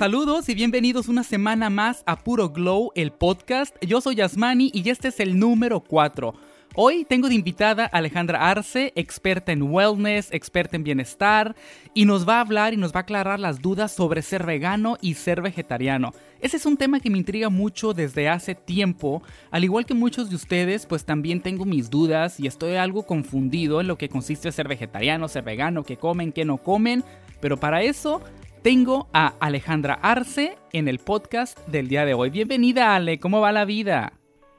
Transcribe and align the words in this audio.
Saludos 0.00 0.48
y 0.48 0.54
bienvenidos 0.54 1.08
una 1.08 1.22
semana 1.22 1.68
más 1.68 2.04
a 2.06 2.16
Puro 2.16 2.48
Glow, 2.48 2.90
el 2.94 3.12
podcast. 3.12 3.76
Yo 3.84 4.00
soy 4.00 4.14
Yasmani 4.14 4.70
y 4.72 4.88
este 4.88 5.08
es 5.08 5.20
el 5.20 5.38
número 5.38 5.80
4. 5.80 6.32
Hoy 6.74 7.04
tengo 7.04 7.28
de 7.28 7.34
invitada 7.34 7.84
a 7.84 7.98
Alejandra 7.98 8.48
Arce, 8.48 8.94
experta 8.96 9.52
en 9.52 9.60
wellness, 9.60 10.32
experta 10.32 10.76
en 10.76 10.84
bienestar, 10.84 11.54
y 11.92 12.06
nos 12.06 12.26
va 12.26 12.38
a 12.38 12.40
hablar 12.40 12.72
y 12.72 12.78
nos 12.78 12.94
va 12.94 13.00
a 13.00 13.02
aclarar 13.02 13.38
las 13.40 13.60
dudas 13.60 13.92
sobre 13.92 14.22
ser 14.22 14.46
vegano 14.46 14.96
y 15.02 15.16
ser 15.16 15.42
vegetariano. 15.42 16.14
Ese 16.40 16.56
es 16.56 16.64
un 16.64 16.78
tema 16.78 17.00
que 17.00 17.10
me 17.10 17.18
intriga 17.18 17.50
mucho 17.50 17.92
desde 17.92 18.30
hace 18.30 18.54
tiempo, 18.54 19.22
al 19.50 19.64
igual 19.64 19.84
que 19.84 19.92
muchos 19.92 20.30
de 20.30 20.36
ustedes, 20.36 20.86
pues 20.86 21.04
también 21.04 21.42
tengo 21.42 21.66
mis 21.66 21.90
dudas 21.90 22.40
y 22.40 22.46
estoy 22.46 22.76
algo 22.76 23.02
confundido 23.02 23.82
en 23.82 23.88
lo 23.88 23.98
que 23.98 24.08
consiste 24.08 24.50
ser 24.50 24.66
vegetariano, 24.66 25.28
ser 25.28 25.44
vegano, 25.44 25.84
qué 25.84 25.98
comen, 25.98 26.32
qué 26.32 26.46
no 26.46 26.56
comen, 26.56 27.04
pero 27.42 27.58
para 27.58 27.82
eso 27.82 28.22
tengo 28.62 29.08
a 29.14 29.34
Alejandra 29.40 29.94
Arce 29.94 30.56
en 30.72 30.88
el 30.88 30.98
podcast 30.98 31.58
del 31.68 31.88
día 31.88 32.04
de 32.04 32.14
hoy. 32.14 32.30
Bienvenida 32.30 32.94
Ale, 32.94 33.18
¿cómo 33.18 33.40
va 33.40 33.52
la 33.52 33.64
vida? 33.64 34.12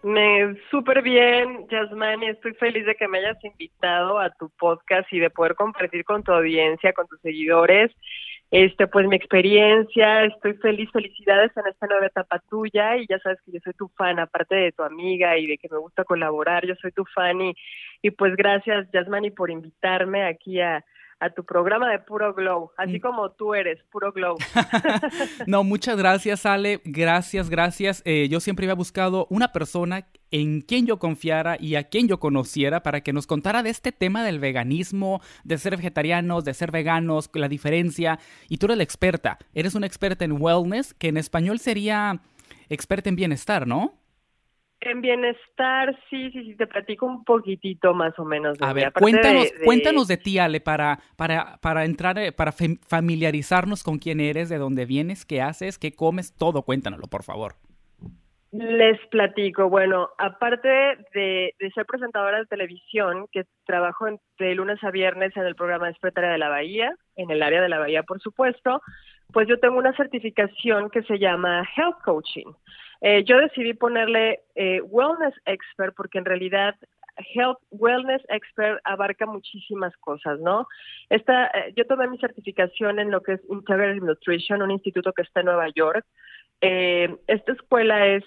Me 0.04 0.56
súper 0.72 1.04
bien, 1.04 1.68
Yasmani. 1.70 2.30
Estoy 2.30 2.56
feliz 2.56 2.86
de 2.88 2.96
que 2.96 3.08
me 3.08 3.20
hayas 3.20 3.38
invitado 3.44 4.20
a 4.20 4.32
tu 4.32 4.50
podcast 4.58 5.12
y 5.14 5.20
de 5.20 5.30
poder 5.30 5.54
compartir 5.54 6.04
con 6.04 6.24
tu 6.24 6.32
audiencia, 6.32 6.94
con 6.94 7.08
tus 7.08 7.22
seguidores, 7.22 7.92
este, 8.50 8.88
pues 8.88 9.06
mi 9.06 9.16
experiencia. 9.16 10.26
Estoy 10.26 10.54
feliz, 10.56 10.90
felicidades 10.92 11.52
en 11.56 11.68
esta 11.68 11.86
nueva 11.86 12.08
etapa 12.08 12.42
tuya 12.50 12.98
y 12.98 13.06
ya 13.08 13.20
sabes 13.20 13.38
que 13.46 13.52
yo 13.52 13.60
soy 13.64 13.74
tu 13.74 13.88
fan, 13.90 14.18
aparte 14.18 14.56
de 14.56 14.72
tu 14.72 14.82
amiga 14.82 15.38
y 15.38 15.46
de 15.46 15.60
que 15.60 15.70
me 15.70 15.78
gusta 15.78 16.04
colaborar, 16.04 16.66
yo 16.66 16.74
soy 16.82 16.92
tu 16.92 17.06
fan 17.06 17.40
y, 17.40 17.54
y 18.02 18.10
pues 18.10 18.36
gracias, 18.36 18.90
Yasmani, 18.92 19.30
por 19.30 19.52
invitarme 19.52 20.24
aquí 20.26 20.60
a, 20.60 20.84
a 21.22 21.30
tu 21.30 21.46
programa 21.46 21.90
de 21.92 22.00
Puro 22.00 22.34
Glow, 22.34 22.72
así 22.78 22.98
mm. 22.98 23.02
como 23.02 23.32
tú 23.32 23.54
eres, 23.54 23.80
Puro 23.92 24.12
Glow. 24.12 24.38
no, 25.48 25.64
muchas 25.64 25.96
gracias, 25.96 26.48
Ale. 26.48 26.82
Gracias, 26.84 27.48
gracias. 27.48 28.02
Eh, 28.06 28.28
yo 28.28 28.40
siempre 28.40 28.66
había 28.66 28.74
buscado 28.74 29.28
una 29.30 29.52
persona 29.52 30.08
en 30.32 30.62
quien 30.62 30.88
yo 30.88 30.98
confiara 30.98 31.58
y 31.60 31.76
a 31.76 31.84
quien 31.84 32.08
yo 32.08 32.20
conociera 32.20 32.82
para 32.82 33.02
que 33.02 33.14
nos 33.14 33.28
contara 33.28 33.62
de 33.62 33.70
este 33.70 33.92
tema 33.92 34.24
del 34.24 34.40
veganismo, 34.40 35.22
de 35.44 35.60
ser 35.60 35.78
vegetarianos, 35.78 36.44
de 36.44 36.56
ser 36.56 36.72
veganos, 36.72 37.30
la 37.36 37.48
diferencia. 37.48 38.18
Y 38.50 38.58
tú 38.58 38.66
eres 38.66 38.78
la 38.78 38.84
experta. 38.84 39.38
Eres 39.54 39.76
una 39.76 39.86
experta 39.86 40.26
en 40.26 40.42
wellness, 40.42 40.96
que 40.96 41.10
en 41.10 41.18
español 41.18 41.60
sería 41.60 42.20
experta 42.68 43.10
en 43.10 43.16
bienestar, 43.16 43.68
¿no? 43.68 44.01
En 44.84 45.00
bienestar, 45.00 45.96
sí, 46.10 46.32
sí, 46.32 46.44
sí, 46.44 46.56
te 46.56 46.66
platico 46.66 47.06
un 47.06 47.24
poquitito 47.24 47.94
más 47.94 48.18
o 48.18 48.26
menos. 48.26 48.58
a 48.62 48.74
ver, 48.74 48.92
cuéntanos, 48.92 49.52
de, 49.52 49.64
cuéntanos 49.64 50.08
de 50.08 50.18
ti, 50.18 50.40
Ale, 50.40 50.60
para, 50.60 51.00
para, 51.16 51.58
para 51.62 51.86
entrar, 51.86 52.18
eh, 52.18 52.32
para 52.32 52.52
familiarizarnos 52.52 53.84
con 53.84 54.00
quién 54.00 54.20
eres, 54.20 54.50
de 54.50 54.58
dónde 54.58 54.88
vienes, 54.88 55.24
qué 55.24 55.40
haces, 55.40 55.78
qué 55.78 55.94
comes, 55.94 56.36
todo, 56.36 56.64
cuéntanoslo, 56.64 57.06
por 57.08 57.22
favor. 57.22 57.54
Les 58.52 59.00
platico, 59.10 59.70
bueno, 59.70 60.10
aparte 60.18 60.68
de, 61.14 61.54
de 61.60 61.72
ser 61.76 61.86
presentadora 61.86 62.40
de 62.40 62.48
televisión, 62.48 63.28
que 63.32 63.46
trabajo 63.66 64.08
de 64.40 64.56
lunes 64.56 64.84
a 64.84 64.90
viernes 64.90 65.38
en 65.38 65.46
el 65.46 65.56
programa 65.56 65.88
Despertaria 65.88 66.32
de 66.32 66.40
la 66.40 66.50
Bahía, 66.50 66.92
en 67.18 67.30
el 67.30 67.44
área 67.44 67.62
de 67.62 67.70
la 67.70 67.78
Bahía, 67.78 68.02
por 68.02 68.20
supuesto, 68.20 68.82
pues 69.32 69.48
yo 69.48 69.60
tengo 69.60 69.78
una 69.78 69.96
certificación 69.96 70.90
que 70.90 71.04
se 71.04 71.20
llama 71.20 71.64
Health 71.78 72.02
Coaching. 72.04 72.52
Eh, 73.02 73.24
yo 73.24 73.38
decidí 73.38 73.74
ponerle 73.74 74.42
eh, 74.56 74.82
Wellness 74.82 75.34
Expert 75.46 75.96
porque 75.96 76.20
en 76.20 76.26
realidad 76.26 76.76
Health 77.34 77.60
Wellness 77.72 78.22
Expert 78.30 78.80
abarca 78.84 79.26
muchísimas 79.26 79.96
cosas, 79.98 80.40
¿no? 80.40 80.68
Esta, 81.10 81.48
eh, 81.48 81.74
yo 81.76 81.86
tomé 81.86 82.08
mi 82.08 82.20
certificación 82.20 83.00
en 83.00 83.12
lo 83.12 83.22
que 83.22 83.34
es 83.34 83.42
Integrative 83.50 84.06
Nutrition, 84.06 84.62
un 84.62 84.72
instituto 84.72 85.14
que 85.14 85.24
está 85.24 85.42
en 85.42 85.48
Nueva 85.48 85.68
York. 85.70 86.06
esta 86.62 87.52
escuela 87.54 88.06
es 88.06 88.24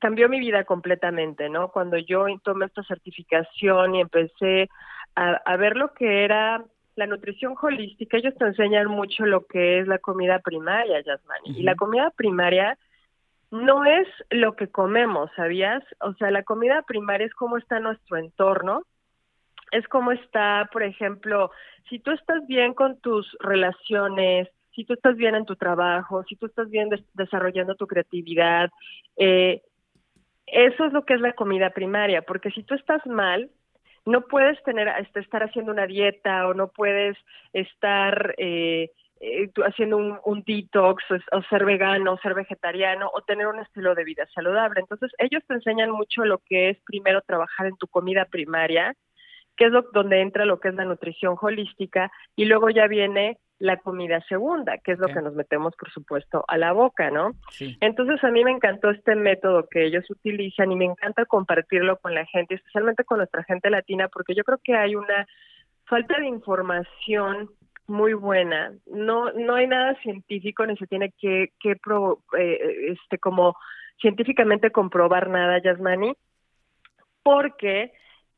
cambió 0.00 0.28
mi 0.28 0.40
vida 0.40 0.64
completamente, 0.64 1.48
¿no? 1.48 1.70
Cuando 1.70 1.96
yo 1.96 2.26
tomé 2.42 2.66
esta 2.66 2.82
certificación 2.84 3.94
y 3.94 4.00
empecé 4.00 4.68
a, 5.14 5.56
ver 5.56 5.76
lo 5.76 5.92
que 5.94 6.24
era 6.24 6.64
la 6.94 7.06
nutrición 7.06 7.54
holística, 7.60 8.16
ellos 8.16 8.34
te 8.36 8.44
enseñan 8.44 8.88
mucho 8.88 9.24
lo 9.24 9.46
que 9.46 9.78
es 9.80 9.88
la 9.88 9.98
comida 9.98 10.40
primaria, 10.40 11.00
Yasmani. 11.00 11.58
Y 11.58 11.62
la 11.62 11.74
comida 11.74 12.10
primaria 12.10 12.78
no 13.50 13.84
es 13.84 14.08
lo 14.30 14.56
que 14.56 14.68
comemos, 14.68 15.30
¿sabías? 15.36 15.82
O 16.00 16.14
sea, 16.14 16.30
la 16.30 16.42
comida 16.42 16.82
primaria 16.82 17.26
es 17.26 17.34
cómo 17.34 17.56
está 17.56 17.80
nuestro 17.80 18.16
entorno, 18.16 18.82
es 19.70 19.86
cómo 19.88 20.12
está, 20.12 20.68
por 20.72 20.82
ejemplo, 20.82 21.50
si 21.88 21.98
tú 21.98 22.10
estás 22.10 22.46
bien 22.46 22.74
con 22.74 23.00
tus 23.00 23.36
relaciones, 23.40 24.48
si 24.74 24.84
tú 24.84 24.94
estás 24.94 25.16
bien 25.16 25.34
en 25.34 25.46
tu 25.46 25.56
trabajo, 25.56 26.24
si 26.24 26.36
tú 26.36 26.46
estás 26.46 26.68
bien 26.70 26.90
desarrollando 27.14 27.74
tu 27.76 27.86
creatividad, 27.86 28.70
eh, 29.16 29.62
eso 30.46 30.84
es 30.84 30.92
lo 30.92 31.04
que 31.04 31.14
es 31.14 31.20
la 31.20 31.32
comida 31.32 31.70
primaria, 31.70 32.22
porque 32.22 32.50
si 32.50 32.62
tú 32.62 32.74
estás 32.74 33.04
mal, 33.06 33.50
no 34.04 34.22
puedes 34.22 34.62
tener, 34.62 34.88
este, 35.00 35.20
estar 35.20 35.42
haciendo 35.42 35.72
una 35.72 35.86
dieta 35.86 36.46
o 36.46 36.54
no 36.54 36.68
puedes 36.68 37.16
estar 37.52 38.34
eh, 38.38 38.90
eh, 39.20 39.50
haciendo 39.64 39.96
un, 39.96 40.18
un 40.24 40.42
detox 40.46 41.02
o, 41.32 41.42
ser 41.48 41.64
vegano 41.64 42.12
o 42.12 42.18
ser 42.18 42.34
vegetariano 42.34 43.10
o 43.14 43.22
tener 43.22 43.46
un 43.46 43.60
estilo 43.60 43.94
de 43.94 44.04
vida 44.04 44.26
saludable. 44.34 44.80
Entonces 44.80 45.10
ellos 45.18 45.42
te 45.46 45.54
enseñan 45.54 45.90
mucho 45.90 46.24
lo 46.24 46.38
que 46.38 46.70
es 46.70 46.78
primero 46.84 47.22
trabajar 47.22 47.66
en 47.66 47.76
tu 47.76 47.86
comida 47.86 48.26
primaria, 48.26 48.94
que 49.56 49.66
es 49.66 49.70
lo, 49.70 49.82
donde 49.92 50.20
entra 50.20 50.44
lo 50.44 50.60
que 50.60 50.68
es 50.68 50.74
la 50.74 50.84
nutrición 50.84 51.36
holística 51.40 52.10
y 52.34 52.44
luego 52.44 52.68
ya 52.68 52.86
viene 52.88 53.38
la 53.58 53.78
comida 53.78 54.20
segunda, 54.28 54.76
que 54.78 54.92
es 54.92 54.98
lo 54.98 55.06
que 55.06 55.22
nos 55.22 55.34
metemos, 55.34 55.74
por 55.76 55.90
supuesto, 55.90 56.44
a 56.46 56.58
la 56.58 56.72
boca, 56.72 57.10
¿no? 57.10 57.30
Entonces 57.80 58.22
a 58.22 58.30
mí 58.30 58.44
me 58.44 58.50
encantó 58.50 58.90
este 58.90 59.14
método 59.14 59.66
que 59.70 59.86
ellos 59.86 60.04
utilizan 60.10 60.72
y 60.72 60.76
me 60.76 60.84
encanta 60.84 61.24
compartirlo 61.24 61.96
con 61.98 62.14
la 62.14 62.26
gente, 62.26 62.56
especialmente 62.56 63.04
con 63.04 63.16
nuestra 63.16 63.44
gente 63.44 63.70
latina, 63.70 64.08
porque 64.08 64.34
yo 64.34 64.44
creo 64.44 64.58
que 64.62 64.76
hay 64.76 64.94
una 64.94 65.26
falta 65.86 66.18
de 66.18 66.26
información 66.26 67.48
muy 67.88 68.14
buena. 68.14 68.72
No, 68.86 69.32
no 69.32 69.54
hay 69.54 69.66
nada 69.66 69.94
científico 70.02 70.66
ni 70.66 70.76
se 70.76 70.86
tiene 70.86 71.12
que, 71.18 71.52
que 71.60 71.72
eh, 72.38 72.92
este, 72.92 73.18
como 73.18 73.56
científicamente 74.00 74.70
comprobar 74.70 75.28
nada, 75.28 75.60
Yasmani, 75.62 76.14
porque 77.22 77.92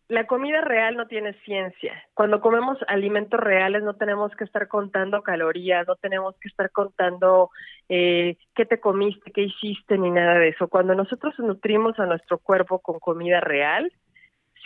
la 0.08 0.26
comida 0.26 0.62
real 0.62 0.96
no 0.96 1.06
tiene 1.06 1.34
ciencia. 1.44 2.02
Cuando 2.14 2.40
comemos 2.40 2.78
alimentos 2.88 3.38
reales 3.38 3.82
no 3.82 3.94
tenemos 3.94 4.34
que 4.36 4.44
estar 4.44 4.66
contando 4.66 5.22
calorías, 5.22 5.86
no 5.86 5.96
tenemos 5.96 6.34
que 6.40 6.48
estar 6.48 6.70
contando 6.70 7.50
eh, 7.88 8.36
qué 8.54 8.64
te 8.64 8.80
comiste, 8.80 9.30
qué 9.32 9.42
hiciste, 9.42 9.98
ni 9.98 10.10
nada 10.10 10.38
de 10.38 10.48
eso. 10.48 10.68
Cuando 10.68 10.94
nosotros 10.94 11.34
nutrimos 11.38 11.98
a 11.98 12.06
nuestro 12.06 12.38
cuerpo 12.38 12.78
con 12.78 12.98
comida 12.98 13.40
real, 13.40 13.92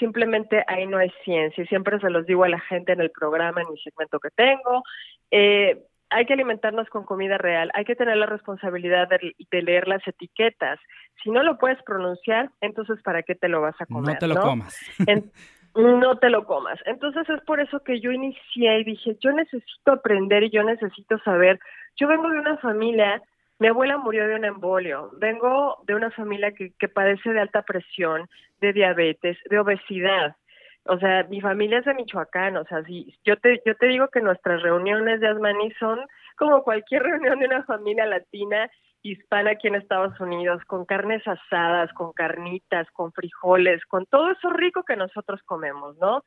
simplemente 0.02 0.64
ahí 0.66 0.84
no 0.84 0.98
hay 0.98 1.12
ciencia. 1.24 1.62
Y 1.62 1.66
siempre 1.68 2.00
se 2.00 2.10
los 2.10 2.26
digo 2.26 2.42
a 2.42 2.48
la 2.48 2.58
gente 2.58 2.92
en 2.92 3.00
el 3.00 3.10
programa, 3.12 3.62
en 3.62 3.70
mi 3.70 3.78
segmento 3.78 4.18
que 4.18 4.30
tengo. 4.30 4.82
Eh, 5.30 5.81
hay 6.10 6.26
que 6.26 6.32
alimentarnos 6.32 6.88
con 6.88 7.04
comida 7.04 7.38
real, 7.38 7.70
hay 7.72 7.84
que 7.84 7.94
tener 7.94 8.16
la 8.16 8.26
responsabilidad 8.26 9.08
de, 9.08 9.62
leer 9.62 9.87
las 9.87 10.06
etiquetas. 10.06 10.81
Si 11.22 11.31
no 11.31 11.43
lo 11.44 11.56
puedes 11.56 11.81
pronunciar, 11.84 12.50
entonces 12.60 13.00
¿para 13.02 13.22
qué 13.22 13.37
te 13.37 13.49
lo 13.49 13.60
vas 13.60 13.81
a 13.81 13.87
comer? 13.87 14.14
No 14.14 14.19
te 14.19 14.26
lo 14.26 14.40
comas. 14.40 14.76
no 15.75 16.19
te 16.19 16.31
lo 16.31 16.44
comas. 16.44 16.81
Entonces 16.84 17.28
es 17.31 17.40
por 17.43 17.60
eso 17.60 17.81
que 17.81 18.00
yo 18.00 18.10
inicié 18.10 18.81
y 18.81 18.84
dije, 18.84 19.16
yo 19.20 19.32
necesito 19.32 19.93
aprender 19.93 20.43
y 20.43 20.50
yo 20.50 20.64
necesito 20.64 21.19
saber. 21.20 21.60
Yo 21.96 22.08
vengo 22.08 22.28
de 22.28 22.40
una 22.40 22.58
familia, 22.58 23.22
mi 23.62 23.69
abuela 23.69 23.97
murió 23.97 24.26
de 24.26 24.35
un 24.35 24.44
embolio, 24.44 25.11
vengo 25.19 25.79
de 25.87 25.94
una 25.94 26.11
familia 26.11 26.53
que, 26.53 26.73
que 26.79 26.88
padece 26.88 27.31
de 27.31 27.41
alta 27.41 27.62
presión, 27.62 28.29
de 28.61 28.73
diabetes, 28.73 29.38
de 29.49 29.59
obesidad 29.59 30.37
o 30.85 30.99
sea, 30.99 31.25
mi 31.25 31.41
familia 31.41 31.79
es 31.79 31.85
de 31.85 31.94
Michoacán, 31.94 32.56
o 32.56 32.64
sea, 32.64 32.82
si 32.82 33.17
yo 33.25 33.37
te 33.37 33.62
yo 33.64 33.76
te 33.76 33.87
digo 33.87 34.09
que 34.09 34.20
nuestras 34.20 34.62
reuniones 34.62 35.20
de 35.20 35.29
Asmani 35.29 35.70
son 35.79 36.00
como 36.37 36.62
cualquier 36.64 37.03
reunión 37.05 37.38
de 37.38 37.47
una 37.47 37.62
familia 37.64 38.05
latina 38.06 38.69
hispana 39.03 39.53
aquí 39.53 39.69
en 39.69 39.76
Estados 39.76 40.19
Unidos, 40.20 40.62
con 40.67 40.85
carnes 40.85 41.26
asadas, 41.26 41.93
con 41.93 42.12
carnitas, 42.12 42.88
con 42.93 43.12
frijoles, 43.12 43.85
con 43.87 44.06
todo 44.06 44.31
eso 44.31 44.50
rico 44.50 44.82
que 44.85 44.97
nosotros 44.97 45.41
comemos, 45.44 45.97
¿no? 45.99 46.25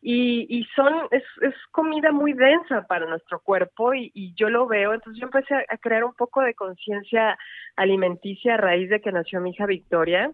Y, 0.00 0.46
y 0.48 0.64
son, 0.76 0.94
es, 1.10 1.24
es 1.42 1.54
comida 1.72 2.12
muy 2.12 2.32
densa 2.32 2.86
para 2.86 3.06
nuestro 3.06 3.40
cuerpo 3.40 3.94
y, 3.94 4.10
y 4.14 4.34
yo 4.34 4.48
lo 4.50 4.66
veo, 4.66 4.94
entonces 4.94 5.20
yo 5.20 5.26
empecé 5.26 5.54
a, 5.54 5.64
a 5.68 5.78
crear 5.78 6.04
un 6.04 6.14
poco 6.14 6.42
de 6.42 6.54
conciencia 6.54 7.38
alimenticia 7.76 8.54
a 8.54 8.58
raíz 8.58 8.88
de 8.90 9.00
que 9.00 9.12
nació 9.12 9.40
mi 9.40 9.50
hija 9.50 9.66
Victoria 9.66 10.30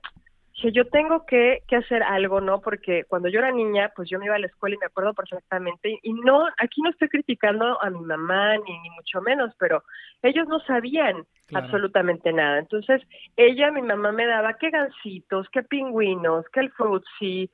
que 0.62 0.70
yo 0.70 0.86
tengo 0.86 1.26
que, 1.26 1.62
que 1.66 1.74
hacer 1.74 2.04
algo, 2.04 2.40
¿no? 2.40 2.60
Porque 2.60 3.02
cuando 3.08 3.28
yo 3.28 3.40
era 3.40 3.50
niña, 3.50 3.90
pues 3.96 4.08
yo 4.08 4.20
me 4.20 4.26
iba 4.26 4.36
a 4.36 4.38
la 4.38 4.46
escuela 4.46 4.76
y 4.76 4.78
me 4.78 4.86
acuerdo 4.86 5.12
perfectamente, 5.12 5.98
y 6.02 6.12
no, 6.12 6.46
aquí 6.56 6.82
no 6.82 6.90
estoy 6.90 7.08
criticando 7.08 7.82
a 7.82 7.90
mi 7.90 8.00
mamá, 8.00 8.56
ni, 8.58 8.78
ni 8.78 8.90
mucho 8.90 9.20
menos, 9.22 9.52
pero 9.58 9.82
ellos 10.22 10.46
no 10.46 10.60
sabían 10.60 11.26
Claro. 11.52 11.66
absolutamente 11.66 12.32
nada. 12.32 12.60
Entonces, 12.60 13.02
ella, 13.36 13.70
mi 13.70 13.82
mamá 13.82 14.10
me 14.12 14.26
daba 14.26 14.54
que 14.54 14.70
gansitos, 14.70 15.48
que 15.50 15.62
pingüinos, 15.62 16.46
que 16.50 16.60
el 16.60 16.70
frutzi, 16.70 17.50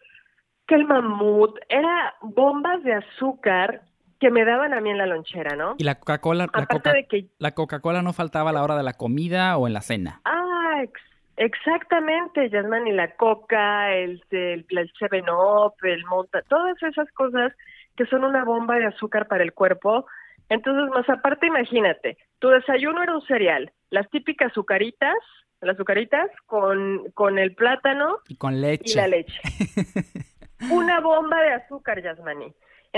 que 0.68 0.74
el 0.76 0.84
mamut, 0.84 1.58
era 1.68 2.14
bombas 2.20 2.82
de 2.84 2.94
azúcar 2.94 3.80
que 4.20 4.30
me 4.30 4.44
daban 4.44 4.72
a 4.74 4.80
mí 4.80 4.90
en 4.90 4.98
la 4.98 5.06
lonchera, 5.06 5.56
¿no? 5.56 5.74
Y 5.78 5.84
la 5.84 5.94
Coca-Cola, 5.98 6.46
la 6.54 6.66
Coca- 6.66 6.92
que 7.08 7.26
la 7.38 7.52
Coca-Cola 7.52 8.02
no 8.02 8.12
faltaba 8.12 8.50
a 8.50 8.52
la 8.52 8.62
hora 8.62 8.76
de 8.76 8.82
la 8.82 8.92
comida 8.92 9.56
o 9.56 9.66
en 9.66 9.72
la 9.72 9.80
cena. 9.80 10.20
Ah, 10.24 10.80
ex- 10.82 11.00
exactamente, 11.36 12.50
Yasman, 12.50 12.86
y 12.86 12.92
la 12.92 13.12
coca, 13.16 13.94
el, 13.94 14.22
el, 14.30 14.66
el 14.68 14.92
7-Up, 14.92 15.74
el 15.82 16.04
monta, 16.06 16.42
todas 16.42 16.80
esas 16.82 17.10
cosas 17.12 17.52
que 17.96 18.06
son 18.06 18.24
una 18.24 18.44
bomba 18.44 18.76
de 18.76 18.86
azúcar 18.86 19.26
para 19.26 19.42
el 19.44 19.52
cuerpo. 19.52 20.06
Entonces, 20.48 20.88
más 20.94 21.08
aparte, 21.08 21.46
imagínate, 21.46 22.18
tu 22.38 22.48
desayuno 22.48 23.02
era 23.02 23.14
un 23.14 23.22
cereal, 23.26 23.72
las 23.90 24.08
típicas 24.10 24.50
azucaritas, 24.52 25.14
las 25.60 25.74
azucaritas 25.76 26.28
con, 26.46 27.10
con 27.14 27.38
el 27.38 27.54
plátano 27.54 28.18
Y 28.28 28.36
con 28.36 28.54
y 28.54 28.60
leche. 28.60 28.96
la 28.96 29.08
leche. 29.08 29.40
una 30.70 31.00
bomba 31.00 31.40
de 31.42 31.52
azúcar, 31.54 32.02
Yasmani. 32.02 32.54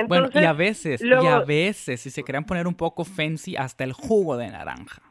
Bueno, 0.06 0.28
y 0.32 0.44
a 0.44 0.52
veces, 0.52 1.02
y 1.02 1.26
a 1.26 1.40
veces, 1.40 2.00
si 2.00 2.10
se 2.10 2.22
querían 2.22 2.44
poner 2.44 2.66
un 2.66 2.74
poco 2.76 3.04
fancy, 3.04 3.56
hasta 3.56 3.82
el 3.84 3.92
jugo 3.92 4.36
de 4.36 4.48
naranja. 4.48 5.02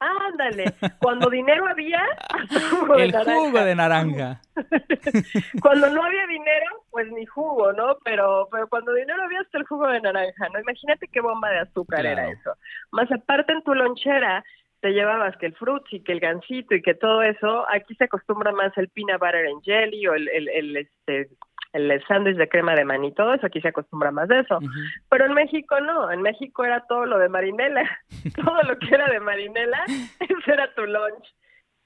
ándale, 0.00 0.72
cuando 1.00 1.28
dinero 1.28 1.66
había, 1.66 2.00
hasta 2.28 2.60
jugo 2.70 2.96
de 2.96 3.04
el 3.04 3.12
jugo 3.12 3.64
de 3.64 3.74
naranja. 3.74 4.40
cuando 5.60 5.90
no 5.90 6.04
había 6.04 6.26
dinero, 6.28 6.84
pues 6.90 7.10
ni 7.12 7.26
jugo, 7.26 7.72
¿no? 7.72 7.98
Pero, 8.04 8.48
pero 8.52 8.68
cuando 8.68 8.92
dinero 8.94 9.22
había 9.24 9.40
hasta 9.40 9.58
el 9.58 9.64
jugo 9.66 9.88
de 9.88 10.00
naranja, 10.00 10.48
¿no? 10.52 10.60
Imagínate 10.60 11.08
qué 11.08 11.20
bomba 11.20 11.50
de 11.50 11.58
azúcar 11.60 12.00
Claro. 12.00 12.22
era 12.22 12.30
eso. 12.30 12.52
Más 12.92 13.10
aparte 13.10 13.52
en 13.52 13.62
tu 13.64 13.74
lonchera 13.74 14.44
te 14.80 14.90
llevabas 14.90 15.36
que 15.38 15.46
el 15.46 15.56
frutzi, 15.56 16.04
que 16.04 16.12
el 16.12 16.20
gansito 16.20 16.72
y 16.76 16.82
que 16.82 16.94
todo 16.94 17.22
eso, 17.22 17.66
aquí 17.68 17.96
se 17.96 18.04
acostumbra 18.04 18.52
más 18.52 18.72
el 18.78 18.88
peanut 18.90 19.18
butter 19.20 19.46
and 19.48 19.62
jelly 19.64 20.06
o 20.06 20.14
el, 20.14 20.28
el, 20.28 20.48
el, 20.48 20.76
este 20.76 21.28
el 21.72 22.02
sándwich 22.06 22.36
de 22.36 22.48
crema 22.48 22.74
de 22.74 22.84
maní, 22.84 23.12
todo 23.12 23.34
eso, 23.34 23.46
aquí 23.46 23.60
se 23.60 23.68
acostumbra 23.68 24.10
más 24.10 24.28
de 24.28 24.40
eso. 24.40 24.58
Pero 25.10 25.26
en 25.26 25.34
México 25.34 25.78
no, 25.80 26.10
en 26.10 26.22
México 26.22 26.64
era 26.64 26.80
todo 26.86 27.04
lo 27.06 27.18
de 27.18 27.28
marinela, 27.28 27.88
todo 28.36 28.62
lo 28.62 28.78
que 28.78 28.94
era 28.94 29.06
de 29.08 29.20
marinela, 29.20 29.84
ese 30.20 30.52
era 30.52 30.72
tu 30.74 30.86
lunch. 30.86 31.26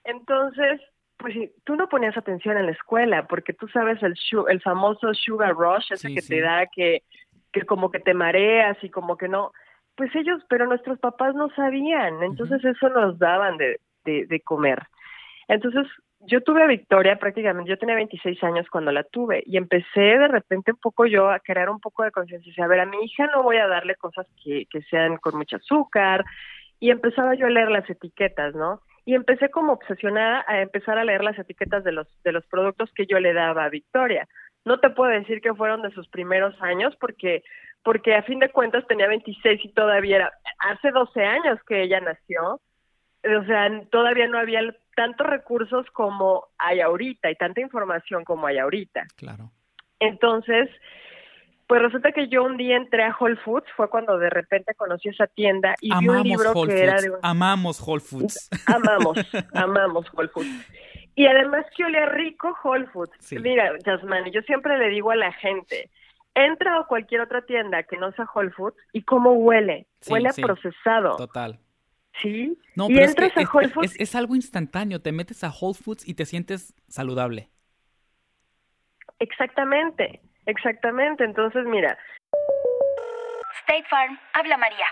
Entonces, 0.04 0.80
pues 1.16 1.34
sí, 1.34 1.52
tú 1.64 1.76
no 1.76 1.88
ponías 1.88 2.16
atención 2.16 2.56
en 2.56 2.66
la 2.66 2.72
escuela, 2.72 3.26
porque 3.26 3.52
tú 3.52 3.68
sabes 3.68 4.02
el, 4.02 4.14
el 4.48 4.60
famoso 4.60 5.12
sugar 5.14 5.54
rush, 5.54 5.92
ese 5.92 6.08
Sí, 6.08 6.14
que 6.14 6.20
sí. 6.22 6.28
te 6.28 6.40
da 6.40 6.66
que, 6.66 7.02
que 7.52 7.62
como 7.62 7.90
que 7.90 8.00
te 8.00 8.14
mareas 8.14 8.76
y 8.82 8.90
como 8.90 9.16
que 9.16 9.28
no. 9.28 9.52
Pues 9.94 10.14
ellos, 10.16 10.42
pero 10.48 10.66
nuestros 10.66 10.98
papás 10.98 11.34
no 11.34 11.50
sabían, 11.54 12.22
entonces 12.22 12.64
eso 12.64 12.88
nos 12.88 13.18
daban 13.18 13.58
de, 13.58 13.78
de, 14.04 14.26
de 14.26 14.40
comer. 14.40 14.82
Entonces, 15.48 15.86
yo 16.26 16.40
tuve 16.40 16.62
a 16.62 16.66
Victoria 16.66 17.18
prácticamente, 17.18 17.70
yo 17.70 17.78
tenía 17.78 17.94
26 17.96 18.42
años 18.44 18.66
cuando 18.70 18.92
la 18.92 19.02
tuve 19.02 19.42
y 19.46 19.56
empecé 19.56 20.00
de 20.00 20.28
repente 20.28 20.72
un 20.72 20.78
poco 20.78 21.06
yo 21.06 21.30
a 21.30 21.40
crear 21.40 21.68
un 21.68 21.80
poco 21.80 22.04
de 22.04 22.10
conciencia. 22.10 22.64
A 22.64 22.68
ver, 22.68 22.80
a 22.80 22.86
mi 22.86 22.98
hija 23.04 23.26
no 23.28 23.42
voy 23.42 23.56
a 23.56 23.66
darle 23.66 23.96
cosas 23.96 24.26
que, 24.42 24.66
que 24.70 24.82
sean 24.82 25.16
con 25.16 25.36
mucho 25.36 25.56
azúcar 25.56 26.24
y 26.78 26.90
empezaba 26.90 27.34
yo 27.34 27.46
a 27.46 27.50
leer 27.50 27.70
las 27.70 27.88
etiquetas, 27.88 28.54
¿no? 28.54 28.80
Y 29.04 29.14
empecé 29.14 29.50
como 29.50 29.72
obsesionada 29.72 30.44
a 30.46 30.60
empezar 30.60 30.98
a 30.98 31.04
leer 31.04 31.24
las 31.24 31.38
etiquetas 31.38 31.82
de 31.82 31.92
los, 31.92 32.06
de 32.22 32.32
los 32.32 32.46
productos 32.46 32.92
que 32.94 33.06
yo 33.06 33.18
le 33.18 33.32
daba 33.32 33.64
a 33.64 33.70
Victoria. 33.70 34.28
No 34.64 34.78
te 34.78 34.90
puedo 34.90 35.10
decir 35.10 35.40
que 35.40 35.54
fueron 35.54 35.82
de 35.82 35.90
sus 35.90 36.08
primeros 36.08 36.54
años 36.60 36.96
porque 37.00 37.42
porque 37.84 38.14
a 38.14 38.22
fin 38.22 38.38
de 38.38 38.48
cuentas 38.48 38.86
tenía 38.86 39.08
26 39.08 39.64
y 39.64 39.72
todavía 39.72 40.16
era 40.16 40.32
hace 40.60 40.92
12 40.92 41.24
años 41.24 41.58
que 41.66 41.82
ella 41.82 42.00
nació 42.00 42.60
o 43.24 43.44
sea, 43.44 43.70
todavía 43.90 44.26
no 44.26 44.38
había 44.38 44.60
tantos 44.94 45.26
recursos 45.26 45.86
como 45.92 46.48
hay 46.58 46.80
ahorita 46.80 47.30
y 47.30 47.36
tanta 47.36 47.60
información 47.60 48.24
como 48.24 48.46
hay 48.46 48.58
ahorita. 48.58 49.06
Claro. 49.16 49.50
Entonces, 49.98 50.68
pues 51.66 51.80
resulta 51.80 52.12
que 52.12 52.28
yo 52.28 52.44
un 52.44 52.56
día 52.56 52.76
entré 52.76 53.04
a 53.04 53.16
Whole 53.18 53.36
Foods, 53.36 53.66
fue 53.76 53.88
cuando 53.88 54.18
de 54.18 54.28
repente 54.30 54.74
conocí 54.74 55.08
esa 55.08 55.26
tienda 55.26 55.74
y 55.80 55.90
vi 55.98 56.08
un 56.08 56.22
libro 56.22 56.52
Whole 56.52 56.74
que 56.74 56.82
era 56.82 57.00
de 57.00 57.10
un... 57.10 57.18
Amamos 57.22 57.80
Whole 57.80 58.00
Foods. 58.00 58.50
Amamos, 58.66 59.18
amamos 59.54 60.06
Whole 60.12 60.28
Foods. 60.28 60.48
Y 61.14 61.26
además 61.26 61.64
que 61.76 61.84
olía 61.84 62.06
rico 62.06 62.56
Whole 62.62 62.86
Foods. 62.86 63.12
Sí. 63.20 63.38
Mira, 63.38 63.72
Jasmine, 63.84 64.30
yo 64.32 64.42
siempre 64.42 64.76
le 64.78 64.88
digo 64.88 65.10
a 65.10 65.16
la 65.16 65.32
gente, 65.32 65.90
entra 66.34 66.78
a 66.78 66.84
cualquier 66.84 67.20
otra 67.20 67.42
tienda 67.42 67.82
que 67.84 67.96
no 67.96 68.12
sea 68.12 68.28
Whole 68.34 68.50
Foods 68.50 68.76
y 68.92 69.02
cómo 69.02 69.32
huele. 69.32 69.86
Sí, 70.00 70.12
huele 70.12 70.28
a 70.28 70.32
procesado. 70.32 71.16
Total. 71.16 71.58
¿Sí? 72.22 72.56
No, 72.76 72.88
y 72.88 72.94
pero 72.94 73.04
es, 73.06 73.14
que 73.16 73.24
entras 73.24 73.36
a 73.36 73.40
es, 73.42 73.48
Whole 73.52 73.66
es- 73.66 73.72
Foods 73.74 73.86
es- 73.96 74.00
es 74.00 74.14
algo 74.14 74.34
instantáneo. 74.36 75.00
Te 75.02 75.10
metes 75.12 75.42
a 75.44 75.50
Whole 75.50 75.74
Foods 75.74 76.06
y 76.08 76.14
te 76.14 76.24
sientes 76.24 76.72
saludable. 76.88 77.50
Exactamente, 79.18 80.20
exactamente. 80.46 81.24
Entonces, 81.24 81.64
mira, 81.66 81.96
State 83.60 83.84
Farm, 83.88 84.18
habla 84.34 84.56
María. 84.56 84.86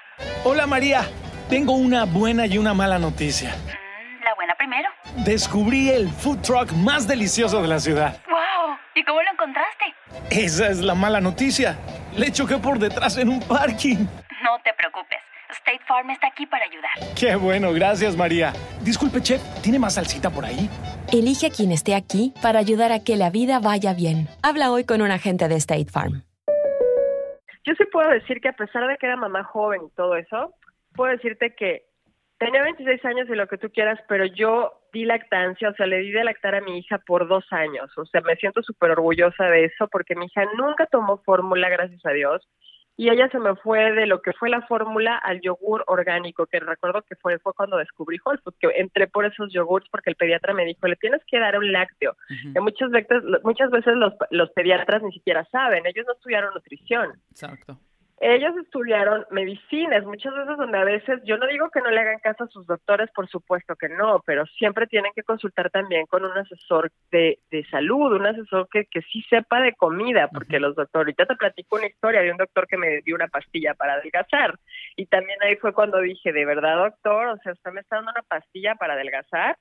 Hola 0.44 0.67
María, 0.67 1.03
tengo 1.49 1.75
una 1.75 2.05
buena 2.05 2.47
y 2.47 2.59
una 2.59 2.75
mala 2.75 2.99
noticia. 2.99 3.50
Mm, 3.50 4.25
la 4.25 4.35
buena 4.35 4.55
primero. 4.56 4.88
Descubrí 5.25 5.91
el 5.91 6.09
food 6.09 6.41
truck 6.43 6.73
más 6.73 7.09
delicioso 7.09 7.61
de 7.62 7.69
la 7.69 7.81
ciudad. 7.81 8.21
¡Wow! 8.29 8.76
¿Y 8.94 9.05
cómo 9.05 9.21
lo 9.23 9.31
encontraste? 9.33 9.85
Esa 10.31 10.69
es 10.69 10.81
la 10.81 10.94
mala 10.94 11.21
noticia. 11.21 11.76
Le 12.17 12.31
choqué 12.31 12.59
por 12.59 12.79
detrás 12.79 13.17
en 13.19 13.29
un 13.29 13.41
parking. 13.41 13.99
No 14.44 14.59
te 14.65 14.73
preocupes. 14.75 15.19
State 15.52 15.81
Farm 15.87 16.11
está 16.11 16.29
aquí 16.29 16.47
para 16.47 16.64
ayudar. 16.64 16.91
Qué 17.19 17.37
bueno, 17.37 17.73
gracias 17.73 18.17
María. 18.17 18.52
Disculpe, 18.82 19.20
chef, 19.20 19.43
¿tiene 19.62 19.79
más 19.79 19.94
salsita 19.94 20.31
por 20.31 20.44
ahí? 20.44 20.69
Elige 21.12 21.49
a 21.49 21.50
quien 21.50 21.73
esté 21.73 21.94
aquí 21.94 22.32
para 22.43 22.58
ayudar 22.58 22.93
a 22.93 23.00
que 23.02 23.17
la 23.17 23.31
vida 23.31 23.58
vaya 23.58 23.94
bien. 23.94 24.29
Habla 24.43 24.70
hoy 24.70 24.85
con 24.85 25.02
un 25.02 25.11
agente 25.11 25.49
de 25.49 25.56
State 25.56 25.91
Farm. 25.91 26.23
yo 27.64 27.75
sí 27.75 27.85
puedo 27.93 28.08
decir 28.11 28.41
que 28.41 28.49
a 28.49 28.52
pesar 28.52 28.87
de 28.87 28.97
que 28.97 29.06
era 29.06 29.17
mamá 29.17 29.44
joven 29.44 29.82
y 29.87 29.91
todo 29.94 30.17
eso, 30.17 30.55
puedo 30.94 31.12
decirte 31.12 31.54
que 31.54 31.90
tenía 32.38 32.62
26 32.62 33.04
años 33.04 33.28
y 33.28 33.35
lo 33.35 33.47
que 33.47 33.59
tú 33.59 33.71
quieras, 33.71 34.00
pero 34.09 34.25
yo 34.25 34.73
di 34.92 35.04
lactancia, 35.04 35.69
o 35.69 35.75
sea, 35.75 35.87
le 35.87 35.99
di 35.99 36.11
de 36.11 36.25
lactar 36.25 36.54
a 36.54 36.62
mi 36.62 36.78
hija 36.78 36.99
por 36.99 37.28
dos 37.28 37.45
años. 37.50 37.90
O 37.99 38.07
sea, 38.07 38.23
me 38.23 38.35
siento 38.37 38.62
súper 38.62 38.92
orgullosa 38.92 39.45
de 39.45 39.66
eso 39.66 39.88
porque 39.88 40.16
mi 40.16 40.26
hija 40.26 40.45
nunca 40.57 40.87
tomó 40.87 41.19
fórmula, 41.19 41.69
gracias 41.69 42.04
a 42.04 42.11
Dios. 42.11 42.49
Y 43.00 43.09
ella 43.09 43.30
se 43.30 43.38
me 43.38 43.57
fue 43.57 43.92
de 43.92 44.04
lo 44.04 44.21
que 44.21 44.35
fue 44.35 44.50
la 44.50 44.61
fórmula 44.66 45.16
al 45.16 45.40
yogur 45.40 45.83
orgánico, 45.87 46.45
que 46.45 46.61
recuerdo 46.61 47.00
que 47.00 47.16
fue, 47.16 47.38
fue 47.38 47.54
cuando 47.54 47.78
descubrí 47.78 48.19
Whole 48.23 48.38
Foods, 48.45 48.59
que 48.61 48.69
entré 48.78 49.07
por 49.07 49.25
esos 49.25 49.50
yogurts 49.50 49.88
porque 49.90 50.11
el 50.11 50.16
pediatra 50.16 50.52
me 50.52 50.66
dijo, 50.66 50.87
le 50.87 50.97
tienes 50.97 51.23
que 51.26 51.38
dar 51.38 51.57
un 51.57 51.73
lácteo. 51.73 52.14
Que 52.52 52.61
muchas 52.61 52.90
veces, 52.90 53.23
muchas 53.42 53.71
veces 53.71 53.95
los, 53.95 54.12
los 54.28 54.50
pediatras 54.50 55.02
ni 55.02 55.12
siquiera 55.12 55.49
saben, 55.50 55.87
ellos 55.87 56.04
no 56.07 56.12
estudiaron 56.12 56.52
nutrición. 56.52 57.14
Exacto. 57.30 57.80
Ellos 58.23 58.55
estudiaron 58.59 59.25
medicinas, 59.31 60.05
muchas 60.05 60.35
veces 60.35 60.59
donde 60.59 60.77
a 60.77 60.85
veces, 60.85 61.21
yo 61.25 61.39
no 61.39 61.47
digo 61.47 61.71
que 61.71 61.81
no 61.81 61.91
le 61.91 62.00
hagan 62.00 62.19
caso 62.19 62.45
a 62.45 62.49
sus 62.49 62.67
doctores, 62.67 63.11
por 63.12 63.27
supuesto 63.31 63.77
que 63.77 63.89
no, 63.89 64.23
pero 64.27 64.45
siempre 64.45 64.87
tienen 64.87 65.11
que 65.17 65.23
consultar 65.23 65.71
también 65.71 66.05
con 66.05 66.27
un 66.27 66.37
asesor 66.37 66.93
de, 67.11 67.39
de 67.50 67.65
salud, 67.71 68.12
un 68.12 68.27
asesor 68.27 68.69
que, 68.71 68.85
que 68.85 69.00
sí 69.00 69.23
sepa 69.31 69.62
de 69.62 69.73
comida, 69.73 70.29
porque 70.29 70.61
los 70.61 70.77
doctores, 70.77 71.07
ahorita 71.07 71.25
te 71.25 71.37
platico 71.37 71.77
una 71.77 71.87
historia 71.87 72.21
de 72.21 72.31
un 72.31 72.37
doctor 72.37 72.67
que 72.67 72.77
me 72.77 73.00
dio 73.00 73.15
una 73.15 73.29
pastilla 73.29 73.73
para 73.73 73.95
adelgazar, 73.95 74.55
y 74.97 75.07
también 75.07 75.43
ahí 75.43 75.57
fue 75.57 75.73
cuando 75.73 75.99
dije, 76.00 76.31
de 76.35 76.45
verdad 76.45 76.77
doctor, 76.77 77.29
o 77.29 77.39
sea, 77.39 77.53
usted 77.53 77.71
me 77.73 77.81
está 77.81 77.97
dando 77.97 78.11
una 78.11 78.23
pastilla 78.23 78.75
para 78.75 78.95
adelgazar, 78.95 79.57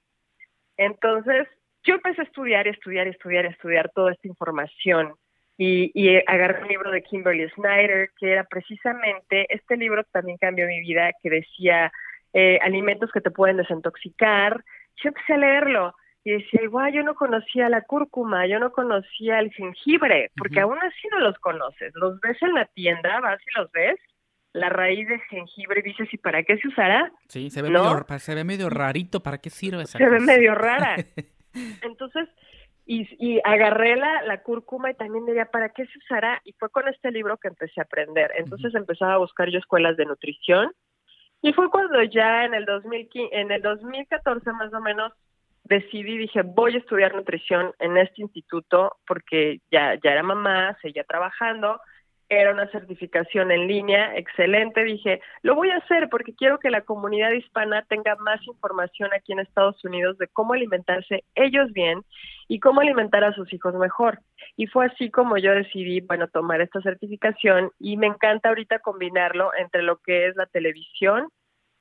entonces 0.76 1.48
yo 1.84 1.96
empecé 1.96 2.22
a 2.22 2.26
estudiar 2.26 2.68
estudiar 2.68 3.08
estudiar 3.08 3.46
estudiar 3.46 3.90
toda 3.96 4.12
esta 4.12 4.28
información 4.28 5.14
y, 5.62 5.92
y 5.94 6.16
agarré 6.26 6.62
un 6.62 6.70
libro 6.70 6.90
de 6.90 7.04
Kimberly 7.04 7.50
Snyder, 7.50 8.12
que 8.18 8.32
era 8.32 8.46
precisamente, 8.46 9.46
este 9.54 9.76
libro 9.76 10.06
también 10.06 10.38
cambió 10.38 10.66
mi 10.66 10.80
vida, 10.80 11.12
que 11.22 11.30
decía 11.30 11.92
eh, 12.32 12.58
alimentos 12.62 13.12
que 13.12 13.20
te 13.20 13.30
pueden 13.30 13.58
desintoxicar. 13.58 14.64
Yo 15.04 15.10
empecé 15.10 15.34
a 15.34 15.38
leerlo 15.38 15.94
y 16.24 16.32
decía, 16.32 16.62
igual 16.64 16.94
yo 16.94 17.04
no 17.04 17.14
conocía 17.14 17.68
la 17.68 17.82
cúrcuma, 17.82 18.48
yo 18.48 18.58
no 18.58 18.72
conocía 18.72 19.40
el 19.40 19.52
jengibre, 19.52 20.32
porque 20.38 20.64
Ujú. 20.64 20.72
aún 20.72 20.80
así 20.80 21.10
no 21.12 21.20
los 21.20 21.38
conoces. 21.40 21.92
Los 21.96 22.22
ves 22.22 22.42
en 22.42 22.54
la 22.54 22.64
tienda, 22.68 23.20
vas 23.20 23.42
y 23.42 23.60
los 23.60 23.70
ves, 23.74 24.00
la 24.54 24.70
raíz 24.70 25.10
de 25.10 25.20
jengibre, 25.30 25.82
y 25.82 25.90
dices, 25.90 26.08
¿y 26.14 26.18
para 26.20 26.42
qué 26.44 26.58
se 26.60 26.70
usará? 26.70 27.12
Sí, 27.28 27.50
se 27.50 27.62
ve, 27.62 27.70
¿No? 27.70 27.84
medio, 27.84 28.20
se 28.20 28.34
ve 28.34 28.46
medio 28.46 28.70
rarito. 28.70 29.22
¿Para 29.22 29.40
qué 29.40 29.50
sirve 29.50 29.84
esa 29.84 29.98
se 29.98 30.08
ve 30.08 30.22
medio 30.22 30.56
rara. 30.56 30.96
Entonces, 31.82 32.30
y, 32.92 33.08
y 33.20 33.40
agarré 33.44 33.96
la, 33.98 34.24
la 34.24 34.42
cúrcuma 34.42 34.90
y 34.90 34.96
también 34.96 35.24
diría, 35.24 35.46
¿para 35.46 35.70
qué 35.70 35.86
se 35.86 36.00
usará? 36.00 36.42
Y 36.44 36.54
fue 36.54 36.72
con 36.72 36.88
este 36.88 37.12
libro 37.12 37.38
que 37.38 37.48
empecé 37.48 37.80
a 37.80 37.84
aprender. 37.84 38.32
Entonces 38.36 38.74
empezaba 38.74 39.14
a 39.14 39.18
buscar 39.20 39.48
yo 39.52 39.60
escuelas 39.60 39.96
de 39.96 40.06
nutrición 40.06 40.72
y 41.44 41.54
fue 41.54 41.70
cuando 41.70 42.02
ya 42.02 42.46
en 42.46 42.56
el, 42.56 42.66
2015, 42.66 43.40
en 43.40 43.52
el 43.52 43.62
2014 43.62 44.52
más 44.54 44.74
o 44.74 44.82
menos 44.82 45.14
decidí, 45.66 46.18
dije, 46.18 46.42
voy 46.42 46.74
a 46.74 46.78
estudiar 46.80 47.14
nutrición 47.14 47.74
en 47.78 47.96
este 47.96 48.24
instituto 48.24 48.98
porque 49.06 49.62
ya, 49.70 49.94
ya 50.04 50.14
era 50.14 50.24
mamá, 50.24 50.76
seguía 50.82 51.04
trabajando 51.04 51.80
era 52.30 52.54
una 52.54 52.68
certificación 52.68 53.52
en 53.52 53.68
línea, 53.68 54.16
excelente. 54.16 54.84
Dije, 54.84 55.20
lo 55.42 55.56
voy 55.56 55.72
a 55.72 55.78
hacer 55.78 56.10
porque 56.10 56.36
quiero 56.36 56.60
que 56.60 56.70
la 56.70 56.82
comunidad 56.82 57.32
hispana 57.32 57.84
tenga 57.90 58.16
más 58.18 58.40
información 58.48 59.10
aquí 59.14 59.34
en 59.34 59.40
Estados 59.40 59.84
Unidos 59.84 60.18
de 60.20 60.28
cómo 60.28 60.54
alimentarse 60.54 61.24
ellos 61.34 61.74
bien 61.74 62.04
y 62.48 62.60
cómo 62.60 62.82
alimentar 62.82 63.24
a 63.24 63.34
sus 63.34 63.52
hijos 63.52 63.74
mejor. 63.74 64.20
Y 64.56 64.68
fue 64.68 64.86
así 64.86 65.10
como 65.10 65.38
yo 65.38 65.54
decidí, 65.54 66.02
bueno, 66.02 66.28
tomar 66.28 66.62
esta 66.62 66.82
certificación 66.82 67.72
y 67.80 67.98
me 67.98 68.08
encanta 68.08 68.50
ahorita 68.50 68.80
combinarlo 68.80 69.52
entre 69.58 69.82
lo 69.82 69.98
que 69.98 70.28
es 70.28 70.36
la 70.36 70.46
televisión 70.46 71.30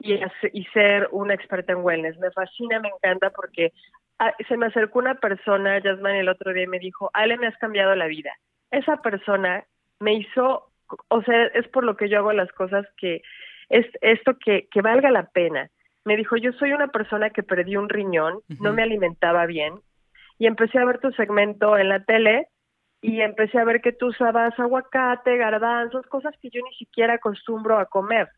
y, 0.01 0.19
y 0.53 0.65
ser 0.73 1.09
una 1.13 1.35
experta 1.35 1.73
en 1.73 1.85
wellness. 1.85 2.19
Me 2.19 2.31
fascina, 2.31 2.81
me 2.81 2.89
encanta 2.89 3.31
porque 3.31 3.73
ah, 4.19 4.33
se 4.49 4.57
me 4.57 4.67
acercó 4.67 4.99
una 4.99 5.17
persona, 5.17 5.79
Jasmine, 5.83 6.21
el 6.21 6.29
otro 6.31 6.55
día 6.55 6.65
y 6.65 6.69
me 6.69 6.79
dijo, 6.79 7.11
Ale, 7.13 7.37
me 7.37 7.49
has 7.49 7.57
cambiado 7.59 7.95
la 7.95 8.07
vida. 8.07 8.33
Esa 8.71 8.97
persona 9.03 9.67
me 10.01 10.15
hizo, 10.15 10.71
o 11.09 11.23
sea, 11.23 11.47
es 11.47 11.69
por 11.69 11.85
lo 11.85 11.97
que 11.97 12.09
yo 12.09 12.19
hago 12.19 12.33
las 12.33 12.51
cosas 12.53 12.87
que 12.97 13.23
es 13.69 13.87
esto 14.01 14.39
que, 14.39 14.69
que 14.71 14.83
valga 14.83 15.11
la 15.11 15.27
pena. 15.27 15.71
Me 16.05 16.17
dijo, 16.17 16.37
yo 16.37 16.53
soy 16.53 16.73
una 16.73 16.89
persona 16.89 17.31
que 17.31 17.43
perdí 17.43 17.77
un 17.77 17.89
riñón, 17.89 18.41
no 18.61 18.73
me 18.73 18.83
alimentaba 18.83 19.45
bien, 19.47 19.75
y 20.39 20.47
empecé 20.47 20.79
a 20.79 20.85
ver 20.85 21.01
tu 21.01 21.11
segmento 21.13 21.77
en 21.77 21.89
la 21.89 22.05
tele 22.05 22.49
y 23.01 23.21
empecé 23.21 23.59
a 23.59 23.65
ver 23.65 23.81
que 23.81 23.93
tú 23.93 24.07
usabas 24.07 24.59
aguacate, 24.59 25.37
garbanzos, 25.37 26.07
cosas 26.07 26.35
que 26.41 26.51
yo 26.51 26.61
ni 26.63 26.75
siquiera 26.77 27.15
acostumbro 27.15 27.79
a 27.79 27.87
comer. 27.87 28.29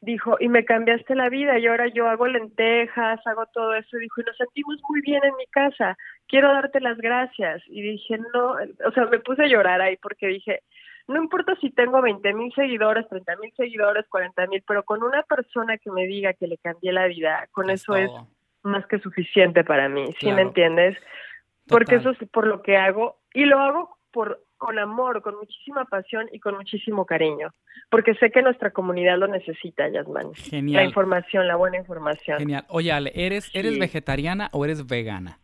Dijo, 0.00 0.36
y 0.38 0.48
me 0.48 0.64
cambiaste 0.64 1.16
la 1.16 1.28
vida 1.28 1.58
y 1.58 1.66
ahora 1.66 1.88
yo 1.88 2.08
hago 2.08 2.28
lentejas, 2.28 3.26
hago 3.26 3.46
todo 3.46 3.74
eso. 3.74 3.96
Dijo, 3.96 4.20
y 4.20 4.24
nos 4.24 4.36
sentimos 4.36 4.76
muy 4.88 5.00
bien 5.00 5.24
en 5.24 5.36
mi 5.36 5.46
casa, 5.46 5.96
quiero 6.28 6.52
darte 6.52 6.80
las 6.80 6.98
gracias. 6.98 7.62
Y 7.66 7.82
dije, 7.82 8.18
no, 8.32 8.52
o 8.86 8.92
sea, 8.92 9.06
me 9.06 9.18
puse 9.18 9.42
a 9.42 9.48
llorar 9.48 9.80
ahí 9.80 9.96
porque 9.96 10.28
dije, 10.28 10.62
no 11.08 11.22
importa 11.22 11.56
si 11.60 11.70
tengo 11.70 12.02
20 12.02 12.34
mil 12.34 12.52
seguidores, 12.54 13.08
30 13.08 13.36
mil 13.36 13.52
seguidores, 13.56 14.06
40 14.08 14.46
mil, 14.46 14.62
pero 14.66 14.84
con 14.84 15.02
una 15.02 15.22
persona 15.22 15.78
que 15.78 15.90
me 15.90 16.06
diga 16.06 16.34
que 16.34 16.46
le 16.46 16.58
cambié 16.58 16.92
la 16.92 17.06
vida, 17.06 17.48
con 17.50 17.70
eso 17.70 17.96
es 17.96 18.10
más 18.62 18.86
que 18.86 18.98
suficiente 18.98 19.64
para 19.64 19.88
mí, 19.88 20.12
¿sí 20.20 20.30
me 20.30 20.42
entiendes? 20.42 20.98
Porque 21.66 21.96
eso 21.96 22.10
es 22.10 22.18
por 22.30 22.46
lo 22.46 22.62
que 22.62 22.76
hago 22.76 23.18
y 23.32 23.46
lo 23.46 23.58
hago 23.58 23.98
por 24.10 24.42
con 24.58 24.78
amor, 24.78 25.22
con 25.22 25.36
muchísima 25.36 25.84
pasión 25.86 26.28
y 26.32 26.40
con 26.40 26.56
muchísimo 26.56 27.06
cariño, 27.06 27.54
porque 27.90 28.14
sé 28.14 28.30
que 28.30 28.42
nuestra 28.42 28.72
comunidad 28.72 29.18
lo 29.18 29.28
necesita, 29.28 29.88
Yasmán. 29.88 30.34
Genial. 30.34 30.82
La 30.82 30.88
información, 30.88 31.46
la 31.46 31.56
buena 31.56 31.78
información. 31.78 32.38
Genial. 32.38 32.64
Oye, 32.68 32.92
Ale, 32.92 33.12
¿eres, 33.14 33.50
¿eres 33.54 33.78
vegetariana 33.78 34.50
o 34.52 34.64
eres 34.64 34.86
vegana? 34.86 35.38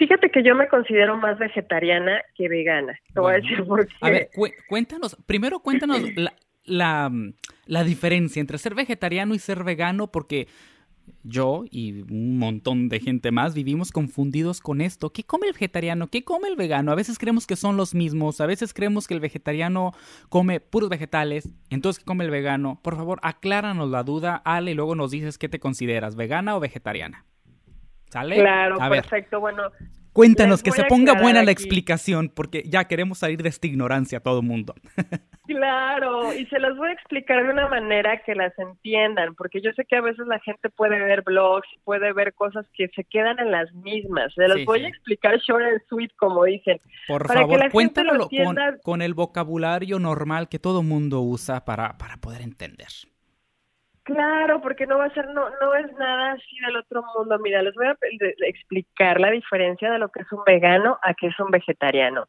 Fíjate 0.00 0.30
que 0.30 0.42
yo 0.42 0.54
me 0.54 0.66
considero 0.68 1.18
más 1.18 1.38
vegetariana 1.38 2.22
que 2.34 2.48
vegana. 2.48 2.98
Te 3.12 3.20
voy 3.20 3.34
a 3.34 3.36
decir 3.36 3.62
por 3.64 3.86
qué. 3.86 3.94
A 4.00 4.08
ver, 4.08 4.30
cuéntanos, 4.66 5.14
primero 5.26 5.60
cuéntanos 5.60 6.00
la, 6.64 7.10
la, 7.66 7.84
diferencia 7.84 8.40
entre 8.40 8.56
ser 8.56 8.74
vegetariano 8.74 9.34
y 9.34 9.38
ser 9.38 9.62
vegano, 9.62 10.10
porque 10.10 10.48
yo 11.22 11.64
y 11.70 12.02
un 12.02 12.38
montón 12.38 12.88
de 12.88 13.00
gente 13.00 13.30
más 13.30 13.54
vivimos 13.54 13.92
confundidos 13.92 14.60
con 14.60 14.80
esto. 14.80 15.10
¿Qué 15.10 15.24
come 15.24 15.46
el 15.46 15.52
vegetariano? 15.52 16.08
¿Qué 16.08 16.24
come 16.24 16.48
el 16.48 16.56
vegano? 16.56 16.92
A 16.92 16.94
veces 16.94 17.18
creemos 17.18 17.46
que 17.46 17.56
son 17.56 17.76
los 17.76 17.94
mismos, 17.94 18.40
a 18.40 18.46
veces 18.46 18.74
creemos 18.74 19.06
que 19.06 19.14
el 19.14 19.20
vegetariano 19.20 19.92
come 20.28 20.60
puros 20.60 20.88
vegetales, 20.88 21.48
entonces 21.70 22.00
¿qué 22.00 22.04
come 22.04 22.24
el 22.24 22.30
vegano? 22.30 22.80
Por 22.82 22.96
favor, 22.96 23.20
acláranos 23.22 23.90
la 23.90 24.02
duda, 24.02 24.36
Ale, 24.44 24.72
y 24.72 24.74
luego 24.74 24.94
nos 24.94 25.10
dices 25.10 25.38
qué 25.38 25.48
te 25.48 25.60
consideras, 25.60 26.16
vegana 26.16 26.56
o 26.56 26.60
vegetariana. 26.60 27.24
¿Sale? 28.10 28.36
Claro, 28.36 28.78
perfecto. 28.78 29.38
Bueno, 29.38 29.62
Cuéntanos, 30.12 30.62
que 30.62 30.72
se 30.72 30.84
ponga 30.84 31.14
buena 31.14 31.42
la 31.42 31.52
explicación, 31.52 32.30
porque 32.34 32.62
ya 32.66 32.84
queremos 32.84 33.18
salir 33.18 33.42
de 33.42 33.48
esta 33.48 33.66
ignorancia 33.66 34.18
a 34.18 34.20
todo 34.20 34.42
mundo. 34.42 34.74
claro, 35.46 36.34
y 36.34 36.46
se 36.46 36.58
las 36.58 36.76
voy 36.76 36.88
a 36.88 36.92
explicar 36.92 37.44
de 37.44 37.52
una 37.52 37.68
manera 37.68 38.20
que 38.24 38.34
las 38.34 38.56
entiendan, 38.58 39.34
porque 39.34 39.60
yo 39.60 39.70
sé 39.72 39.84
que 39.84 39.96
a 39.96 40.00
veces 40.00 40.26
la 40.26 40.40
gente 40.40 40.68
puede 40.70 40.98
ver 40.98 41.22
blogs, 41.22 41.68
puede 41.84 42.12
ver 42.12 42.34
cosas 42.34 42.66
que 42.74 42.88
se 42.88 43.04
quedan 43.04 43.38
en 43.38 43.50
las 43.50 43.72
mismas. 43.72 44.32
Se 44.34 44.48
las 44.48 44.64
voy 44.64 44.84
a 44.84 44.88
explicar 44.88 45.38
short 45.38 45.64
and 45.64 45.80
sweet, 45.88 46.10
como 46.16 46.44
dicen. 46.44 46.80
Por 47.06 47.26
favor, 47.26 47.70
cuéntanos 47.70 48.28
con, 48.28 48.56
con, 48.82 49.02
el 49.02 49.14
vocabulario 49.14 49.98
normal 49.98 50.48
que 50.48 50.58
todo 50.58 50.82
mundo 50.82 51.20
usa 51.20 51.64
para, 51.64 51.96
para 51.98 52.16
poder 52.16 52.42
entender. 52.42 52.88
Claro, 54.02 54.60
porque 54.60 54.86
no 54.86 54.98
va 54.98 55.06
a 55.06 55.14
ser, 55.14 55.26
no, 55.28 55.50
no 55.60 55.74
es 55.74 55.92
nada 55.94 56.32
así 56.32 56.58
del 56.64 56.76
otro 56.76 57.02
mundo. 57.14 57.38
Mira, 57.38 57.62
les 57.62 57.74
voy 57.74 57.86
a 57.86 57.96
explicar 58.46 59.20
la 59.20 59.30
diferencia 59.30 59.90
de 59.90 59.98
lo 59.98 60.08
que 60.08 60.22
es 60.22 60.32
un 60.32 60.42
vegano 60.44 60.98
a 61.02 61.14
que 61.14 61.28
es 61.28 61.38
un 61.38 61.50
vegetariano. 61.50 62.26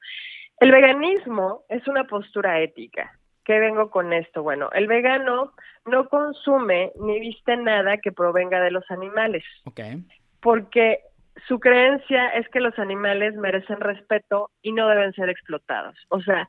El 0.59 0.71
veganismo 0.71 1.63
es 1.69 1.87
una 1.87 2.03
postura 2.03 2.59
ética. 2.59 3.11
¿Qué 3.43 3.59
vengo 3.59 3.89
con 3.89 4.13
esto? 4.13 4.43
Bueno, 4.43 4.69
el 4.73 4.87
vegano 4.87 5.53
no 5.85 6.07
consume 6.07 6.91
ni 6.99 7.19
viste 7.19 7.57
nada 7.57 7.97
que 7.97 8.11
provenga 8.11 8.61
de 8.61 8.71
los 8.71 8.89
animales. 8.91 9.43
Okay. 9.65 10.03
Porque 10.41 10.99
su 11.47 11.59
creencia 11.59 12.29
es 12.29 12.47
que 12.49 12.59
los 12.59 12.77
animales 12.77 13.35
merecen 13.35 13.79
respeto 13.79 14.51
y 14.61 14.73
no 14.73 14.87
deben 14.87 15.13
ser 15.13 15.29
explotados. 15.29 15.95
O 16.09 16.21
sea, 16.21 16.47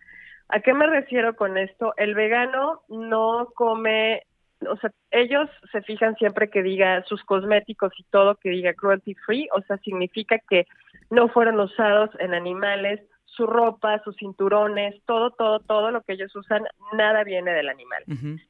¿a 0.49 0.61
qué 0.61 0.75
me 0.75 0.87
refiero 0.87 1.35
con 1.35 1.57
esto? 1.57 1.95
El 1.97 2.15
vegano 2.15 2.83
no 2.89 3.49
come 3.55 4.25
o 4.69 4.77
sea, 4.77 4.91
ellos 5.11 5.49
se 5.71 5.83
fijan 5.83 6.15
siempre 6.17 6.51
que 6.51 6.63
diga 6.63 7.03
sus 7.05 7.23
cosméticos 7.25 7.93
y 7.99 8.05
todo 8.05 8.37
que 8.37 8.51
diga 8.51 8.75
cruelty 8.75 9.15
free, 9.27 9.49
o 9.53 9.63
sea, 9.63 9.79
significa 9.79 10.39
que 10.49 10.67
no 11.11 11.29
fueron 11.29 11.61
usados 11.61 12.11
en 12.19 12.35
animales, 12.35 13.01
su 13.25 13.47
ropa, 13.47 14.01
sus 14.05 14.17
cinturones, 14.17 14.95
todo, 15.07 15.31
todo, 15.31 15.61
todo 15.61 15.91
lo 15.91 16.03
que 16.03 16.15
ellos 16.15 16.35
usan, 16.37 16.65
nada 16.93 17.25
viene 17.25 17.53
del 17.53 17.69
animal. 17.69 18.05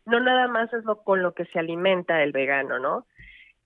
No 0.07 0.21
nada 0.21 0.49
más 0.49 0.73
es 0.73 0.85
lo 0.85 1.02
con 1.02 1.23
lo 1.23 1.35
que 1.35 1.45
se 1.47 1.59
alimenta 1.59 2.23
el 2.23 2.33
vegano, 2.33 2.78
¿no? 2.78 3.07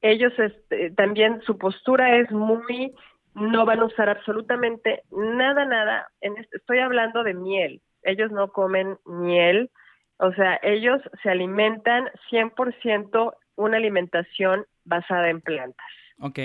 Ellos 0.03 0.33
este, 0.38 0.91
también 0.91 1.41
su 1.43 1.57
postura 1.57 2.19
es 2.19 2.31
muy 2.31 2.95
no 3.37 3.67
van 3.67 3.81
a 3.81 3.85
usar 3.85 4.09
absolutamente 4.09 5.03
nada, 5.11 5.67
nada. 5.67 6.09
En 6.23 6.35
estoy 6.53 6.79
hablando 6.79 7.23
de 7.23 7.35
miel. 7.35 7.83
Ellos 8.03 8.31
no 8.31 8.49
comen 8.49 8.97
miel, 9.05 9.71
o 10.19 10.33
sea, 10.33 10.59
ellos 10.63 11.01
se 11.23 11.31
alimentan 11.31 12.05
100% 12.31 13.35
una 13.57 13.77
alimentación 13.77 14.67
basada 14.85 15.31
en 15.31 15.41
plantas. 15.41 15.87
Ok. 16.21 16.39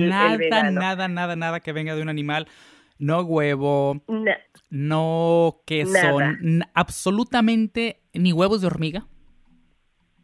nada, 0.00 0.70
nada, 0.70 1.08
nada, 1.08 1.36
nada 1.36 1.60
que 1.60 1.72
venga 1.72 1.94
de 1.94 2.02
un 2.02 2.08
animal. 2.08 2.48
No 2.98 3.22
huevo. 3.22 4.00
no 4.70 5.60
queso. 5.66 6.18
absolutamente 6.74 8.00
ni 8.12 8.32
huevos 8.32 8.60
de 8.60 8.66
hormiga. 8.66 9.06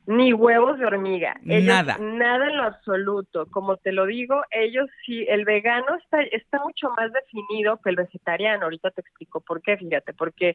Ni 0.07 0.33
huevos 0.33 0.78
de 0.78 0.87
hormiga. 0.87 1.35
nada. 1.43 1.99
Nada 1.99 2.47
en 2.47 2.57
lo 2.57 2.62
absoluto. 2.62 3.47
Como 3.50 3.76
te 3.76 3.93
lo 3.93 4.07
digo, 4.07 4.43
ellos 4.50 4.88
sí, 5.05 5.26
el 5.28 5.45
vegano 5.45 5.97
está, 6.02 6.23
está 6.23 6.61
mucho 6.64 6.88
más 6.97 7.12
definido 7.12 7.78
que 7.83 7.90
el 7.90 7.97
vegetariano. 7.97 8.64
Ahorita 8.64 8.90
te 8.90 9.02
explico 9.02 9.40
por 9.40 9.61
qué, 9.61 9.76
fíjate, 9.76 10.14
porque 10.14 10.55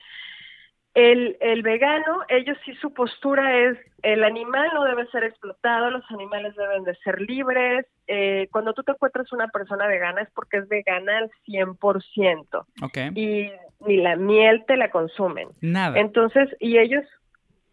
el, 0.93 1.37
el 1.41 1.63
vegano, 1.63 2.19
ellos 2.29 2.57
sí 2.65 2.73
su 2.75 2.93
postura 2.93 3.57
es, 3.57 3.77
el 4.03 4.23
animal 4.23 4.69
no 4.73 4.83
debe 4.83 5.07
ser 5.07 5.23
explotado, 5.23 5.89
los 5.89 6.03
animales 6.11 6.55
deben 6.55 6.83
de 6.83 6.95
ser 6.97 7.19
libres. 7.21 7.87
Eh, 8.07 8.47
cuando 8.51 8.73
tú 8.73 8.83
te 8.83 8.91
encuentras 8.91 9.31
una 9.33 9.47
persona 9.47 9.87
vegana 9.87 10.21
es 10.21 10.29
porque 10.35 10.57
es 10.57 10.67
vegana 10.67 11.17
al 11.17 11.31
100%. 11.47 12.65
Okay. 12.83 13.09
Y 13.15 13.51
ni 13.87 13.97
la 13.97 14.15
miel 14.17 14.63
te 14.67 14.77
la 14.77 14.91
consumen. 14.91 15.49
Nada. 15.61 15.99
Entonces, 15.99 16.49
y 16.59 16.77
ellos 16.77 17.03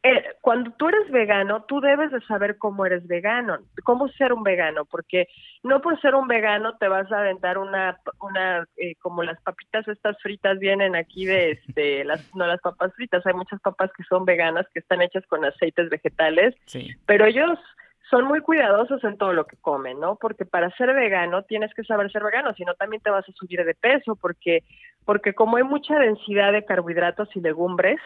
eh, 0.02 0.25
cuando 0.40 0.71
tú 0.73 0.88
eres 0.88 1.11
vegano, 1.11 1.64
tú 1.64 1.80
debes 1.80 2.11
de 2.11 2.23
saber 2.23 2.57
cómo 2.57 2.87
eres 2.87 3.07
vegano, 3.07 3.59
cómo 3.85 4.09
ser 4.09 4.33
un 4.33 4.42
vegano, 4.42 4.87
porque 4.87 5.28
no 5.62 5.83
por 5.83 6.00
ser 6.00 6.14
un 6.14 6.26
vegano 6.26 6.78
te 6.78 6.88
vas 6.88 7.12
a 7.12 7.19
aventar 7.19 7.59
una, 7.59 8.00
una 8.21 8.66
eh, 8.78 8.95
como 9.00 9.23
las 9.23 9.38
papitas 9.42 9.87
estas 9.88 10.16
fritas 10.23 10.59
vienen 10.59 10.97
aquí 10.97 11.26
de, 11.26 11.50
este, 11.50 12.04
las, 12.07 12.35
no 12.35 12.47
las 12.47 12.61
papas 12.62 12.95
fritas, 12.95 13.26
hay 13.26 13.35
muchas 13.35 13.61
papas 13.61 13.90
que 13.95 14.02
son 14.04 14.25
veganas, 14.25 14.66
que 14.73 14.78
están 14.78 15.02
hechas 15.02 15.26
con 15.26 15.45
aceites 15.45 15.90
vegetales, 15.90 16.54
pero 17.04 17.26
ellos 17.26 17.59
son 18.09 18.25
muy 18.25 18.40
cuidadosos 18.40 19.04
en 19.04 19.19
todo 19.19 19.35
lo 19.35 19.47
que 19.47 19.57
comen, 19.59 20.00
¿no? 20.00 20.16
Porque 20.16 20.47
para 20.47 20.75
ser 20.76 20.95
vegano 20.95 21.42
tienes 21.45 21.73
que 21.75 21.85
saber 21.85 22.11
ser 22.11 22.25
vegano, 22.25 22.54
si 22.54 22.64
no 22.64 22.75
también 22.75 23.02
te 23.02 23.11
vas 23.11 23.28
a 23.28 23.33
subir 23.33 23.64
de 23.64 23.75
peso, 23.75 24.16
porque, 24.16 24.64
porque 25.04 25.35
como 25.35 25.59
hay 25.59 25.62
mucha 25.62 25.99
densidad 25.99 26.52
de 26.52 26.64
carbohidratos 26.64 27.28
y 27.37 27.40
legumbres, 27.40 28.00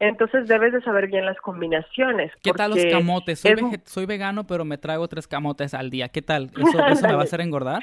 entonces 0.00 0.48
debes 0.48 0.72
de 0.72 0.80
saber 0.80 1.08
bien 1.08 1.26
las 1.26 1.36
combinaciones. 1.38 2.32
¿Qué 2.42 2.52
tal 2.52 2.70
los 2.70 2.84
camotes? 2.86 3.40
Soy, 3.40 3.54
soy, 3.84 4.06
vegano, 4.06 4.46
pero 4.46 4.64
me 4.64 4.78
traigo 4.78 5.06
tres 5.08 5.28
camotes 5.28 5.74
al 5.74 5.90
día. 5.90 6.08
¿Qué 6.08 6.22
tal? 6.22 6.50
¿Eso, 6.56 6.78
me 7.06 7.14
va 7.14 7.20
a 7.20 7.24
hacer 7.24 7.42
engordar? 7.42 7.82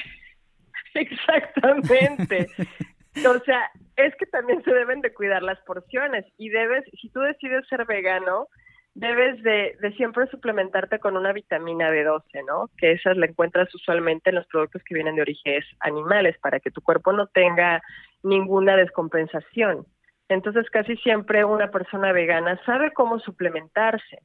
Exactamente. 0.96 2.48
o 3.28 3.40
sea, 3.46 3.70
es 3.96 4.16
que 4.16 4.26
también 4.26 4.64
se 4.64 4.74
deben 4.74 5.02
de 5.02 5.14
cuidar 5.14 5.44
las 5.44 5.60
porciones 5.62 6.26
y 6.38 6.50
debes, 6.50 6.86
si 7.00 7.10
tú 7.10 7.20
decides 7.20 7.68
ser 7.68 7.86
vegano, 7.86 8.48
debes 8.96 9.44
de, 9.44 9.78
de, 9.80 9.92
siempre 9.94 10.26
suplementarte 10.28 10.98
con 10.98 11.16
una 11.16 11.34
vitamina 11.34 11.92
B12, 11.92 12.24
¿no? 12.48 12.72
Que 12.80 12.94
esas 12.94 13.16
la 13.16 13.28
encuentras 13.28 13.74
usualmente 13.76 14.32
en 14.32 14.38
los 14.38 14.48
productos 14.48 14.82
que 14.84 14.96
vienen 14.96 15.16
de 15.16 15.22
orígenes 15.22 15.66
animales 15.82 16.36
para 16.40 16.60
que 16.60 16.72
tu 16.72 16.82
cuerpo 16.82 17.14
no 17.14 17.28
tenga 17.28 17.84
ninguna 18.24 18.76
descompensación. 18.76 19.86
Entonces, 20.30 20.70
casi 20.70 20.98
siempre 20.98 21.46
una 21.46 21.72
persona 21.72 22.12
vegana 22.12 22.60
sabe 22.66 22.92
cómo 22.94 23.20
suplementarse. 23.20 24.20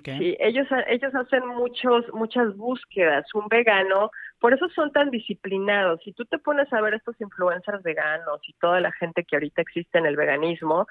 Sí, 0.00 0.36
ellos, 0.40 0.66
ellos 0.88 1.14
hacen 1.14 1.46
muchos, 1.46 2.06
muchas 2.14 2.56
búsquedas. 2.56 3.26
Un 3.34 3.46
vegano, 3.48 4.10
por 4.40 4.54
eso 4.54 4.68
son 4.70 4.90
tan 4.90 5.10
disciplinados. 5.10 6.00
Si 6.02 6.12
tú 6.12 6.24
te 6.24 6.38
pones 6.38 6.72
a 6.72 6.80
ver 6.80 6.94
estos 6.94 7.20
influencers 7.20 7.82
veganos 7.82 8.40
y 8.48 8.54
toda 8.54 8.80
la 8.80 8.90
gente 8.92 9.24
que 9.24 9.36
ahorita 9.36 9.60
existe 9.60 9.98
en 9.98 10.06
el 10.06 10.16
veganismo, 10.16 10.86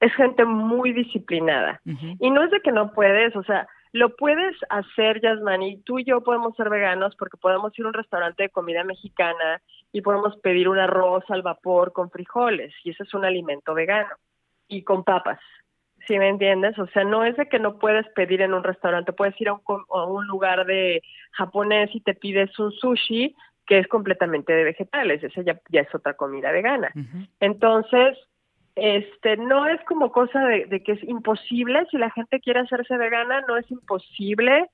es 0.00 0.12
gente 0.14 0.44
muy 0.44 0.92
disciplinada. 0.92 1.80
Y 2.18 2.30
no 2.30 2.42
es 2.42 2.50
de 2.50 2.60
que 2.60 2.72
no 2.72 2.92
puedes, 2.92 3.36
o 3.36 3.44
sea, 3.44 3.68
lo 3.92 4.14
puedes 4.14 4.56
hacer, 4.68 5.20
Yasmani. 5.20 5.82
Tú 5.82 5.98
y 5.98 6.04
yo 6.04 6.22
podemos 6.22 6.54
ser 6.56 6.70
veganos 6.70 7.16
porque 7.16 7.36
podemos 7.36 7.76
ir 7.78 7.84
a 7.84 7.88
un 7.88 7.94
restaurante 7.94 8.44
de 8.44 8.50
comida 8.50 8.84
mexicana 8.84 9.60
y 9.92 10.02
podemos 10.02 10.36
pedir 10.38 10.68
un 10.68 10.78
arroz 10.78 11.24
al 11.28 11.42
vapor 11.42 11.92
con 11.92 12.10
frijoles, 12.10 12.72
y 12.84 12.90
ese 12.90 13.02
es 13.02 13.14
un 13.14 13.24
alimento 13.24 13.74
vegano, 13.74 14.14
y 14.68 14.82
con 14.82 15.02
papas. 15.02 15.40
¿Sí 16.06 16.18
me 16.18 16.28
entiendes? 16.28 16.78
O 16.78 16.86
sea, 16.88 17.04
no 17.04 17.24
es 17.24 17.36
de 17.36 17.48
que 17.48 17.58
no 17.58 17.78
puedes 17.78 18.06
pedir 18.14 18.40
en 18.42 18.54
un 18.54 18.64
restaurante, 18.64 19.12
puedes 19.12 19.38
ir 19.40 19.48
a 19.48 19.54
un, 19.54 20.26
lugar 20.26 20.64
de 20.64 21.02
japonés 21.32 21.90
y 21.92 22.00
te 22.00 22.14
pides 22.14 22.56
un 22.58 22.72
sushi 22.72 23.34
que 23.66 23.78
es 23.78 23.86
completamente 23.86 24.52
de 24.52 24.64
vegetales, 24.64 25.22
esa 25.22 25.42
ya, 25.42 25.60
ya 25.68 25.82
es 25.82 25.94
otra 25.94 26.14
comida 26.14 26.50
vegana. 26.50 26.92
Entonces, 27.38 28.16
este 28.76 29.36
no 29.36 29.66
es 29.66 29.80
como 29.84 30.12
cosa 30.12 30.40
de, 30.46 30.82
que 30.82 30.92
es 30.92 31.02
imposible 31.04 31.86
si 31.90 31.98
la 31.98 32.10
gente 32.10 32.40
quiere 32.40 32.60
hacerse 32.60 32.96
vegana 32.96 33.42
no 33.48 33.56
es 33.56 33.70
imposible 33.70 34.70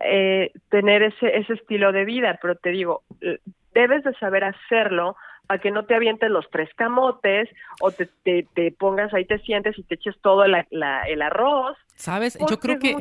eh, 0.00 0.52
tener 0.70 1.02
ese 1.02 1.36
ese 1.36 1.54
estilo 1.54 1.92
de 1.92 2.04
vida 2.04 2.38
pero 2.40 2.56
te 2.56 2.70
digo 2.70 3.02
debes 3.72 4.04
de 4.04 4.14
saber 4.14 4.44
hacerlo 4.44 5.16
para 5.48 5.60
que 5.60 5.70
no 5.70 5.86
te 5.86 5.94
avientes 5.94 6.30
los 6.30 6.48
tres 6.50 6.68
camotes 6.76 7.48
o 7.80 7.90
te, 7.90 8.06
te, 8.22 8.70
pongas 8.72 9.12
ahí, 9.14 9.24
te 9.24 9.38
sientes 9.38 9.78
y 9.78 9.82
te 9.82 9.94
eches 9.94 10.14
todo 10.20 10.44
el 10.44 11.22
arroz. 11.22 11.76
Sabes, 11.94 12.38
yo 12.48 12.60
creo 12.60 12.78
que 12.78 12.94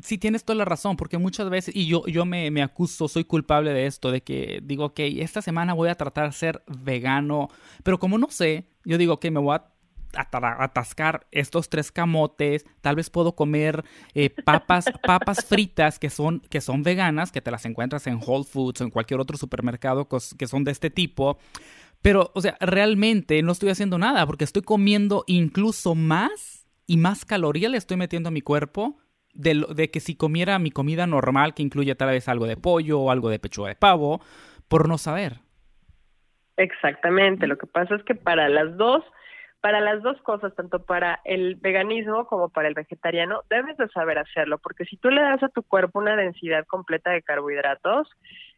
sí 0.00 0.16
tienes 0.16 0.44
toda 0.44 0.56
la 0.56 0.64
razón, 0.64 0.96
porque 0.96 1.18
muchas 1.18 1.50
veces, 1.50 1.76
y 1.76 1.86
yo, 1.86 2.04
yo 2.06 2.24
me, 2.24 2.50
me, 2.50 2.62
acuso, 2.62 3.08
soy 3.08 3.24
culpable 3.24 3.74
de 3.74 3.84
esto, 3.84 4.10
de 4.10 4.22
que 4.22 4.60
digo, 4.62 4.86
ok, 4.86 5.00
esta 5.00 5.42
semana 5.42 5.74
voy 5.74 5.90
a 5.90 5.94
tratar 5.94 6.26
de 6.26 6.32
ser 6.32 6.62
vegano, 6.66 7.48
pero 7.82 7.98
como 7.98 8.16
no 8.16 8.28
sé, 8.30 8.64
yo 8.84 8.96
digo, 8.96 9.12
ok, 9.12 9.26
me 9.26 9.38
voy 9.38 9.54
a 9.54 9.73
atascar 10.16 11.26
estos 11.30 11.68
tres 11.68 11.92
camotes, 11.92 12.64
tal 12.80 12.96
vez 12.96 13.10
puedo 13.10 13.34
comer 13.34 13.84
eh, 14.14 14.30
papas, 14.30 14.86
papas 15.06 15.44
fritas 15.44 15.98
que 15.98 16.10
son, 16.10 16.40
que 16.50 16.60
son 16.60 16.82
veganas, 16.82 17.32
que 17.32 17.40
te 17.40 17.50
las 17.50 17.64
encuentras 17.66 18.06
en 18.06 18.20
Whole 18.24 18.44
Foods 18.44 18.80
o 18.80 18.84
en 18.84 18.90
cualquier 18.90 19.20
otro 19.20 19.36
supermercado 19.36 20.08
que 20.38 20.46
son 20.46 20.64
de 20.64 20.72
este 20.72 20.90
tipo. 20.90 21.38
Pero, 22.02 22.30
o 22.34 22.40
sea, 22.40 22.56
realmente 22.60 23.42
no 23.42 23.52
estoy 23.52 23.70
haciendo 23.70 23.98
nada 23.98 24.26
porque 24.26 24.44
estoy 24.44 24.62
comiendo 24.62 25.24
incluso 25.26 25.94
más 25.94 26.66
y 26.86 26.98
más 26.98 27.24
calorías 27.24 27.70
le 27.70 27.78
estoy 27.78 27.96
metiendo 27.96 28.28
a 28.28 28.32
mi 28.32 28.42
cuerpo 28.42 28.98
de, 29.32 29.64
de 29.74 29.90
que 29.90 30.00
si 30.00 30.14
comiera 30.14 30.58
mi 30.58 30.70
comida 30.70 31.06
normal, 31.06 31.54
que 31.54 31.62
incluye 31.62 31.94
tal 31.94 32.10
vez 32.10 32.28
algo 32.28 32.46
de 32.46 32.56
pollo 32.56 33.00
o 33.00 33.10
algo 33.10 33.30
de 33.30 33.38
pechuga 33.38 33.68
de 33.68 33.74
pavo, 33.74 34.20
por 34.68 34.88
no 34.88 34.98
saber. 34.98 35.40
Exactamente, 36.56 37.46
lo 37.46 37.58
que 37.58 37.66
pasa 37.66 37.96
es 37.96 38.02
que 38.04 38.14
para 38.14 38.48
las 38.48 38.76
dos 38.76 39.02
para 39.64 39.80
las 39.80 40.02
dos 40.02 40.20
cosas, 40.20 40.54
tanto 40.54 40.84
para 40.84 41.22
el 41.24 41.54
veganismo 41.54 42.26
como 42.26 42.50
para 42.50 42.68
el 42.68 42.74
vegetariano, 42.74 43.44
debes 43.48 43.78
de 43.78 43.88
saber 43.88 44.18
hacerlo, 44.18 44.58
porque 44.58 44.84
si 44.84 44.98
tú 44.98 45.08
le 45.08 45.22
das 45.22 45.42
a 45.42 45.48
tu 45.48 45.62
cuerpo 45.62 46.00
una 46.00 46.16
densidad 46.16 46.66
completa 46.66 47.12
de 47.12 47.22
carbohidratos, 47.22 48.10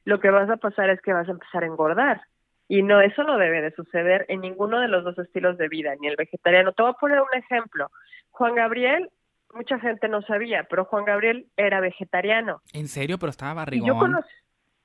lo 0.04 0.18
que 0.18 0.30
vas 0.30 0.50
a 0.50 0.56
pasar 0.56 0.90
es 0.90 1.00
que 1.02 1.12
vas 1.12 1.28
a 1.28 1.30
empezar 1.30 1.62
a 1.62 1.66
engordar. 1.66 2.22
Y 2.66 2.82
no, 2.82 3.00
eso 3.00 3.22
no 3.22 3.38
debe 3.38 3.62
de 3.62 3.70
suceder 3.70 4.26
en 4.28 4.40
ninguno 4.40 4.80
de 4.80 4.88
los 4.88 5.04
dos 5.04 5.16
estilos 5.20 5.56
de 5.58 5.68
vida, 5.68 5.94
ni 6.00 6.08
el 6.08 6.16
vegetariano. 6.16 6.72
Te 6.72 6.82
voy 6.82 6.90
a 6.90 6.94
poner 6.94 7.20
un 7.20 7.38
ejemplo. 7.38 7.88
Juan 8.32 8.56
Gabriel, 8.56 9.08
mucha 9.54 9.78
gente 9.78 10.08
no 10.08 10.22
sabía, 10.22 10.66
pero 10.68 10.86
Juan 10.86 11.04
Gabriel 11.04 11.46
era 11.56 11.78
vegetariano. 11.78 12.62
¿En 12.72 12.88
serio? 12.88 13.16
Pero 13.20 13.30
estaba 13.30 13.54
barrigón. 13.54 13.86
Yo 13.86 14.18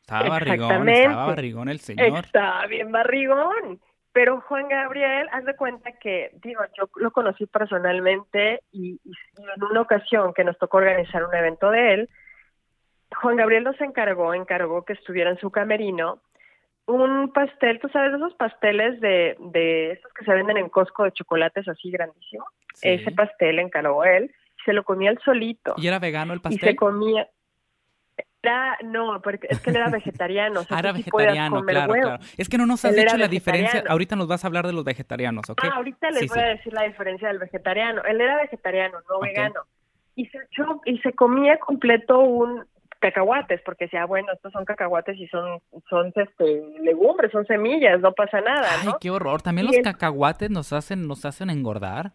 Estaba 0.02 0.30
barrigón, 0.30 0.88
estaba 0.88 1.26
barrigón 1.26 1.70
el 1.70 1.80
señor. 1.80 2.26
Estaba 2.26 2.68
bien 2.68 2.92
barrigón. 2.92 3.82
Pero 4.14 4.42
Juan 4.42 4.68
Gabriel, 4.68 5.28
haz 5.32 5.46
de 5.46 5.56
cuenta 5.56 5.94
que, 5.94 6.32
digo, 6.44 6.62
yo 6.78 6.90
lo 6.96 7.12
conocí 7.12 7.46
personalmente 7.46 8.62
y, 8.72 9.00
en 9.38 9.64
una 9.64 9.82
ocasión 9.82 10.34
que 10.34 10.44
nos 10.44 10.58
tocó 10.58 10.78
organizar 10.78 11.24
un 11.24 11.34
evento 11.34 11.72
de 11.72 11.94
él, 11.94 12.10
Juan 13.22 13.38
Gabriel 13.38 13.64
nos 13.64 13.80
encargó, 13.80 14.34
encargó 14.34 14.84
que 14.84 14.94
estuviera 14.94 15.30
en 15.30 15.40
su 15.40 15.50
camerino 15.50 16.22
un 16.88 17.32
pastel, 17.32 17.80
tú 17.80 17.88
sabes, 17.90 18.14
esos 18.14 18.34
pasteles 18.36 19.00
de, 19.00 19.38
de 19.40 19.92
esos 19.92 20.12
que 20.14 20.26
se 20.26 20.34
venden 20.34 20.58
en 20.58 20.70
Costco 20.70 21.04
de 21.04 21.12
chocolates 21.12 21.68
así 21.68 21.90
grandísimo. 21.92 22.46
Ese 22.82 23.12
pastel 23.12 23.60
encargó 23.60 24.04
él, 24.04 24.34
se 24.66 24.74
lo 24.74 24.84
comía 24.84 25.12
él 25.12 25.20
solito. 25.24 25.74
¿Y 25.78 25.88
era 25.88 26.00
vegano 26.00 26.34
el 26.34 26.42
pastel? 26.42 26.60
Y 26.60 26.72
se 26.72 26.76
comía, 26.76 27.30
no, 28.84 29.22
porque 29.22 29.48
es 29.50 29.60
que 29.60 29.70
él 29.70 29.76
era 29.78 29.90
vegetariano. 29.92 30.62
ah, 30.70 30.80
era 30.80 30.92
vegetariano, 30.92 31.64
claro, 31.64 31.94
claro. 31.94 32.24
Es 32.38 32.50
que 32.50 32.58
no 32.58 32.66
nos 32.66 32.84
has 32.86 32.96
dicho 32.96 33.18
la 33.18 33.28
diferencia. 33.28 33.84
Ahorita 33.88 34.16
nos 34.16 34.28
vas 34.28 34.44
a 34.44 34.48
hablar 34.48 34.68
de 34.68 34.74
los 34.74 34.84
vegetarianos, 34.84 35.50
¿ok? 35.50 35.62
Ah, 35.64 35.76
ahorita 35.76 36.10
les 36.12 36.28
voy 36.30 36.40
a 36.40 36.48
decir 36.48 36.74
la 36.74 36.84
diferencia 36.84 37.28
del 37.28 37.40
vegetariano. 37.40 38.04
Él 38.04 38.22
era 38.22 38.38
vegetariano, 38.38 39.00
no 39.10 39.20
vegano. 39.20 39.62
Y 40.16 40.26
se, 40.26 40.38
echó, 40.38 40.82
y 40.86 40.98
se 41.00 41.14
comía 41.14 41.58
completo 41.58 42.20
un 42.20 42.66
cacahuates, 43.00 43.62
porque 43.66 43.86
decía, 43.86 44.06
bueno, 44.06 44.28
estos 44.32 44.52
son 44.54 44.64
cacahuates 44.64 45.18
y 45.18 45.28
son, 45.28 45.60
son 45.90 46.14
este, 46.16 46.64
legumbres, 46.82 47.32
son 47.32 47.46
semillas, 47.48 48.00
no 48.00 48.14
pasa 48.14 48.42
nada, 48.42 48.68
¿no? 48.86 48.92
Ay, 48.92 48.98
qué 49.02 49.10
horror. 49.10 49.42
También 49.42 49.68
los 49.68 49.78
cacahuates 49.84 50.52
nos 50.52 50.72
hacen, 50.72 51.08
nos 51.08 51.26
hacen 51.26 51.50
engordar. 51.50 52.12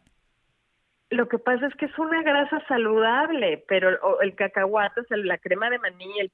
Lo 1.11 1.29
que 1.29 1.39
pasa 1.39 1.67
es 1.67 1.75
que 1.77 1.87
es 1.87 1.99
una 1.99 2.23
grasa 2.23 2.61
saludable, 2.67 3.65
pero 3.69 4.21
el 4.21 4.35
cacahuate, 4.35 5.03
es 5.03 5.11
la 5.11 5.39
crema 5.39 5.71
de 5.71 5.79
maní, 5.79 6.19
el 6.19 6.33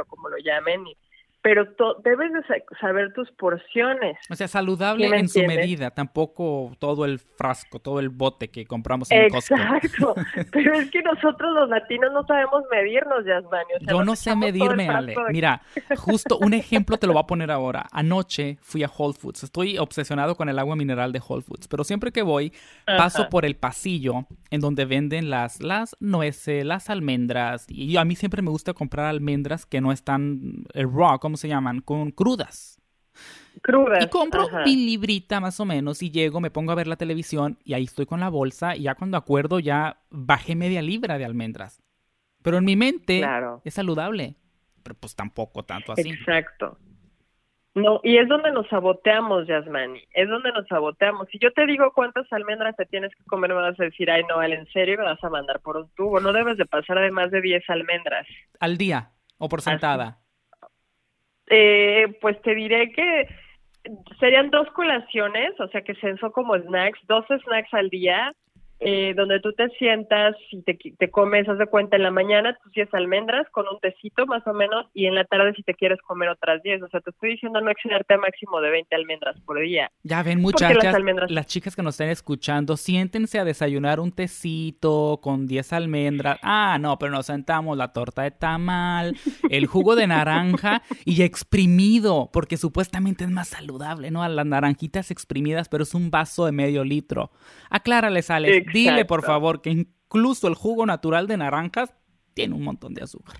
o 0.00 0.04
como 0.06 0.28
lo 0.28 0.38
llamen, 0.38 0.84
pero 1.48 1.66
debes 2.04 2.30
de 2.30 2.62
saber 2.78 3.14
tus 3.14 3.30
porciones. 3.30 4.18
O 4.28 4.34
sea, 4.34 4.48
saludable 4.48 5.06
en 5.06 5.30
su 5.30 5.42
medida, 5.44 5.90
tampoco 5.90 6.76
todo 6.78 7.06
el 7.06 7.20
frasco, 7.20 7.78
todo 7.78 8.00
el 8.00 8.10
bote 8.10 8.48
que 8.48 8.66
compramos 8.66 9.10
en 9.10 9.30
Costco. 9.30 9.54
Exacto, 9.54 10.14
pero 10.52 10.74
es 10.74 10.90
que 10.90 11.00
nosotros 11.00 11.54
los 11.54 11.70
latinos 11.70 12.12
no 12.12 12.26
sabemos 12.26 12.64
medirnos, 12.70 13.24
Yasmani. 13.24 13.64
Yo 13.88 14.04
no 14.04 14.14
sé 14.14 14.36
medirme, 14.36 14.90
Ale. 14.90 15.14
Mira, 15.30 15.62
justo 15.96 16.36
un 16.36 16.52
ejemplo 16.52 16.98
te 16.98 17.06
lo 17.06 17.14
voy 17.14 17.22
a 17.22 17.26
poner 17.26 17.50
ahora. 17.50 17.86
Anoche 17.92 18.58
fui 18.60 18.82
a 18.82 18.90
Whole 18.94 19.14
Foods. 19.14 19.44
Estoy 19.44 19.78
obsesionado 19.78 20.34
con 20.34 20.50
el 20.50 20.58
agua 20.58 20.76
mineral 20.76 21.12
de 21.12 21.22
Whole 21.26 21.40
Foods, 21.40 21.66
pero 21.66 21.82
siempre 21.82 22.12
que 22.12 22.20
voy 22.20 22.52
paso 22.84 23.30
por 23.30 23.46
el 23.46 23.56
pasillo 23.56 24.26
en 24.50 24.60
donde 24.60 24.84
venden 24.84 25.30
las, 25.30 25.62
las 25.62 25.96
nueces, 25.98 26.66
las 26.66 26.90
almendras, 26.90 27.64
y 27.70 27.96
a 27.96 28.04
mí 28.04 28.16
siempre 28.16 28.42
me 28.42 28.50
gusta 28.50 28.74
comprar 28.74 29.06
almendras 29.06 29.64
que 29.64 29.80
no 29.80 29.92
están 29.92 30.66
eh, 30.74 30.84
raw, 30.84 31.18
¿cómo 31.18 31.37
se 31.38 31.48
llaman? 31.48 31.80
Con 31.80 32.10
crudas. 32.10 32.80
Crudas. 33.62 34.04
Y 34.04 34.08
compro 34.08 34.48
mi 34.64 34.76
librita 34.76 35.40
más 35.40 35.58
o 35.60 35.64
menos 35.64 36.02
y 36.02 36.10
llego, 36.10 36.40
me 36.40 36.50
pongo 36.50 36.72
a 36.72 36.76
ver 36.76 36.86
la 36.86 36.96
televisión 36.96 37.58
y 37.64 37.74
ahí 37.74 37.84
estoy 37.84 38.06
con 38.06 38.20
la 38.20 38.28
bolsa 38.28 38.76
y 38.76 38.82
ya 38.82 38.94
cuando 38.94 39.16
acuerdo 39.16 39.58
ya 39.58 39.98
bajé 40.10 40.54
media 40.54 40.82
libra 40.82 41.18
de 41.18 41.24
almendras. 41.24 41.82
Pero 42.42 42.58
en 42.58 42.64
mi 42.64 42.76
mente 42.76 43.22
es 43.64 43.74
saludable, 43.74 44.36
pero 44.82 44.94
pues 44.94 45.16
tampoco 45.16 45.64
tanto 45.64 45.92
así. 45.92 46.10
Exacto. 46.10 46.78
No, 47.74 48.00
y 48.02 48.16
es 48.18 48.28
donde 48.28 48.50
nos 48.50 48.66
saboteamos, 48.68 49.46
Yasmani, 49.46 50.02
es 50.12 50.28
donde 50.28 50.50
nos 50.52 50.66
saboteamos. 50.66 51.28
Si 51.30 51.38
yo 51.38 51.52
te 51.52 51.64
digo 51.66 51.92
cuántas 51.94 52.26
almendras 52.32 52.74
te 52.76 52.86
tienes 52.86 53.14
que 53.14 53.22
comer, 53.24 53.50
me 53.50 53.60
vas 53.60 53.78
a 53.78 53.84
decir, 53.84 54.10
ay, 54.10 54.22
no, 54.28 54.42
¿en 54.42 54.66
serio 54.68 54.98
me 54.98 55.04
vas 55.04 55.22
a 55.22 55.30
mandar 55.30 55.60
por 55.60 55.76
un 55.76 55.88
tubo? 55.94 56.18
No 56.18 56.32
debes 56.32 56.56
de 56.56 56.66
pasar 56.66 56.98
de 56.98 57.10
más 57.10 57.30
de 57.30 57.40
10 57.40 57.62
almendras. 57.68 58.26
¿Al 58.58 58.78
día 58.78 59.12
o 59.36 59.48
por 59.48 59.62
sentada? 59.62 60.18
Eh, 61.50 62.06
pues 62.20 62.40
te 62.42 62.54
diré 62.54 62.92
que 62.92 63.28
serían 64.20 64.50
dos 64.50 64.68
colaciones, 64.72 65.58
o 65.60 65.68
sea 65.68 65.82
que 65.82 65.94
son 65.94 66.30
como 66.32 66.56
snacks, 66.56 67.00
dos 67.06 67.24
snacks 67.26 67.72
al 67.72 67.88
día, 67.90 68.32
eh, 68.80 69.12
donde 69.16 69.40
tú 69.40 69.52
te 69.52 69.68
sientas 69.70 70.36
y 70.52 70.62
te, 70.62 70.78
te 70.96 71.10
comes, 71.10 71.48
haz 71.48 71.58
de 71.58 71.66
cuenta, 71.66 71.96
en 71.96 72.04
la 72.04 72.12
mañana 72.12 72.56
tus 72.62 72.72
10 72.72 72.94
almendras 72.94 73.48
con 73.50 73.66
un 73.66 73.80
tecito 73.80 74.24
más 74.26 74.46
o 74.46 74.54
menos 74.54 74.86
y 74.94 75.06
en 75.06 75.16
la 75.16 75.24
tarde 75.24 75.52
si 75.54 75.62
te 75.64 75.74
quieres 75.74 76.00
comer 76.02 76.28
otras 76.28 76.62
10. 76.62 76.82
O 76.82 76.88
sea, 76.88 77.00
te 77.00 77.10
estoy 77.10 77.30
diciendo 77.30 77.60
no 77.60 77.70
excederte 77.70 78.14
a 78.14 78.18
máximo 78.18 78.60
de 78.60 78.70
20 78.70 78.94
almendras 78.94 79.40
por 79.40 79.58
día. 79.58 79.90
Ya 80.04 80.22
ven, 80.22 80.40
muchachas, 80.40 80.94
las, 81.28 81.46
chicas 81.46 81.74
que 81.74 81.82
nos 81.82 81.94
estén 81.94 82.10
escuchando, 82.10 82.76
siéntense 82.76 83.38
a 83.38 83.44
desayunar 83.44 83.98
un 83.98 84.12
tecito 84.12 85.18
con 85.22 85.46
10 85.48 85.72
almendras. 85.72 86.38
Ah, 86.42 86.78
no, 86.80 86.98
pero 86.98 87.12
nos 87.12 87.26
sentamos 87.26 87.76
la 87.76 87.92
torta 87.92 88.22
de 88.22 88.30
tamal, 88.30 89.16
el 89.50 89.66
jugo 89.66 89.96
de 89.96 90.06
naranja 90.06 90.82
y 91.04 91.22
exprimido, 91.22 92.30
porque 92.32 92.56
supuestamente 92.56 93.24
es 93.24 93.30
más 93.30 93.48
saludable, 93.48 94.12
¿no? 94.12 94.22
A 94.22 94.28
las 94.28 94.46
naranjitas 94.46 95.10
exprimidas, 95.10 95.68
pero 95.68 95.82
es 95.82 95.94
un 95.94 96.10
vaso 96.10 96.46
de 96.46 96.52
medio 96.52 96.84
litro. 96.84 97.32
Aclárales, 97.70 98.30
Alex. 98.30 98.67
Dile, 98.72 99.04
por 99.04 99.22
favor, 99.22 99.60
que 99.62 99.70
incluso 99.70 100.48
el 100.48 100.54
jugo 100.54 100.86
natural 100.86 101.26
de 101.26 101.36
naranjas 101.36 101.94
tiene 102.34 102.54
un 102.54 102.64
montón 102.64 102.94
de 102.94 103.02
azúcar. 103.02 103.36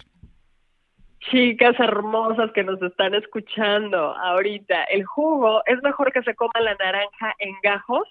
Chicas 1.31 1.79
hermosas 1.79 2.51
que 2.53 2.65
nos 2.65 2.81
están 2.81 3.15
escuchando 3.15 4.17
ahorita, 4.17 4.85
el 4.85 5.05
jugo 5.05 5.63
es 5.67 5.83
mejor 5.83 6.13
que 6.13 6.23
se 6.23 6.35
coma 6.35 6.61
la 6.61 6.75
naranja 6.77 7.35
en 7.39 7.55
gajos 7.63 8.09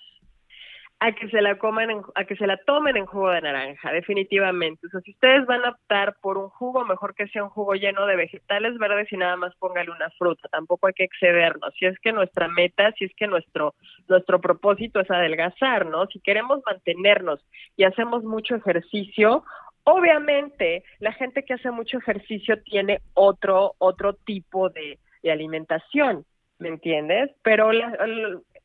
a 0.99 1.11
que 1.11 1.29
se 1.29 1.41
la 1.41 1.57
coman 1.59 2.01
a 2.15 2.25
que 2.25 2.35
se 2.35 2.47
la 2.47 2.57
tomen 2.57 2.97
en 2.97 3.05
jugo 3.05 3.29
de 3.29 3.41
naranja, 3.41 3.91
definitivamente. 3.91 4.87
O 4.87 4.89
sea, 4.89 5.01
si 5.01 5.11
ustedes 5.11 5.45
van 5.45 5.63
a 5.63 5.69
optar 5.69 6.17
por 6.21 6.37
un 6.37 6.49
jugo, 6.49 6.85
mejor 6.85 7.13
que 7.13 7.27
sea 7.27 7.43
un 7.43 7.49
jugo 7.49 7.75
lleno 7.75 8.07
de 8.07 8.15
vegetales 8.15 8.77
verdes 8.79 9.11
y 9.11 9.17
nada 9.17 9.35
más 9.35 9.55
póngale 9.57 9.91
una 9.91 10.09
fruta. 10.17 10.49
Tampoco 10.49 10.87
hay 10.87 10.93
que 10.93 11.03
excedernos. 11.03 11.73
Si 11.77 11.85
es 11.85 11.99
que 11.99 12.11
nuestra 12.11 12.47
meta, 12.47 12.91
si 12.93 13.05
es 13.05 13.11
que 13.15 13.27
nuestro 13.27 13.75
nuestro 14.07 14.41
propósito 14.41 14.99
es 14.99 15.11
adelgazar, 15.11 15.85
¿no? 15.85 16.07
Si 16.07 16.19
queremos 16.19 16.61
mantenernos 16.65 17.45
y 17.75 17.83
hacemos 17.83 18.23
mucho 18.23 18.55
ejercicio, 18.55 19.43
obviamente 19.83 20.83
la 20.99 21.13
gente 21.13 21.43
que 21.43 21.53
hace 21.53 21.69
mucho 21.69 21.99
ejercicio 21.99 22.59
tiene 22.63 23.01
otro 23.13 23.75
otro 23.77 24.13
tipo 24.13 24.69
de, 24.69 24.97
de 25.21 25.31
alimentación, 25.31 26.25
¿me 26.57 26.69
entiendes? 26.69 27.29
Pero 27.43 27.71
la, 27.71 27.95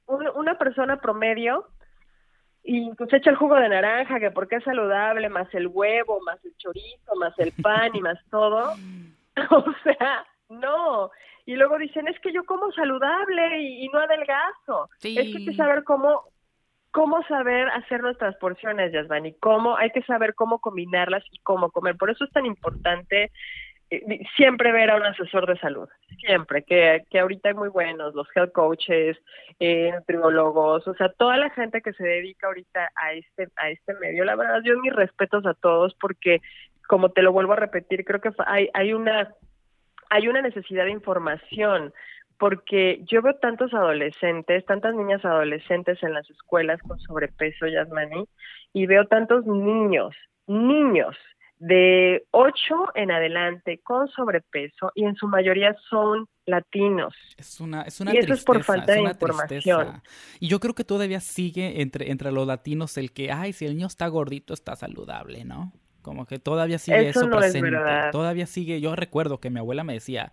una 0.06 0.56
persona 0.56 0.96
promedio 0.96 1.66
y 2.64 2.94
pues 2.94 3.12
echa 3.12 3.30
el 3.30 3.36
jugo 3.36 3.56
de 3.56 3.68
naranja, 3.68 4.20
que 4.20 4.30
porque 4.30 4.56
es 4.56 4.64
saludable, 4.64 5.28
más 5.28 5.52
el 5.54 5.66
huevo, 5.66 6.20
más 6.24 6.44
el 6.44 6.56
chorizo, 6.56 7.14
más 7.16 7.36
el 7.38 7.52
pan 7.60 7.90
y 7.94 8.00
más 8.00 8.18
todo. 8.30 8.74
o 9.50 9.64
sea, 9.82 10.24
no. 10.48 11.10
Y 11.44 11.56
luego 11.56 11.76
dicen, 11.78 12.06
es 12.06 12.18
que 12.20 12.32
yo 12.32 12.44
como 12.44 12.70
saludable 12.72 13.60
y, 13.62 13.88
no 13.88 13.98
adelgazo. 13.98 14.88
Es 15.02 15.14
que 15.14 15.20
hay 15.20 15.44
que 15.44 15.54
saber 15.54 15.82
cómo, 15.82 16.22
cómo 16.92 17.22
saber 17.24 17.68
hacer 17.70 18.00
nuestras 18.00 18.36
porciones, 18.36 18.92
Yasmani, 18.92 19.30
y 19.30 19.34
cómo, 19.40 19.76
hay 19.76 19.90
que 19.90 20.02
saber 20.02 20.34
cómo 20.36 20.60
combinarlas 20.60 21.24
y 21.32 21.38
cómo 21.40 21.70
comer. 21.72 21.96
Por 21.96 22.10
eso 22.10 22.24
es 22.24 22.30
tan 22.30 22.46
importante 22.46 23.32
siempre 24.36 24.72
ver 24.72 24.90
a 24.90 24.96
un 24.96 25.04
asesor 25.04 25.46
de 25.46 25.58
salud, 25.58 25.88
siempre, 26.18 26.62
que, 26.62 27.04
que 27.10 27.20
ahorita 27.20 27.50
hay 27.50 27.54
muy 27.54 27.68
buenos, 27.68 28.14
los 28.14 28.26
health 28.34 28.52
coaches, 28.52 29.18
eh, 29.60 29.92
nutriólogos, 29.92 30.86
o 30.88 30.94
sea, 30.94 31.10
toda 31.10 31.36
la 31.36 31.50
gente 31.50 31.82
que 31.82 31.92
se 31.92 32.04
dedica 32.04 32.46
ahorita 32.46 32.90
a 32.94 33.12
este, 33.12 33.48
a 33.56 33.70
este 33.70 33.94
medio, 33.94 34.24
la 34.24 34.36
verdad, 34.36 34.60
yo 34.64 34.78
mis 34.78 34.92
respetos 34.92 35.44
a 35.46 35.54
todos 35.54 35.94
porque, 36.00 36.40
como 36.88 37.10
te 37.10 37.22
lo 37.22 37.32
vuelvo 37.32 37.52
a 37.52 37.56
repetir, 37.56 38.04
creo 38.04 38.20
que 38.20 38.30
hay, 38.46 38.68
hay 38.72 38.94
una, 38.94 39.34
hay 40.10 40.28
una 40.28 40.42
necesidad 40.42 40.84
de 40.84 40.92
información, 40.92 41.92
porque 42.38 43.00
yo 43.04 43.22
veo 43.22 43.34
tantos 43.34 43.72
adolescentes, 43.74 44.64
tantas 44.66 44.94
niñas 44.94 45.24
adolescentes 45.24 46.02
en 46.02 46.12
las 46.12 46.28
escuelas 46.30 46.80
con 46.82 46.98
sobrepeso, 46.98 47.66
Yasmani, 47.66 48.26
y 48.72 48.86
veo 48.86 49.06
tantos 49.06 49.46
niños, 49.46 50.16
niños 50.46 51.16
de 51.62 52.26
8 52.32 52.52
en 52.96 53.12
adelante 53.12 53.80
con 53.84 54.08
sobrepeso 54.08 54.90
y 54.96 55.04
en 55.04 55.14
su 55.14 55.28
mayoría 55.28 55.76
son 55.88 56.26
latinos. 56.44 57.14
Es 57.36 57.60
una, 57.60 57.82
es 57.82 58.00
una 58.00 58.12
y 58.12 58.18
eso 58.18 58.34
es 58.34 58.42
por 58.42 58.64
falta 58.64 58.94
de 58.94 59.02
información. 59.02 60.02
Y 60.40 60.48
yo 60.48 60.58
creo 60.58 60.74
que 60.74 60.82
todavía 60.82 61.20
sigue 61.20 61.80
entre, 61.80 62.10
entre 62.10 62.32
los 62.32 62.48
latinos 62.48 62.98
el 62.98 63.12
que, 63.12 63.30
ay, 63.30 63.52
si 63.52 63.64
el 63.64 63.76
niño 63.76 63.86
está 63.86 64.08
gordito, 64.08 64.54
está 64.54 64.74
saludable, 64.74 65.44
¿no? 65.44 65.72
Como 66.02 66.26
que 66.26 66.40
todavía 66.40 66.80
sigue 66.80 67.10
eso, 67.10 67.30
presente. 67.30 67.70
Todavía 68.10 68.46
sigue, 68.46 68.80
yo 68.80 68.96
recuerdo 68.96 69.38
que 69.38 69.48
mi 69.48 69.60
abuela 69.60 69.84
me 69.84 69.92
decía, 69.92 70.32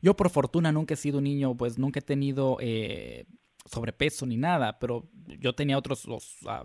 yo 0.00 0.14
por 0.14 0.30
fortuna 0.30 0.70
nunca 0.70 0.94
he 0.94 0.96
sido 0.96 1.18
un 1.18 1.24
niño, 1.24 1.56
pues 1.56 1.80
nunca 1.80 1.98
he 1.98 2.02
tenido 2.02 2.58
eh, 2.60 3.26
sobrepeso 3.64 4.24
ni 4.24 4.36
nada, 4.36 4.78
pero 4.78 5.08
yo 5.26 5.52
tenía 5.52 5.76
otros 5.76 6.06
los, 6.06 6.36
ah, 6.46 6.64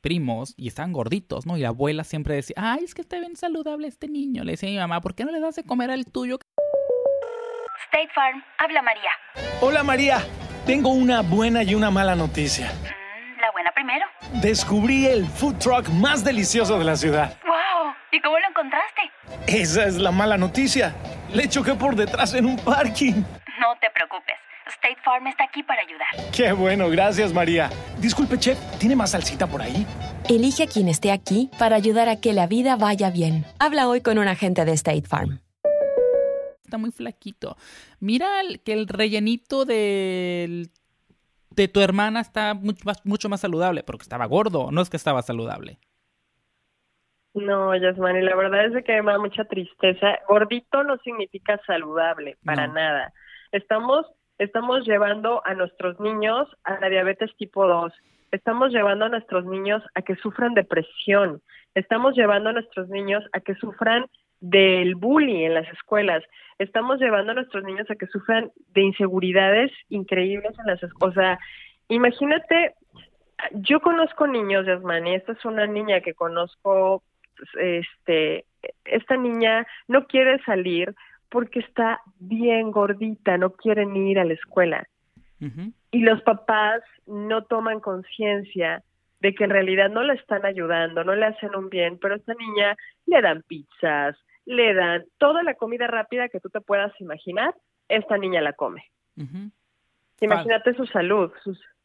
primos 0.00 0.54
y 0.56 0.68
estaban 0.68 0.92
gorditos, 0.92 1.46
¿no? 1.46 1.56
Y 1.56 1.60
la 1.60 1.68
abuela 1.68 2.04
siempre 2.04 2.34
decía, 2.34 2.56
ay, 2.58 2.84
es 2.84 2.94
que 2.94 3.02
está 3.02 3.18
bien 3.18 3.36
saludable 3.36 3.88
este 3.88 4.08
niño. 4.08 4.44
Le 4.44 4.52
decía 4.52 4.68
a 4.68 4.72
mi 4.72 4.78
mamá, 4.78 5.00
¿por 5.00 5.14
qué 5.14 5.24
no 5.24 5.32
le 5.32 5.40
das 5.40 5.56
de 5.56 5.64
comer 5.64 5.90
al 5.90 6.04
tuyo? 6.06 6.38
State 7.86 8.10
Farm, 8.14 8.42
habla 8.58 8.82
María. 8.82 9.10
Hola 9.60 9.82
María, 9.82 10.18
tengo 10.66 10.90
una 10.90 11.22
buena 11.22 11.62
y 11.62 11.74
una 11.74 11.90
mala 11.90 12.14
noticia. 12.14 12.66
Mm, 12.66 13.40
la 13.40 13.50
buena 13.52 13.72
primero. 13.72 14.06
Descubrí 14.42 15.06
el 15.06 15.26
food 15.26 15.56
truck 15.56 15.88
más 15.88 16.24
delicioso 16.24 16.78
de 16.78 16.84
la 16.84 16.96
ciudad. 16.96 17.36
¡Wow! 17.44 17.92
¿Y 18.12 18.20
cómo 18.20 18.38
lo 18.38 18.48
encontraste? 18.48 19.10
Esa 19.46 19.86
es 19.86 19.96
la 19.96 20.12
mala 20.12 20.36
noticia. 20.36 20.94
Le 21.32 21.48
choqué 21.48 21.74
por 21.74 21.96
detrás 21.96 22.34
en 22.34 22.46
un 22.46 22.56
parking. 22.56 23.22
No 23.60 23.76
te 23.80 23.90
preocupes. 23.90 24.36
State 24.70 24.98
Farm 25.04 25.26
está 25.26 25.44
aquí 25.44 25.62
para 25.62 25.82
ayudar. 25.82 26.08
Qué 26.34 26.52
bueno, 26.52 26.88
gracias 26.88 27.32
María. 27.32 27.70
Disculpe, 27.98 28.38
chef, 28.38 28.58
¿tiene 28.78 28.96
más 28.96 29.10
salsita 29.12 29.46
por 29.46 29.60
ahí? 29.60 29.86
Elige 30.28 30.64
a 30.64 30.66
quien 30.66 30.88
esté 30.88 31.12
aquí 31.12 31.50
para 31.58 31.76
ayudar 31.76 32.08
a 32.08 32.20
que 32.20 32.32
la 32.32 32.46
vida 32.46 32.76
vaya 32.76 33.10
bien. 33.10 33.44
Habla 33.58 33.88
hoy 33.88 34.00
con 34.00 34.18
un 34.18 34.28
agente 34.28 34.64
de 34.64 34.72
State 34.72 35.08
Farm. 35.08 35.40
Está 36.64 36.78
muy 36.78 36.92
flaquito. 36.92 37.56
Mira 37.98 38.28
que 38.64 38.72
el 38.72 38.86
rellenito 38.86 39.64
de 39.64 40.68
tu 41.72 41.80
hermana 41.80 42.20
está 42.20 42.54
mucho 42.54 42.84
más, 42.84 43.04
mucho 43.04 43.28
más 43.28 43.40
saludable, 43.40 43.82
porque 43.82 44.02
estaba 44.02 44.24
gordo, 44.26 44.70
no 44.70 44.80
es 44.80 44.88
que 44.88 44.96
estaba 44.96 45.20
saludable. 45.22 45.78
No, 47.34 47.76
Yasmani, 47.76 48.22
la 48.22 48.34
verdad 48.34 48.66
es 48.66 48.84
que 48.84 49.02
me 49.02 49.12
da 49.12 49.18
mucha 49.18 49.44
tristeza. 49.44 50.18
Gordito 50.28 50.82
no 50.84 50.96
significa 50.98 51.60
saludable, 51.66 52.38
para 52.44 52.66
nada. 52.66 53.12
Estamos 53.52 54.06
estamos 54.40 54.86
llevando 54.86 55.42
a 55.44 55.52
nuestros 55.52 56.00
niños 56.00 56.48
a 56.64 56.80
la 56.80 56.88
diabetes 56.88 57.30
tipo 57.36 57.66
2, 57.66 57.92
estamos 58.32 58.72
llevando 58.72 59.04
a 59.04 59.08
nuestros 59.10 59.44
niños 59.44 59.82
a 59.94 60.00
que 60.00 60.16
sufran 60.16 60.54
depresión, 60.54 61.42
estamos 61.74 62.16
llevando 62.16 62.48
a 62.48 62.54
nuestros 62.54 62.88
niños 62.88 63.22
a 63.32 63.40
que 63.40 63.54
sufran 63.56 64.06
del 64.40 64.94
bullying 64.94 65.44
en 65.44 65.54
las 65.54 65.68
escuelas, 65.68 66.24
estamos 66.58 66.98
llevando 66.98 67.32
a 67.32 67.34
nuestros 67.34 67.64
niños 67.64 67.90
a 67.90 67.96
que 67.96 68.06
sufran 68.06 68.50
de 68.72 68.80
inseguridades 68.80 69.72
increíbles 69.90 70.58
en 70.58 70.66
las 70.66 70.82
escuelas. 70.82 71.16
O 71.18 71.20
sea, 71.20 71.38
imagínate, 71.88 72.74
yo 73.52 73.80
conozco 73.80 74.26
niños, 74.26 74.64
Yasmani, 74.64 75.16
esta 75.16 75.32
es 75.32 75.44
una 75.44 75.66
niña 75.66 76.00
que 76.00 76.14
conozco, 76.14 77.02
este, 77.58 78.46
esta 78.86 79.18
niña 79.18 79.66
no 79.86 80.06
quiere 80.06 80.42
salir 80.44 80.94
porque 81.30 81.60
está 81.60 82.00
bien 82.18 82.70
gordita, 82.70 83.38
no 83.38 83.50
quieren 83.50 83.96
ir 83.96 84.18
a 84.18 84.24
la 84.24 84.34
escuela. 84.34 84.86
Y 85.90 86.00
los 86.00 86.20
papás 86.22 86.82
no 87.06 87.44
toman 87.44 87.80
conciencia 87.80 88.82
de 89.20 89.34
que 89.34 89.44
en 89.44 89.50
realidad 89.50 89.88
no 89.88 90.02
le 90.02 90.14
están 90.14 90.44
ayudando, 90.44 91.02
no 91.02 91.14
le 91.14 91.26
hacen 91.26 91.54
un 91.54 91.70
bien, 91.70 91.98
pero 91.98 92.14
a 92.14 92.16
esta 92.18 92.34
niña 92.34 92.76
le 93.06 93.22
dan 93.22 93.42
pizzas, 93.42 94.16
le 94.44 94.74
dan 94.74 95.04
toda 95.18 95.42
la 95.42 95.54
comida 95.54 95.86
rápida 95.86 96.28
que 96.28 96.40
tú 96.40 96.50
te 96.50 96.60
puedas 96.60 96.92
imaginar, 97.00 97.54
esta 97.88 98.18
niña 98.18 98.42
la 98.42 98.52
come. 98.52 98.84
Imagínate 100.20 100.74
su 100.74 100.86
salud, 100.86 101.30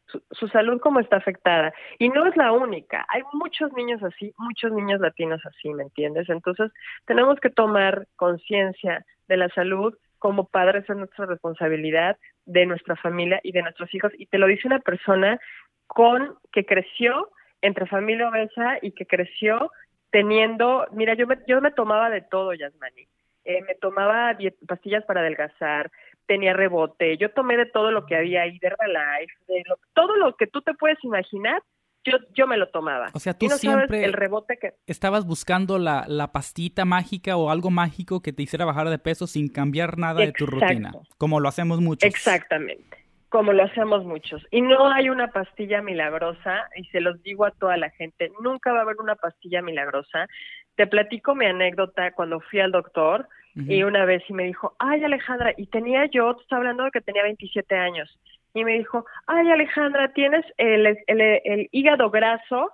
su, 0.06 0.48
salud 0.48 0.80
como 0.80 1.00
está 1.00 1.16
afectada. 1.16 1.72
Y 1.98 2.08
no 2.08 2.26
es 2.26 2.36
la 2.36 2.52
única, 2.52 3.06
hay 3.08 3.22
muchos 3.32 3.72
niños 3.72 4.02
así, 4.02 4.32
muchos 4.38 4.72
niños 4.72 5.00
latinos 5.00 5.40
así, 5.44 5.72
¿me 5.74 5.84
entiendes? 5.84 6.28
Entonces 6.28 6.72
tenemos 7.06 7.38
que 7.40 7.50
tomar 7.50 8.06
conciencia 8.16 9.04
de 9.28 9.36
la 9.36 9.48
salud 9.50 9.94
como 10.18 10.48
padres 10.48 10.88
es 10.88 10.96
nuestra 10.96 11.26
responsabilidad 11.26 12.16
de 12.46 12.66
nuestra 12.66 12.96
familia 12.96 13.40
y 13.42 13.52
de 13.52 13.62
nuestros 13.62 13.92
hijos. 13.94 14.12
Y 14.16 14.26
te 14.26 14.38
lo 14.38 14.46
dice 14.46 14.66
una 14.66 14.80
persona 14.80 15.38
con 15.86 16.36
que 16.52 16.64
creció 16.64 17.30
entre 17.60 17.86
familia 17.86 18.28
obesa 18.28 18.78
y 18.82 18.92
que 18.92 19.06
creció 19.06 19.70
teniendo, 20.10 20.86
mira, 20.92 21.14
yo 21.14 21.26
me, 21.26 21.38
yo 21.46 21.60
me 21.60 21.70
tomaba 21.70 22.10
de 22.10 22.22
todo, 22.22 22.54
Yasmani. 22.54 23.06
Eh, 23.44 23.62
me 23.62 23.74
tomaba 23.76 24.36
pastillas 24.66 25.04
para 25.04 25.20
adelgazar, 25.20 25.90
tenía 26.26 26.52
rebote, 26.52 27.16
yo 27.16 27.30
tomé 27.30 27.56
de 27.56 27.66
todo 27.66 27.90
lo 27.90 28.04
que 28.06 28.16
había 28.16 28.42
ahí, 28.42 28.58
de 28.58 28.68
Herbalife, 28.68 29.32
de 29.48 29.64
todo 29.94 30.16
lo 30.16 30.34
que 30.36 30.46
tú 30.46 30.60
te 30.62 30.74
puedes 30.74 31.02
imaginar, 31.04 31.62
yo, 32.04 32.18
yo 32.34 32.46
me 32.46 32.56
lo 32.56 32.68
tomaba. 32.68 33.08
O 33.14 33.18
sea, 33.18 33.34
tú 33.34 33.48
siempre 33.48 34.04
el 34.04 34.12
rebote 34.12 34.58
que... 34.58 34.74
estabas 34.86 35.26
buscando 35.26 35.78
la, 35.78 36.04
la 36.06 36.30
pastita 36.32 36.84
mágica 36.84 37.36
o 37.36 37.50
algo 37.50 37.70
mágico 37.70 38.22
que 38.22 38.32
te 38.32 38.42
hiciera 38.42 38.64
bajar 38.64 38.88
de 38.88 38.98
peso 38.98 39.26
sin 39.26 39.48
cambiar 39.48 39.98
nada 39.98 40.20
de 40.20 40.32
tu 40.32 40.46
rutina, 40.46 40.92
como 41.18 41.40
lo 41.40 41.48
hacemos 41.48 41.80
muchos. 41.80 42.08
Exactamente. 42.08 42.96
como 43.28 43.52
lo 43.52 43.64
hacemos 43.64 44.04
muchos. 44.04 44.46
Y 44.50 44.62
no 44.62 44.88
hay 44.90 45.08
una 45.08 45.28
pastilla 45.28 45.82
milagrosa, 45.82 46.68
y 46.76 46.84
se 46.86 47.00
los 47.00 47.20
digo 47.22 47.44
a 47.44 47.50
toda 47.50 47.76
la 47.76 47.90
gente, 47.90 48.30
nunca 48.40 48.72
va 48.72 48.78
a 48.78 48.82
haber 48.82 48.96
una 49.00 49.16
pastilla 49.16 49.60
milagrosa. 49.62 50.28
Te 50.76 50.86
platico 50.86 51.34
mi 51.34 51.46
anécdota 51.46 52.12
cuando 52.12 52.40
fui 52.40 52.60
al 52.60 52.70
doctor 52.70 53.28
y 53.56 53.82
una 53.82 54.04
vez 54.04 54.22
y 54.28 54.34
me 54.34 54.44
dijo, 54.44 54.76
ay 54.78 55.02
Alejandra, 55.02 55.54
y 55.56 55.66
tenía 55.66 56.04
yo, 56.06 56.34
te 56.34 56.42
estoy 56.42 56.58
hablando 56.58 56.84
de 56.84 56.90
que 56.90 57.00
tenía 57.00 57.22
27 57.22 57.74
años, 57.74 58.18
y 58.52 58.64
me 58.64 58.72
dijo, 58.78 59.06
ay 59.26 59.50
Alejandra, 59.50 60.12
tienes 60.12 60.44
el, 60.58 60.86
el, 60.86 61.20
el 61.44 61.68
hígado 61.72 62.10
graso, 62.10 62.70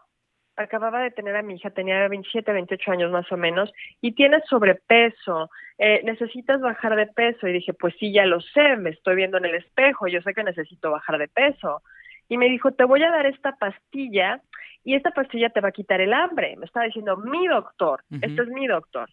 acababa 0.57 1.01
de 1.01 1.11
tener 1.11 1.37
a 1.37 1.43
mi 1.43 1.55
hija, 1.55 1.71
tenía 1.71 2.09
27, 2.09 2.53
28 2.53 2.93
años 2.93 3.11
más 3.11 3.31
o 3.33 3.37
menos, 3.37 3.73
y 4.01 4.13
tienes 4.13 4.43
sobrepeso, 4.49 5.51
eh, 5.79 6.01
necesitas 6.05 6.61
bajar 6.61 6.97
de 6.97 7.07
peso. 7.07 7.49
Y 7.49 7.53
dije, 7.53 7.73
pues 7.73 7.95
sí, 7.99 8.13
ya 8.13 8.27
lo 8.27 8.41
sé, 8.41 8.77
me 8.77 8.91
estoy 8.91 9.17
viendo 9.17 9.39
en 9.39 9.47
el 9.47 9.55
espejo, 9.55 10.09
yo 10.09 10.21
sé 10.23 10.35
que 10.35 10.45
necesito 10.45 10.91
bajar 10.91 11.19
de 11.19 11.29
peso. 11.29 11.83
Y 12.29 12.39
me 12.39 12.49
dijo, 12.49 12.73
te 12.73 12.85
voy 12.85 13.03
a 13.03 13.11
dar 13.11 13.27
esta 13.27 13.57
pastilla 13.57 14.41
y 14.85 14.95
esta 14.95 15.11
pastilla 15.11 15.51
te 15.51 15.61
va 15.61 15.69
a 15.69 15.73
quitar 15.73 16.01
el 16.01 16.13
hambre. 16.13 16.57
Me 16.57 16.67
estaba 16.67 16.87
diciendo, 16.87 17.17
mi 17.17 17.47
doctor, 17.47 18.03
este 18.21 18.43
es 18.43 18.49
mi 18.49 18.67
doctor 18.67 19.09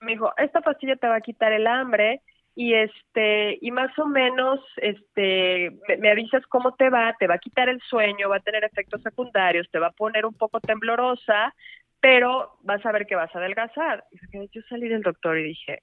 me 0.00 0.12
dijo, 0.12 0.32
esta 0.36 0.60
pastilla 0.60 0.96
te 0.96 1.08
va 1.08 1.16
a 1.16 1.20
quitar 1.20 1.52
el 1.52 1.66
hambre 1.66 2.22
y 2.54 2.74
este 2.74 3.58
y 3.60 3.70
más 3.70 3.96
o 3.98 4.06
menos 4.06 4.60
este 4.76 5.70
me, 5.98 6.10
avisas 6.10 6.44
cómo 6.46 6.74
te 6.74 6.90
va, 6.90 7.14
te 7.18 7.26
va 7.26 7.34
a 7.34 7.38
quitar 7.38 7.68
el 7.68 7.80
sueño, 7.82 8.28
va 8.28 8.36
a 8.36 8.40
tener 8.40 8.64
efectos 8.64 9.02
secundarios, 9.02 9.68
te 9.70 9.78
va 9.78 9.88
a 9.88 9.92
poner 9.92 10.26
un 10.26 10.34
poco 10.34 10.60
temblorosa, 10.60 11.54
pero 12.00 12.58
vas 12.62 12.84
a 12.84 12.92
ver 12.92 13.06
que 13.06 13.14
vas 13.14 13.34
a 13.34 13.38
adelgazar. 13.38 14.04
Y 14.10 14.48
yo 14.52 14.62
salí 14.68 14.88
del 14.88 15.02
doctor 15.02 15.38
y 15.38 15.44
dije, 15.44 15.82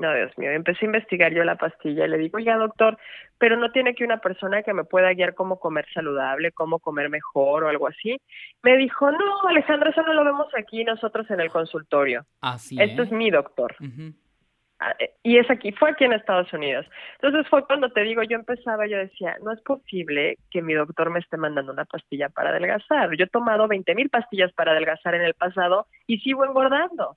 no, 0.00 0.14
Dios 0.14 0.36
mío, 0.38 0.50
empecé 0.50 0.84
a 0.84 0.86
investigar 0.86 1.32
yo 1.32 1.44
la 1.44 1.56
pastilla 1.56 2.06
y 2.06 2.08
le 2.08 2.18
digo, 2.18 2.38
ya 2.38 2.56
doctor, 2.56 2.98
pero 3.38 3.56
no 3.56 3.70
tiene 3.70 3.94
que 3.94 4.04
una 4.04 4.18
persona 4.18 4.62
que 4.62 4.72
me 4.72 4.84
pueda 4.84 5.12
guiar 5.12 5.34
cómo 5.34 5.60
comer 5.60 5.86
saludable, 5.92 6.52
cómo 6.52 6.78
comer 6.78 7.10
mejor 7.10 7.64
o 7.64 7.68
algo 7.68 7.86
así. 7.86 8.18
Me 8.62 8.76
dijo, 8.78 9.10
no, 9.10 9.48
Alejandra, 9.48 9.90
eso 9.90 10.02
no 10.02 10.14
lo 10.14 10.24
vemos 10.24 10.48
aquí 10.58 10.84
nosotros 10.84 11.30
en 11.30 11.40
el 11.40 11.50
consultorio. 11.50 12.24
Así 12.40 12.80
Esto 12.80 13.02
es 13.02 13.12
mi 13.12 13.30
doctor. 13.30 13.76
Ah, 14.78 14.96
eh, 14.98 15.12
y 15.22 15.36
es 15.36 15.50
aquí, 15.50 15.72
fue 15.72 15.90
aquí 15.90 16.04
en 16.04 16.14
Estados 16.14 16.50
Unidos. 16.54 16.86
Entonces 17.20 17.46
fue 17.50 17.66
cuando 17.66 17.90
te 17.90 18.00
digo, 18.02 18.22
yo 18.22 18.36
empezaba, 18.36 18.86
yo 18.86 18.96
decía, 18.96 19.36
no 19.44 19.52
es 19.52 19.60
posible 19.60 20.38
que 20.50 20.62
mi 20.62 20.72
doctor 20.72 21.10
me 21.10 21.18
esté 21.18 21.36
mandando 21.36 21.72
una 21.72 21.84
pastilla 21.84 22.30
para 22.30 22.48
adelgazar. 22.48 23.14
Yo 23.14 23.26
he 23.26 23.28
tomado 23.28 23.68
20 23.68 23.94
mil 23.94 24.08
pastillas 24.08 24.50
para 24.54 24.72
adelgazar 24.72 25.14
en 25.14 25.22
el 25.22 25.34
pasado 25.34 25.86
y 26.06 26.18
sigo 26.20 26.46
engordando. 26.46 27.14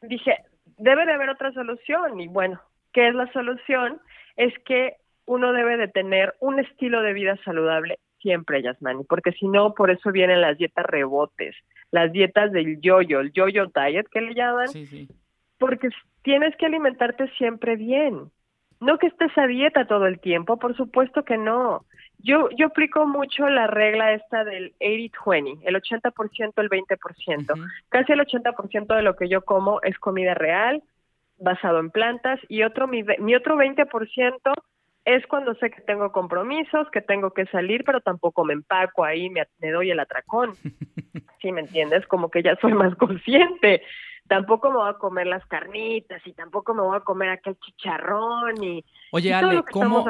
Dije, 0.00 0.38
debe 0.80 1.06
de 1.06 1.12
haber 1.12 1.30
otra 1.30 1.52
solución 1.52 2.20
y 2.20 2.28
bueno, 2.28 2.60
¿qué 2.92 3.08
es 3.08 3.14
la 3.14 3.30
solución? 3.32 4.00
Es 4.36 4.52
que 4.64 4.96
uno 5.26 5.52
debe 5.52 5.76
de 5.76 5.88
tener 5.88 6.34
un 6.40 6.58
estilo 6.58 7.02
de 7.02 7.12
vida 7.12 7.36
saludable 7.44 7.98
siempre, 8.20 8.62
Yasmani, 8.62 9.04
porque 9.04 9.32
si 9.32 9.46
no, 9.48 9.74
por 9.74 9.90
eso 9.90 10.10
vienen 10.10 10.40
las 10.40 10.58
dietas 10.58 10.84
rebotes, 10.86 11.54
las 11.90 12.12
dietas 12.12 12.52
del 12.52 12.80
yo-yo, 12.80 13.20
el 13.20 13.32
yo-yo 13.32 13.66
diet 13.66 14.06
que 14.10 14.20
le 14.20 14.34
llaman, 14.34 14.68
sí, 14.68 14.86
sí. 14.86 15.08
porque 15.58 15.88
tienes 16.22 16.54
que 16.56 16.66
alimentarte 16.66 17.28
siempre 17.38 17.76
bien. 17.76 18.30
No 18.80 18.98
que 18.98 19.08
estés 19.08 19.36
a 19.36 19.46
dieta 19.46 19.86
todo 19.86 20.06
el 20.06 20.20
tiempo, 20.20 20.58
por 20.58 20.74
supuesto 20.74 21.22
que 21.22 21.36
no. 21.36 21.84
Yo, 22.22 22.48
yo 22.50 22.66
aplico 22.66 23.06
mucho 23.06 23.48
la 23.48 23.66
regla 23.66 24.12
esta 24.12 24.44
del 24.44 24.74
80-20, 24.80 25.60
el 25.62 25.76
80%, 25.76 26.52
el 26.56 26.68
20%. 26.68 27.70
Casi 27.88 28.12
el 28.12 28.20
80% 28.20 28.94
de 28.94 29.02
lo 29.02 29.16
que 29.16 29.28
yo 29.28 29.42
como 29.42 29.80
es 29.82 29.98
comida 29.98 30.34
real, 30.34 30.82
basado 31.38 31.78
en 31.78 31.90
plantas, 31.90 32.38
y 32.48 32.62
otro 32.62 32.86
mi, 32.86 33.02
mi 33.18 33.34
otro 33.34 33.56
20% 33.56 34.52
es 35.04 35.26
cuando 35.26 35.54
sé 35.54 35.70
que 35.70 35.80
tengo 35.80 36.12
compromisos, 36.12 36.90
que 36.90 37.00
tengo 37.00 37.32
que 37.32 37.46
salir, 37.46 37.84
pero 37.84 38.00
tampoco 38.00 38.44
me 38.44 38.52
empaco 38.52 39.04
ahí, 39.04 39.30
me, 39.30 39.44
me 39.58 39.70
doy 39.70 39.90
el 39.90 40.00
atracón. 40.00 40.52
¿Sí 41.40 41.52
me 41.52 41.62
entiendes? 41.62 42.06
Como 42.06 42.30
que 42.30 42.42
ya 42.42 42.56
soy 42.56 42.74
más 42.74 42.94
consciente 42.96 43.82
tampoco 44.30 44.70
me 44.70 44.76
voy 44.76 44.88
a 44.88 44.94
comer 44.94 45.26
las 45.26 45.44
carnitas 45.46 46.24
y 46.24 46.32
tampoco 46.32 46.72
me 46.72 46.82
voy 46.82 46.96
a 46.96 47.00
comer 47.00 47.30
aquel 47.30 47.58
chicharrón 47.58 48.62
y, 48.62 48.84
Oye, 49.10 49.34
Ale, 49.34 49.64
¿cómo, 49.72 50.06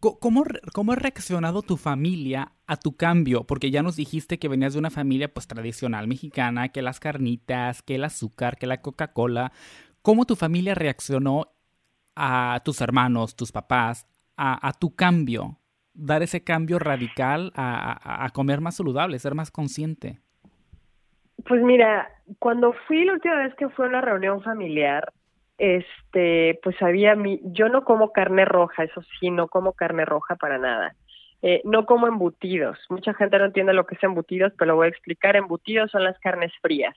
¿cómo, 0.00 0.42
¿cómo, 0.72 0.92
ha 0.92 0.96
reaccionado 0.96 1.60
tu 1.60 1.76
familia 1.76 2.52
a 2.66 2.78
tu 2.78 2.96
cambio? 2.96 3.44
Porque 3.44 3.70
ya 3.70 3.82
nos 3.82 3.96
dijiste 3.96 4.38
que 4.38 4.48
venías 4.48 4.72
de 4.72 4.78
una 4.78 4.88
familia 4.88 5.32
pues 5.32 5.46
tradicional 5.46 6.08
mexicana, 6.08 6.70
que 6.70 6.80
las 6.80 6.98
carnitas, 6.98 7.82
que 7.82 7.96
el 7.96 8.04
azúcar, 8.04 8.56
que 8.56 8.66
la 8.66 8.80
Coca-Cola. 8.80 9.52
¿Cómo 10.00 10.24
tu 10.24 10.34
familia 10.34 10.74
reaccionó 10.74 11.52
a 12.14 12.62
tus 12.64 12.80
hermanos, 12.80 13.36
tus 13.36 13.52
papás, 13.52 14.06
a, 14.38 14.72
tu 14.80 14.96
cambio? 14.96 15.60
Dar 15.92 16.22
ese 16.22 16.42
cambio 16.42 16.78
radical 16.78 17.52
a, 17.54 18.24
a 18.24 18.30
comer 18.30 18.62
más 18.62 18.76
saludable, 18.76 19.18
ser 19.18 19.34
más 19.34 19.50
consciente. 19.50 20.22
Pues 21.48 21.62
mira, 21.62 22.10
cuando 22.38 22.72
fui 22.86 23.04
la 23.04 23.14
última 23.14 23.36
vez 23.36 23.54
que 23.54 23.68
fue 23.68 23.86
a 23.86 23.88
una 23.88 24.00
reunión 24.00 24.42
familiar, 24.42 25.12
este, 25.58 26.58
pues 26.62 26.80
había 26.82 27.14
mi, 27.14 27.40
yo 27.44 27.68
no 27.68 27.84
como 27.84 28.12
carne 28.12 28.44
roja, 28.44 28.84
eso 28.84 29.00
sí, 29.18 29.30
no 29.30 29.48
como 29.48 29.72
carne 29.72 30.04
roja 30.04 30.36
para 30.36 30.58
nada. 30.58 30.94
Eh, 31.42 31.60
no 31.64 31.86
como 31.86 32.08
embutidos. 32.08 32.78
Mucha 32.88 33.14
gente 33.14 33.38
no 33.38 33.44
entiende 33.44 33.74
lo 33.74 33.86
que 33.86 33.94
es 33.94 34.02
embutidos, 34.02 34.52
pero 34.58 34.72
lo 34.72 34.76
voy 34.76 34.86
a 34.86 34.90
explicar. 34.90 35.36
Embutidos 35.36 35.90
son 35.90 36.02
las 36.02 36.18
carnes 36.18 36.52
frías. 36.60 36.96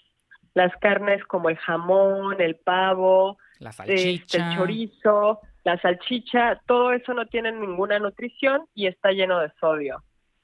Las 0.55 0.75
carnes 0.77 1.23
como 1.25 1.49
el 1.49 1.57
jamón, 1.57 2.41
el 2.41 2.55
pavo, 2.55 3.37
la 3.59 3.71
salchicha. 3.71 4.23
Este, 4.23 4.37
el 4.37 4.57
chorizo, 4.57 5.41
la 5.63 5.77
salchicha, 5.79 6.59
todo 6.65 6.93
eso 6.93 7.13
no 7.13 7.27
tiene 7.27 7.51
ninguna 7.51 7.99
nutrición 7.99 8.65
y 8.73 8.87
está 8.87 9.11
lleno 9.11 9.39
de 9.39 9.51
sodio 9.59 10.01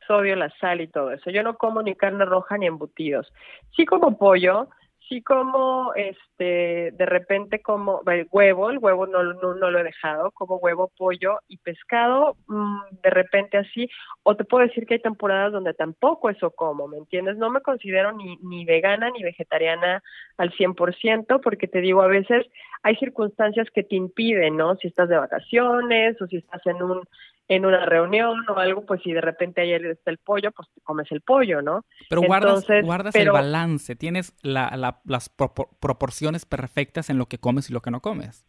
sodio, 0.07 0.35
la 0.35 0.49
sal 0.59 0.81
y 0.81 0.87
todo 0.87 1.11
eso. 1.11 1.29
Yo 1.29 1.43
no 1.43 1.57
como 1.57 1.81
ni 1.81 1.95
carne 1.95 2.25
roja 2.25 2.57
ni 2.57 2.67
embutidos. 2.67 3.31
Sí 3.75 3.85
como 3.85 4.17
pollo, 4.17 4.69
sí 5.07 5.21
como, 5.21 5.93
este, 5.95 6.91
de 6.91 7.05
repente 7.05 7.61
como 7.61 8.01
el 8.07 8.27
huevo, 8.31 8.69
el 8.69 8.79
huevo 8.79 9.07
no, 9.07 9.23
no, 9.23 9.53
lo 9.53 9.79
he 9.79 9.83
dejado, 9.83 10.31
como 10.31 10.57
huevo, 10.57 10.91
pollo 10.97 11.39
y 11.47 11.57
pescado, 11.57 12.37
mm, 12.47 12.79
de 13.03 13.09
repente 13.09 13.57
así, 13.57 13.89
o 14.23 14.35
te 14.35 14.45
puedo 14.45 14.65
decir 14.65 14.85
que 14.85 14.95
hay 14.95 15.01
temporadas 15.01 15.51
donde 15.51 15.73
tampoco 15.73 16.29
eso 16.29 16.51
como, 16.51 16.87
¿me 16.87 16.97
entiendes? 16.97 17.37
No 17.37 17.49
me 17.49 17.61
considero 17.61 18.11
ni, 18.13 18.37
ni 18.37 18.65
vegana 18.65 19.09
ni 19.11 19.23
vegetariana 19.23 20.01
al 20.37 20.51
100%, 20.51 21.39
porque 21.41 21.67
te 21.67 21.81
digo, 21.81 22.01
a 22.01 22.07
veces 22.07 22.45
hay 22.83 22.95
circunstancias 22.97 23.67
que 23.73 23.83
te 23.83 23.95
impiden, 23.95 24.57
¿no? 24.57 24.75
Si 24.77 24.87
estás 24.87 25.09
de 25.09 25.17
vacaciones 25.17 26.21
o 26.21 26.27
si 26.27 26.37
estás 26.37 26.65
en 26.65 26.81
un 26.81 27.01
en 27.47 27.65
una 27.65 27.85
reunión 27.85 28.43
o 28.49 28.57
algo, 28.57 28.85
pues 28.85 29.01
si 29.03 29.11
de 29.11 29.21
repente 29.21 29.61
ayer 29.61 29.85
está 29.85 30.11
el 30.11 30.17
pollo, 30.17 30.51
pues 30.51 30.67
te 30.73 30.81
comes 30.81 31.11
el 31.11 31.21
pollo, 31.21 31.61
¿no? 31.61 31.85
Pero 32.09 32.21
guardas, 32.21 32.65
guardas 32.83 33.15
el 33.15 33.31
balance, 33.31 33.95
tienes 33.95 34.35
la, 34.41 34.99
las 35.05 35.29
proporciones 35.29 36.45
perfectas 36.45 37.09
en 37.09 37.17
lo 37.17 37.27
que 37.27 37.37
comes 37.37 37.69
y 37.69 37.73
lo 37.73 37.81
que 37.81 37.91
no 37.91 38.01
comes. 38.01 38.45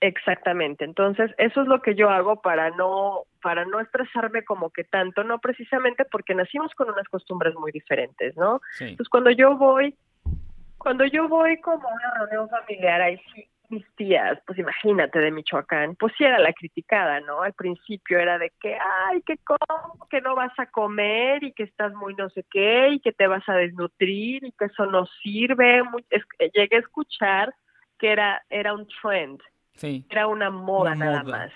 Exactamente. 0.00 0.84
Entonces, 0.84 1.32
eso 1.38 1.62
es 1.62 1.66
lo 1.66 1.82
que 1.82 1.96
yo 1.96 2.08
hago 2.08 2.40
para 2.40 2.70
no 2.70 3.24
para 3.42 3.64
no 3.64 3.80
estresarme 3.80 4.44
como 4.44 4.70
que 4.70 4.84
tanto, 4.84 5.24
no 5.24 5.38
precisamente 5.38 6.04
porque 6.04 6.34
nacimos 6.34 6.72
con 6.74 6.88
unas 6.88 7.08
costumbres 7.08 7.54
muy 7.56 7.72
diferentes, 7.72 8.36
¿no? 8.36 8.60
Entonces, 8.78 9.08
cuando 9.08 9.30
yo 9.30 9.56
voy 9.56 9.96
cuando 10.76 11.04
yo 11.04 11.28
voy 11.28 11.60
como 11.60 11.88
a 11.88 11.92
una 11.92 12.14
reunión 12.20 12.48
familiar, 12.48 13.00
ahí 13.00 13.20
sí 13.34 13.48
mis 13.70 13.84
tías, 13.96 14.38
pues 14.46 14.58
imagínate 14.58 15.18
de 15.18 15.30
Michoacán, 15.30 15.96
pues 15.96 16.12
sí 16.16 16.24
era 16.24 16.38
la 16.38 16.52
criticada, 16.52 17.20
¿no? 17.20 17.42
Al 17.42 17.52
principio 17.52 18.18
era 18.18 18.38
de 18.38 18.52
que, 18.60 18.76
ay, 19.06 19.22
que 19.22 19.36
cómo, 19.38 20.06
que 20.10 20.20
no 20.20 20.34
vas 20.34 20.52
a 20.58 20.66
comer 20.66 21.44
y 21.44 21.52
que 21.52 21.64
estás 21.64 21.92
muy 21.94 22.14
no 22.14 22.30
sé 22.30 22.44
qué 22.50 22.88
y 22.90 23.00
que 23.00 23.12
te 23.12 23.26
vas 23.26 23.48
a 23.48 23.54
desnutrir 23.54 24.44
y 24.44 24.52
que 24.52 24.66
eso 24.66 24.86
no 24.86 25.06
sirve. 25.22 25.82
llegué 26.54 26.76
a 26.76 26.80
escuchar 26.80 27.54
que 27.98 28.12
era, 28.12 28.42
era 28.48 28.74
un 28.74 28.86
trend, 29.02 29.40
sí. 29.74 30.06
era 30.08 30.26
una 30.26 30.50
moda 30.50 30.94
nada 30.94 31.22
más. 31.22 31.52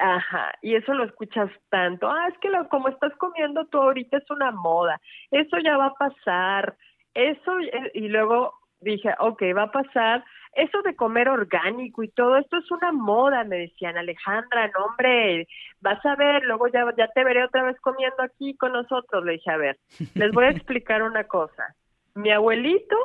Ajá, 0.00 0.52
y 0.62 0.76
eso 0.76 0.94
lo 0.94 1.04
escuchas 1.04 1.50
tanto. 1.70 2.08
Ah, 2.08 2.28
es 2.28 2.38
que 2.38 2.48
lo, 2.50 2.68
como 2.68 2.88
estás 2.88 3.12
comiendo 3.16 3.66
tú 3.66 3.78
ahorita 3.78 4.18
es 4.18 4.30
una 4.30 4.52
moda. 4.52 5.00
Eso 5.32 5.58
ya 5.58 5.76
va 5.76 5.86
a 5.86 5.94
pasar. 5.94 6.76
Eso, 7.14 7.58
eh, 7.58 7.90
y 7.94 8.08
luego 8.08 8.54
dije, 8.80 9.14
ok, 9.18 9.42
va 9.56 9.64
a 9.64 9.72
pasar 9.72 10.24
eso 10.52 10.82
de 10.82 10.96
comer 10.96 11.28
orgánico 11.28 12.02
y 12.02 12.08
todo 12.08 12.36
esto 12.36 12.56
es 12.58 12.70
una 12.70 12.92
moda, 12.92 13.44
me 13.44 13.58
decían, 13.58 13.96
Alejandra, 13.96 14.68
no 14.68 14.86
hombre, 14.86 15.46
vas 15.80 16.04
a 16.04 16.16
ver, 16.16 16.42
luego 16.44 16.68
ya, 16.68 16.84
ya 16.96 17.08
te 17.08 17.24
veré 17.24 17.44
otra 17.44 17.62
vez 17.64 17.78
comiendo 17.80 18.22
aquí 18.22 18.56
con 18.56 18.72
nosotros. 18.72 19.24
Le 19.24 19.32
dije, 19.32 19.50
a 19.50 19.56
ver, 19.56 19.78
les 20.14 20.32
voy 20.32 20.46
a 20.46 20.50
explicar 20.50 21.02
una 21.02 21.24
cosa. 21.24 21.74
Mi 22.14 22.30
abuelito 22.30 22.96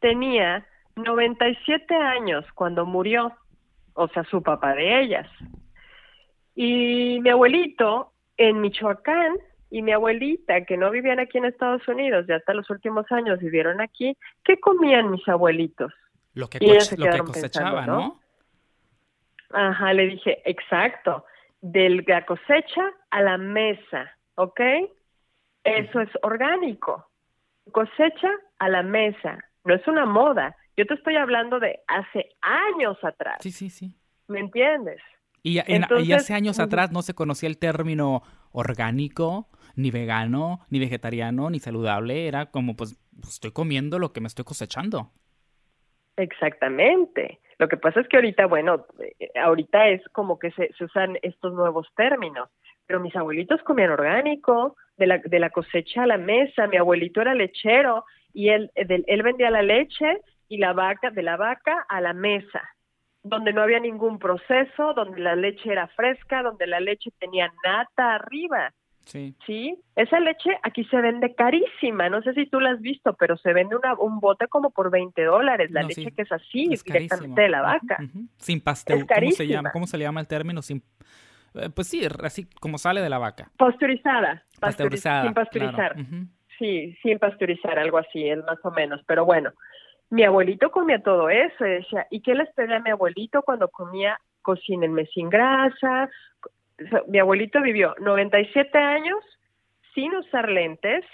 tenía 0.00 0.66
97 0.96 1.94
años 1.94 2.44
cuando 2.54 2.86
murió, 2.86 3.32
o 3.94 4.08
sea, 4.08 4.24
su 4.24 4.42
papá 4.42 4.74
de 4.74 5.00
ellas. 5.00 5.28
Y 6.54 7.20
mi 7.20 7.30
abuelito 7.30 8.12
en 8.36 8.60
Michoacán 8.60 9.36
y 9.70 9.82
mi 9.82 9.92
abuelita, 9.92 10.64
que 10.64 10.76
no 10.76 10.90
vivían 10.90 11.18
aquí 11.18 11.38
en 11.38 11.46
Estados 11.46 11.86
Unidos, 11.88 12.26
ya 12.28 12.36
hasta 12.36 12.54
los 12.54 12.68
últimos 12.70 13.10
años 13.10 13.40
vivieron 13.40 13.80
aquí, 13.80 14.16
¿qué 14.44 14.58
comían 14.58 15.10
mis 15.10 15.26
abuelitos? 15.28 15.92
Lo 16.34 16.48
que, 16.48 16.58
cosechaba, 17.24 17.86
¿no? 17.86 18.20
Ajá, 19.50 19.92
le 19.92 20.06
dije, 20.06 20.42
exacto. 20.44 21.24
de 21.60 22.04
la 22.06 22.26
cosecha 22.26 22.92
a 23.10 23.22
la 23.22 23.38
mesa, 23.38 24.10
¿ok? 24.34 24.60
Eso 25.64 26.00
es 26.00 26.10
orgánico. 26.22 27.08
Cosecha 27.72 28.30
a 28.58 28.68
la 28.68 28.82
mesa, 28.82 29.38
no 29.64 29.74
es 29.74 29.86
una 29.88 30.06
moda. 30.06 30.56
Yo 30.76 30.86
te 30.86 30.94
estoy 30.94 31.16
hablando 31.16 31.58
de 31.58 31.80
hace 31.88 32.28
años 32.42 33.02
atrás. 33.02 33.38
Sí, 33.40 33.50
sí, 33.50 33.70
sí. 33.70 33.96
¿Me 34.28 34.40
entiendes? 34.40 35.00
Y, 35.46 35.60
y 36.02 36.12
hace 36.12 36.34
años 36.34 36.58
atrás 36.58 36.90
no 36.90 37.02
se 37.02 37.14
conocía 37.14 37.48
el 37.48 37.56
término 37.56 38.22
orgánico, 38.50 39.46
ni 39.76 39.92
vegano, 39.92 40.58
ni 40.70 40.80
vegetariano, 40.80 41.50
ni 41.50 41.60
saludable. 41.60 42.26
Era 42.26 42.46
como, 42.46 42.74
pues, 42.74 42.98
estoy 43.22 43.52
comiendo 43.52 44.00
lo 44.00 44.12
que 44.12 44.20
me 44.20 44.26
estoy 44.26 44.44
cosechando. 44.44 45.12
Exactamente. 46.16 47.38
Lo 47.60 47.68
que 47.68 47.76
pasa 47.76 48.00
es 48.00 48.08
que 48.08 48.16
ahorita, 48.16 48.46
bueno, 48.46 48.86
eh, 48.98 49.30
ahorita 49.40 49.86
es 49.90 50.02
como 50.08 50.36
que 50.40 50.50
se, 50.50 50.68
usan 50.80 51.16
estos 51.22 51.54
nuevos 51.54 51.86
términos, 51.94 52.48
pero 52.88 52.98
mis 52.98 53.14
abuelitos 53.14 53.62
comían 53.62 53.92
orgánico, 53.92 54.74
de 54.96 55.06
la, 55.06 55.18
de 55.18 55.38
la 55.38 55.50
cosecha 55.50 56.02
a 56.02 56.06
la 56.08 56.18
mesa, 56.18 56.66
mi 56.66 56.76
abuelito 56.76 57.20
era 57.20 57.36
lechero 57.36 58.04
y 58.32 58.48
él, 58.48 58.72
él 58.74 59.22
vendía 59.22 59.50
la 59.50 59.62
leche 59.62 60.22
y 60.48 60.58
la 60.58 60.72
vaca, 60.72 61.10
de 61.10 61.22
la 61.22 61.36
vaca 61.36 61.86
a 61.88 62.00
la 62.00 62.14
mesa, 62.14 62.62
donde 63.28 63.52
no 63.52 63.62
había 63.62 63.80
ningún 63.80 64.18
proceso, 64.18 64.94
donde 64.94 65.20
la 65.20 65.36
leche 65.36 65.70
era 65.70 65.88
fresca, 65.88 66.42
donde 66.42 66.66
la 66.66 66.80
leche 66.80 67.10
tenía 67.18 67.52
nata 67.64 68.14
arriba. 68.14 68.72
Sí. 69.04 69.36
Sí, 69.46 69.78
esa 69.94 70.18
leche 70.18 70.50
aquí 70.64 70.84
se 70.84 70.96
vende 71.00 71.32
carísima, 71.36 72.08
no 72.08 72.22
sé 72.22 72.34
si 72.34 72.46
tú 72.46 72.58
la 72.58 72.72
has 72.72 72.80
visto, 72.80 73.14
pero 73.14 73.36
se 73.36 73.52
vende 73.52 73.76
una, 73.76 73.94
un 73.94 74.18
bote 74.18 74.48
como 74.48 74.70
por 74.70 74.90
20 74.90 75.22
dólares, 75.22 75.70
la 75.70 75.82
leche 75.82 76.10
que 76.10 76.22
es 76.22 76.32
así, 76.32 76.68
directamente 76.84 77.42
de 77.42 77.48
la 77.48 77.62
vaca. 77.62 77.98
Sin 78.36 78.60
pastel, 78.60 79.06
¿cómo 79.06 79.30
se 79.30 79.46
llama? 79.46 79.70
¿Cómo 79.70 79.86
se 79.86 79.96
le 79.96 80.04
llama 80.04 80.20
el 80.20 80.26
término? 80.26 80.60
Sin, 80.60 80.82
eh, 81.54 81.70
pues 81.72 81.86
sí, 81.86 82.02
así 82.24 82.48
como 82.60 82.78
sale 82.78 83.00
de 83.00 83.08
la 83.08 83.18
vaca. 83.18 83.48
Pasteurizada. 83.56 84.42
Pasteurizada. 84.58 85.22
Sin 85.22 85.34
pasteurizar. 85.34 85.96
Sí, 86.58 86.96
sin 87.02 87.18
pasteurizar, 87.20 87.78
algo 87.78 87.98
así, 87.98 88.28
es 88.28 88.38
más 88.38 88.58
o 88.64 88.72
menos, 88.72 89.02
pero 89.06 89.24
bueno. 89.24 89.52
Mi 90.10 90.24
abuelito 90.24 90.70
comía 90.70 91.02
todo 91.02 91.28
eso, 91.30 91.66
y 91.66 91.70
decía, 91.70 92.06
¿y 92.10 92.20
qué 92.20 92.34
les 92.34 92.52
pedía 92.54 92.76
a 92.76 92.80
mi 92.80 92.90
abuelito 92.90 93.42
cuando 93.42 93.68
comía 93.68 94.18
cocínenme 94.46 95.06
sin 95.06 95.28
grasa, 95.28 96.08
mi 97.08 97.18
abuelito 97.18 97.60
vivió 97.60 97.96
97 98.00 98.78
años 98.78 99.18
sin 99.92 100.14
usar 100.14 100.48
lentes 100.48 101.04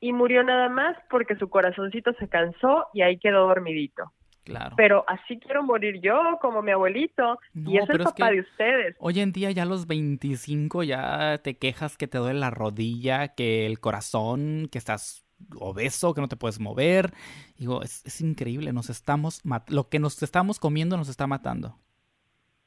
y 0.00 0.14
murió 0.14 0.42
nada 0.42 0.70
más 0.70 0.96
porque 1.10 1.36
su 1.36 1.50
corazoncito 1.50 2.14
se 2.14 2.26
cansó 2.28 2.86
y 2.94 3.02
ahí 3.02 3.18
quedó 3.18 3.48
dormidito. 3.48 4.04
Claro. 4.44 4.74
Pero 4.78 5.04
así 5.06 5.38
quiero 5.38 5.62
morir 5.62 6.00
yo, 6.00 6.38
como 6.40 6.62
mi 6.62 6.70
abuelito, 6.72 7.38
y 7.54 7.76
es 7.76 7.88
el 7.90 7.98
papá 7.98 8.30
de 8.30 8.40
ustedes. 8.40 8.96
Hoy 8.98 9.20
en 9.20 9.32
día 9.32 9.50
ya 9.50 9.64
a 9.64 9.66
los 9.66 9.86
25 9.86 10.82
ya 10.82 11.38
te 11.44 11.58
quejas 11.58 11.98
que 11.98 12.08
te 12.08 12.16
duele 12.16 12.40
la 12.40 12.50
rodilla, 12.50 13.34
que 13.34 13.66
el 13.66 13.78
corazón, 13.78 14.68
que 14.72 14.78
estás 14.78 15.29
obeso, 15.58 16.14
que 16.14 16.20
no 16.20 16.28
te 16.28 16.36
puedes 16.36 16.60
mover. 16.60 17.10
Digo, 17.58 17.82
es, 17.82 18.04
es 18.06 18.20
increíble, 18.20 18.72
nos 18.72 18.90
estamos 18.90 19.42
lo 19.68 19.88
que 19.88 19.98
nos 19.98 20.22
estamos 20.22 20.58
comiendo 20.58 20.96
nos 20.96 21.08
está 21.08 21.26
matando. 21.26 21.76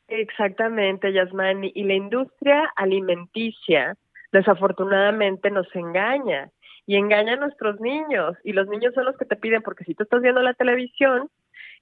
Exactamente, 0.08 1.12
Yasmani. 1.12 1.72
Y 1.74 1.84
la 1.84 1.96
industria 1.96 2.72
alimenticia, 2.76 3.96
desafortunadamente, 4.32 5.50
nos 5.50 5.68
engaña 5.76 6.52
y 6.86 6.98
engaña 6.98 7.34
a 7.34 7.38
nuestros 7.38 7.80
niños. 7.80 8.38
Y 8.44 8.54
los 8.54 8.68
niños 8.68 8.94
son 8.94 9.06
los 9.06 9.18
que 9.18 9.26
te 9.26 9.36
piden, 9.36 9.62
porque 9.62 9.84
si 9.86 9.96
tú 9.96 10.04
estás 10.04 10.22
viendo 10.22 10.42
la 10.42 10.54
televisión 10.54 11.30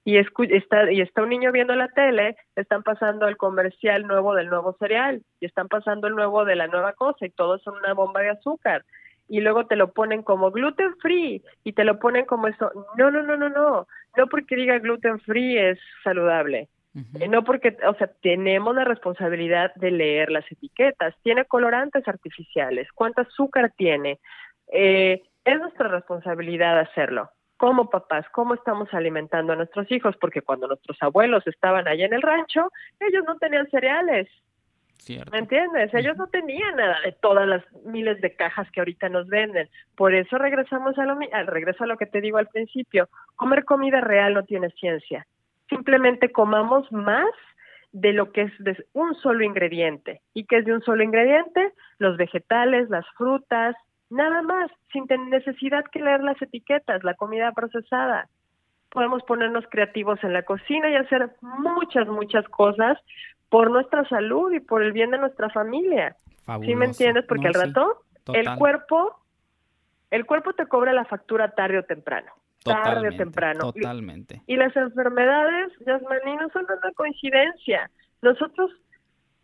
y, 0.06 0.18
está, 0.18 0.92
y 0.92 1.02
está 1.02 1.24
un 1.24 1.30
niño 1.30 1.52
viendo 1.52 1.76
la 1.76 1.90
tele, 1.90 2.36
están 2.56 2.84
pasando 2.84 3.28
el 3.28 3.38
comercial 3.38 4.08
nuevo 4.08 4.34
del 4.34 4.50
nuevo 4.50 4.76
cereal 4.80 5.22
y 5.40 5.46
están 5.46 5.68
pasando 5.68 6.08
el 6.08 6.16
nuevo 6.16 6.46
de 6.46 6.56
la 6.56 6.68
nueva 6.68 6.94
cosa 6.94 7.26
y 7.26 7.30
todo 7.30 7.56
es 7.56 7.68
una 7.68 7.94
bomba 7.94 8.22
de 8.22 8.30
azúcar. 8.30 8.86
Y 9.28 9.42
luego 9.42 9.66
te 9.66 9.76
lo 9.76 9.94
ponen 9.94 10.24
como 10.24 10.52
gluten 10.52 10.96
free 10.98 11.42
y 11.64 11.74
te 11.74 11.84
lo 11.84 12.00
ponen 12.00 12.26
como 12.26 12.48
eso. 12.48 12.72
No, 12.98 13.12
no, 13.12 13.22
no, 13.22 13.38
no, 13.38 13.50
no. 13.50 13.88
No 14.18 14.28
porque 14.28 14.56
diga 14.56 14.80
gluten 14.80 15.20
free 15.20 15.58
es 15.58 15.80
saludable 16.04 16.68
no 16.94 17.44
porque, 17.44 17.78
o 17.88 17.94
sea, 17.96 18.08
tenemos 18.22 18.76
la 18.76 18.84
responsabilidad 18.84 19.74
de 19.76 19.92
leer 19.92 20.30
las 20.30 20.50
etiquetas. 20.52 21.16
Tiene 21.24 21.46
colorantes 21.46 22.06
artificiales. 22.08 22.88
¿Cuánto 22.94 23.22
azúcar 23.22 23.72
tiene? 23.78 24.20
Eh, 24.72 25.22
es 25.46 25.60
nuestra 25.60 25.88
responsabilidad 25.88 26.80
hacerlo. 26.80 27.30
Como 27.56 27.90
papás, 27.90 28.26
¿cómo 28.34 28.56
estamos 28.56 28.94
alimentando 28.94 29.54
a 29.54 29.56
nuestros 29.56 29.90
hijos? 29.92 30.16
Porque 30.20 30.42
cuando 30.42 30.68
nuestros 30.68 30.98
abuelos 31.02 31.46
estaban 31.48 31.88
allá 31.88 32.06
en 32.06 32.14
el 32.14 32.22
rancho, 32.22 32.72
ellos 33.00 33.24
no 33.26 33.38
tenían 33.38 33.70
cereales. 33.70 34.28
¿Me 35.32 35.40
entiendes? 35.40 35.94
Ellos 35.94 36.18
no 36.18 36.28
tenían 36.28 36.76
nada 36.76 37.00
de 37.04 37.12
todas 37.12 37.48
las 37.48 37.64
miles 37.86 38.22
de 38.22 38.36
cajas 38.36 38.70
que 38.72 38.82
ahorita 38.82 39.10
nos 39.10 39.28
venden. 39.28 39.68
Por 39.96 40.14
eso 40.14 40.38
regresamos 40.38 40.98
a 40.98 41.06
lo, 41.06 41.18
regreso 41.48 41.84
a 41.84 41.88
lo 41.88 41.98
que 41.98 42.06
te 42.06 42.22
digo 42.22 42.38
al 42.38 42.48
principio. 42.48 43.10
Comer 43.36 43.66
comida 43.66 44.02
real 44.02 44.34
no 44.34 44.44
tiene 44.44 44.70
ciencia 44.72 45.26
simplemente 45.72 46.32
comamos 46.32 46.92
más 46.92 47.32
de 47.94 48.12
lo 48.14 48.32
que 48.32 48.44
es 48.44 48.52
de 48.60 48.86
un 48.94 49.16
solo 49.16 49.44
ingrediente. 49.44 50.22
¿Y 50.34 50.46
qué 50.46 50.58
es 50.58 50.66
de 50.66 50.74
un 50.74 50.82
solo 50.82 51.02
ingrediente? 51.02 51.72
Los 51.98 52.18
vegetales, 52.18 52.90
las 52.90 53.06
frutas, 53.18 53.76
nada 54.10 54.42
más, 54.42 54.70
sin 54.92 55.06
necesidad 55.30 55.86
que 55.86 56.02
leer 56.02 56.22
las 56.22 56.40
etiquetas, 56.42 57.04
la 57.04 57.16
comida 57.16 57.52
procesada. 57.54 58.28
Podemos 58.92 59.24
ponernos 59.24 59.66
creativos 59.72 60.22
en 60.24 60.34
la 60.34 60.44
cocina 60.44 60.90
y 60.90 60.96
hacer 60.96 61.32
muchas, 61.42 62.08
muchas 62.08 62.46
cosas 62.50 62.98
por 63.52 63.70
nuestra 63.70 64.08
salud 64.10 64.52
y 64.52 64.60
por 64.60 64.82
el 64.82 64.94
bien 64.94 65.12
de 65.12 65.20
nuestra 65.20 65.52
familia. 65.52 66.16
¿Sí 66.66 66.74
me 66.74 66.86
entiendes? 66.86 67.26
Porque 67.28 67.48
al 67.48 67.54
rato 67.54 68.02
el 68.34 68.56
cuerpo 68.58 69.20
el 70.10 70.26
cuerpo 70.26 70.54
te 70.54 70.66
cobra 70.66 70.92
la 70.92 71.06
factura 71.06 71.52
tarde 71.52 71.78
o 71.78 71.84
temprano 71.84 72.32
tarde 72.64 73.10
o 73.10 73.18
temprano. 73.18 73.72
Totalmente. 73.74 74.42
Y, 74.48 74.56
las 74.56 74.76
enfermedades, 74.76 75.72
Yasmani, 75.86 76.36
no 76.38 76.50
son 76.50 76.66
una 76.66 76.92
coincidencia. 76.94 77.90
Nosotros, 78.22 78.72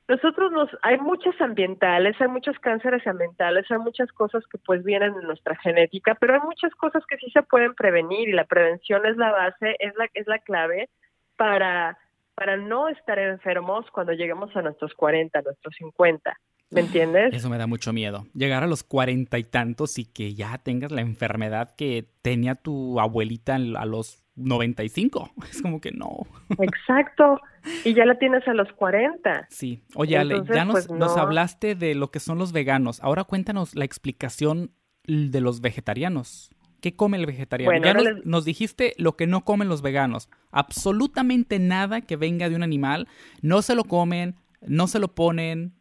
nosotros 0.08 0.52
nos, 0.52 0.70
hay 0.84 0.98
muchas 1.00 1.40
ambientales, 1.42 2.16
hay 2.20 2.28
muchos 2.28 2.58
cánceres 2.60 3.06
ambientales, 3.08 3.66
hay 3.70 3.80
muchas 3.80 4.12
cosas 4.12 4.44
que 4.52 4.58
pues 4.60 4.84
vienen 4.84 5.14
en 5.20 5.28
nuestra 5.28 5.56
genética, 5.56 6.16
pero 6.16 6.36
hay 6.36 6.42
muchas 6.42 6.74
cosas 6.76 7.04
que 7.08 7.18
sí 7.18 7.30
se 7.32 7.44
pueden 7.44 7.74
prevenir 7.74 8.30
y 8.30 8.34
la 8.34 8.46
prevención 8.46 9.06
es 9.06 9.18
la 9.18 9.32
base, 9.32 9.76
es 9.80 9.96
la, 9.96 10.08
es 10.14 10.28
la 10.28 10.40
clave 10.40 10.90
para, 11.36 11.98
para 12.38 12.56
no 12.56 12.88
estar 12.88 13.18
enfermos 13.18 13.90
cuando 13.92 14.14
lleguemos 14.14 14.56
a 14.56 14.62
nuestros 14.62 14.94
40, 14.94 15.40
a 15.40 15.42
nuestros 15.42 15.74
50. 15.80 16.38
¿Me 16.70 16.82
entiendes? 16.82 17.34
Eso 17.34 17.50
me 17.50 17.58
da 17.58 17.66
mucho 17.66 17.94
miedo. 17.94 18.28
Llegar 18.36 18.62
a 18.62 18.68
los 18.68 18.84
cuarenta 18.84 19.40
y 19.40 19.44
tantos 19.44 19.98
y 19.98 20.06
que 20.06 20.36
ya 20.36 20.60
tengas 20.60 20.92
la 20.92 21.02
enfermedad 21.02 21.74
que 21.76 22.06
tenía 22.22 22.54
tu 22.54 23.00
abuelita 23.00 23.56
a 23.56 23.86
los 23.86 24.24
95. 24.36 25.32
Es 25.50 25.64
como 25.64 25.82
que 25.82 25.92
no. 25.92 26.28
Exacto. 26.60 27.40
Y 27.84 27.96
ya 27.96 28.06
la 28.06 28.20
tienes 28.20 28.48
a 28.48 28.54
los 28.54 28.72
40. 28.74 29.48
Sí. 29.50 29.82
Oye, 29.96 30.20
Ale, 30.20 30.44
ya 30.54 30.64
nos, 30.64 30.86
pues, 30.86 30.92
nos 30.92 31.18
hablaste 31.18 31.74
de 31.74 31.96
lo 31.96 32.12
que 32.12 32.20
son 32.20 32.38
los 32.38 32.52
veganos. 32.52 33.02
Ahora 33.02 33.24
cuéntanos 33.24 33.74
la 33.76 33.86
explicación 33.86 34.72
de 35.08 35.42
los 35.42 35.62
vegetarianos. 35.62 36.52
¿Qué 36.82 36.96
come 36.96 37.18
el 37.18 37.26
vegetariano? 37.26 37.84
ya 37.84 37.94
nos, 37.94 38.26
nos, 38.26 38.46
dijiste 38.46 38.94
lo 38.98 39.16
que 39.16 39.28
no 39.28 39.44
comen 39.44 39.70
los 39.70 39.82
veganos. 39.82 40.30
Absolutamente 40.52 41.60
nada 41.60 42.02
que 42.02 42.16
venga 42.16 42.50
de 42.50 42.56
un 42.56 42.64
animal. 42.64 43.08
No 43.42 43.62
se 43.62 43.76
lo 43.76 43.84
comen, 43.84 44.36
no 44.62 44.88
se 44.88 45.00
lo 45.00 45.10
ponen, 45.10 45.74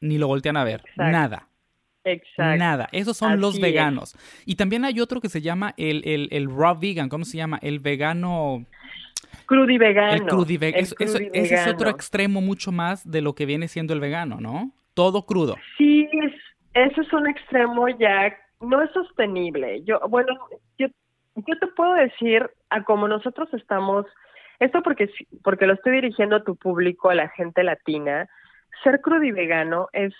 ni 0.00 0.18
lo 0.18 0.26
voltean 0.26 0.56
a 0.56 0.64
ver. 0.64 0.82
Nada. 0.96 1.48
Exacto. 2.04 2.58
Nada. 2.58 2.88
Esos 2.92 3.16
son 3.16 3.40
los 3.40 3.60
veganos. 3.60 4.16
Y 4.44 4.54
también 4.54 4.84
hay 4.84 5.00
otro 5.00 5.20
que 5.20 5.28
se 5.28 5.40
llama 5.40 5.74
el, 5.76 6.02
el, 6.04 6.28
el, 6.30 6.48
raw 6.48 6.78
vegan. 6.78 7.08
¿Cómo 7.08 7.24
se 7.24 7.36
llama? 7.36 7.58
El 7.62 7.80
vegano. 7.80 8.64
Crudivegano. 9.46 10.12
El 10.12 10.22
crudivegano. 10.22 10.86
Ese 10.86 11.54
es 11.54 11.66
otro 11.66 11.90
extremo 11.90 12.40
mucho 12.40 12.70
más 12.70 13.08
de 13.10 13.20
lo 13.22 13.34
que 13.34 13.46
viene 13.46 13.68
siendo 13.68 13.92
el 13.92 14.00
vegano, 14.00 14.40
¿no? 14.40 14.70
Todo 14.94 15.26
crudo. 15.26 15.56
Sí, 15.76 16.08
eso 16.74 17.00
es 17.00 17.12
un 17.12 17.28
extremo 17.28 17.88
ya. 17.88 18.36
No 18.60 18.82
es 18.82 18.90
sostenible. 18.92 19.82
Yo, 19.84 20.00
bueno, 20.08 20.34
yo, 20.78 20.88
yo 21.34 21.58
te 21.58 21.66
puedo 21.68 21.94
decir, 21.94 22.50
a 22.70 22.84
como 22.84 23.08
nosotros 23.08 23.48
estamos. 23.52 24.06
Esto 24.58 24.82
porque, 24.82 25.10
porque 25.42 25.66
lo 25.66 25.74
estoy 25.74 25.92
dirigiendo 25.92 26.36
a 26.36 26.44
tu 26.44 26.56
público, 26.56 27.10
a 27.10 27.14
la 27.14 27.28
gente 27.28 27.62
latina 27.62 28.28
ser 28.82 29.00
vegano 29.34 29.88
es 29.92 30.12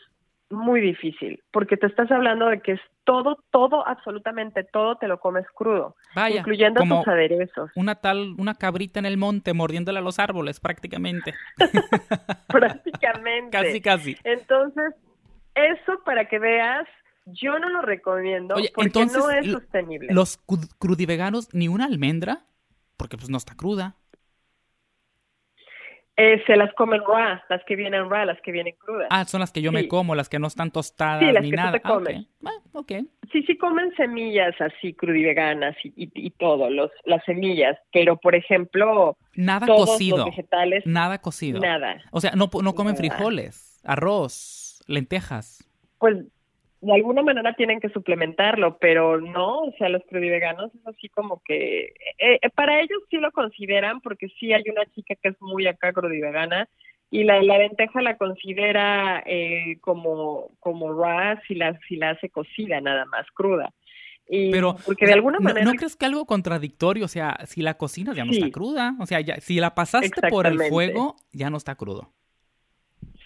muy 0.49 0.81
difícil, 0.81 1.43
porque 1.51 1.77
te 1.77 1.87
estás 1.87 2.11
hablando 2.11 2.47
de 2.47 2.61
que 2.61 2.73
es 2.73 2.81
todo, 3.05 3.39
todo, 3.51 3.87
absolutamente 3.87 4.63
todo 4.63 4.97
te 4.97 5.09
lo 5.09 5.19
comes 5.19 5.45
crudo, 5.53 5.97
Vaya, 6.15 6.39
incluyendo 6.39 6.83
tus 6.83 7.09
aderezos. 7.09 7.71
Una 7.75 7.97
tal, 7.97 8.35
una 8.39 8.55
cabrita 8.55 9.01
en 9.01 9.07
el 9.07 9.17
monte 9.17 9.55
mordiéndole 9.55 9.99
a 9.99 10.03
los 10.03 10.21
árboles, 10.21 10.61
prácticamente. 10.61 11.35
prácticamente. 12.49 13.51
casi, 13.51 13.81
casi. 13.81 14.17
Entonces, 14.23 14.95
eso 15.55 16.01
para 16.05 16.29
que 16.29 16.39
veas, 16.39 16.87
yo 17.27 17.59
no 17.59 17.69
lo 17.69 17.83
recomiendo 17.83 18.55
porque 18.75 19.07
no 19.07 19.31
es 19.31 19.51
sostenible. 19.51 20.13
Los 20.13 20.39
crudiveganos, 20.79 21.53
ni 21.53 21.69
una 21.69 21.85
almendra, 21.85 22.47
porque 22.97 23.17
pues 23.17 23.29
no 23.29 23.37
está 23.37 23.55
cruda. 23.57 23.97
Eh, 26.19 26.43
se 26.47 26.57
las 26.57 26.73
comen 26.73 27.03
raw, 27.07 27.39
las 27.51 27.63
que 27.67 27.77
vienen 27.77 28.09
raw, 28.09 28.25
las 28.25 28.41
que 28.41 28.51
vienen 28.51 28.75
crudas. 28.79 29.07
Ah, 29.11 29.27
son 29.27 29.41
las 29.41 29.53
que 29.53 29.61
yo 29.61 29.71
me 29.71 29.87
como, 29.87 30.15
las 30.15 30.31
que 30.31 30.39
no 30.39 30.47
están 30.47 30.71
tostadas 30.71 31.21
Sí, 31.21 31.31
las 31.31 31.43
ni 31.43 31.51
que 31.51 31.57
tú 31.57 31.63
nada. 31.63 31.81
Ah, 31.85 31.93
ok. 31.93 32.05
comes. 32.05 32.27
Bueno, 32.41 32.59
ok. 32.73 32.93
Sí, 33.33 33.43
sí 33.43 33.59
comen 33.59 33.93
semillas 33.97 34.55
así 34.59 34.95
crudiveganas 34.95 35.77
y, 35.85 35.89
y, 36.05 36.11
y 36.15 36.31
todo, 36.31 36.71
los, 36.71 36.91
las 37.05 37.23
semillas, 37.27 37.77
pero 37.93 38.17
por 38.17 38.35
ejemplo, 38.35 39.19
Nada 39.35 39.67
todos 39.67 39.91
cocido. 39.91 40.17
los 40.19 40.27
vegetales, 40.27 40.87
Nada 40.87 41.21
cocido. 41.21 41.61
nada. 41.61 42.01
O 42.13 42.21
sea, 42.23 42.31
no, 42.31 42.49
no 42.63 42.75
comen 42.75 42.95
Nada. 42.95 42.97
frijoles, 42.97 43.79
arroz, 43.85 44.83
lentejas. 44.87 45.69
Pues 45.99 46.25
de 46.81 46.93
alguna 46.93 47.23
manera 47.23 47.55
tienen 47.55 47.81
que 47.81 47.89
suplementarlo, 47.89 48.79
pero 48.79 49.21
no, 49.21 49.61
o 49.63 49.73
sea, 49.79 49.89
los 49.89 50.03
crudiveganos 50.09 50.75
es 50.75 50.87
así 50.87 51.09
como 51.09 51.41
que 51.45 51.85
eh, 52.19 52.39
eh, 52.43 52.51
para 52.55 52.81
ellos 52.81 52.99
sí 53.11 53.17
lo 53.17 53.33
consideran 53.33 54.01
porque 54.01 54.29
sí 54.39 54.53
hay 54.53 54.65
una 54.71 54.85
chica 54.95 55.15
que 55.21 55.29
es 55.31 55.41
muy 55.41 55.67
acá 55.67 55.93
crudivegana 55.93 56.69
y 57.11 57.25
la, 57.25 57.43
la 57.43 57.59
lenteja 57.59 58.03
la 58.03 58.17
considera 58.17 59.23
eh, 59.27 59.79
como 59.81 60.51
como 60.61 60.93
raw 60.93 61.37
si 61.47 61.55
la 61.55 61.79
si 61.89 61.97
la 61.97 62.11
hace 62.11 62.29
cocida 62.31 62.81
nada 62.81 63.05
más 63.07 63.27
cruda. 63.33 63.71
Y 64.29 64.51
Pero, 64.51 64.75
porque 64.85 65.07
de 65.07 65.13
alguna 65.13 65.39
¿no- 65.39 65.45
manera 65.45 65.65
¿no, 65.65 65.75
crees 65.77 65.95
que 65.95 66.05
algo 66.05 66.27
contradictorio? 66.27 67.05
O 67.05 67.09
sea, 67.09 67.39
si 67.47 67.63
la 67.63 67.75
cocinas 67.75 68.17
ya 68.17 68.25
no 68.25 68.33
Sí. 68.33 68.41
está 68.41 68.51
cruda. 68.51 68.97
O 68.99 69.07
sea, 69.07 69.21
ya, 69.21 69.37
si 69.41 69.61
la 69.61 69.75
pasaste 69.77 70.21
por 70.29 70.49
el 70.49 70.59
fuego, 70.69 71.15
ya 71.33 71.49
no 71.49 71.57
está 71.59 71.77
crudo. 71.77 72.13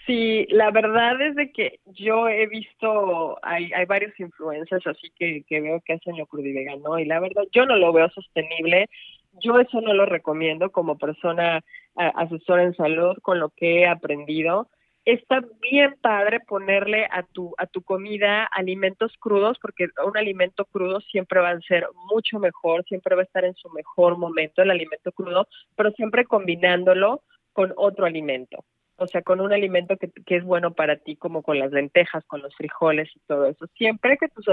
Sí, 0.07 0.47
la 0.49 0.71
verdad 0.71 1.21
es 1.21 1.35
de 1.35 1.51
que 1.51 1.79
yo 1.85 2.27
he 2.27 2.47
visto, 2.47 3.37
hay, 3.43 3.71
hay 3.73 3.85
varios 3.85 4.19
influencers 4.19 4.85
así 4.87 5.11
que, 5.15 5.43
que 5.47 5.61
veo 5.61 5.81
que 5.81 5.93
hacen 5.93 6.17
lo 6.17 6.25
crudivegano 6.25 6.97
y 6.99 7.05
la 7.05 7.19
verdad 7.19 7.43
yo 7.51 7.65
no 7.65 7.75
lo 7.77 7.93
veo 7.93 8.09
sostenible. 8.09 8.89
Yo 9.33 9.59
eso 9.59 9.79
no 9.81 9.93
lo 9.93 10.05
recomiendo 10.05 10.71
como 10.71 10.97
persona 10.97 11.57
a- 11.95 12.07
asesora 12.21 12.63
en 12.63 12.75
salud 12.75 13.17
con 13.21 13.39
lo 13.39 13.49
que 13.51 13.81
he 13.81 13.87
aprendido. 13.87 14.69
Está 15.05 15.41
bien 15.61 15.95
padre 16.01 16.39
ponerle 16.41 17.05
a 17.11 17.23
tu 17.23 17.53
a 17.57 17.65
tu 17.67 17.81
comida 17.83 18.45
alimentos 18.45 19.13
crudos 19.19 19.57
porque 19.61 19.87
un 20.05 20.17
alimento 20.17 20.65
crudo 20.65 20.99
siempre 21.01 21.39
va 21.41 21.51
a 21.51 21.61
ser 21.61 21.87
mucho 22.11 22.39
mejor, 22.39 22.83
siempre 22.85 23.15
va 23.15 23.21
a 23.21 23.25
estar 23.25 23.45
en 23.45 23.55
su 23.55 23.69
mejor 23.69 24.17
momento 24.17 24.61
el 24.61 24.71
alimento 24.71 25.11
crudo, 25.11 25.47
pero 25.75 25.91
siempre 25.91 26.25
combinándolo 26.25 27.21
con 27.53 27.73
otro 27.77 28.05
alimento 28.05 28.63
o 29.01 29.07
sea, 29.07 29.23
con 29.23 29.41
un 29.41 29.51
alimento 29.51 29.97
que, 29.97 30.11
que 30.25 30.35
es 30.35 30.43
bueno 30.43 30.73
para 30.73 30.95
ti, 30.97 31.15
como 31.15 31.41
con 31.41 31.57
las 31.57 31.71
lentejas, 31.71 32.23
con 32.25 32.41
los 32.41 32.55
frijoles 32.55 33.09
y 33.15 33.19
todo 33.27 33.47
eso. 33.47 33.65
Siempre 33.75 34.17
que 34.17 34.27
tus, 34.27 34.45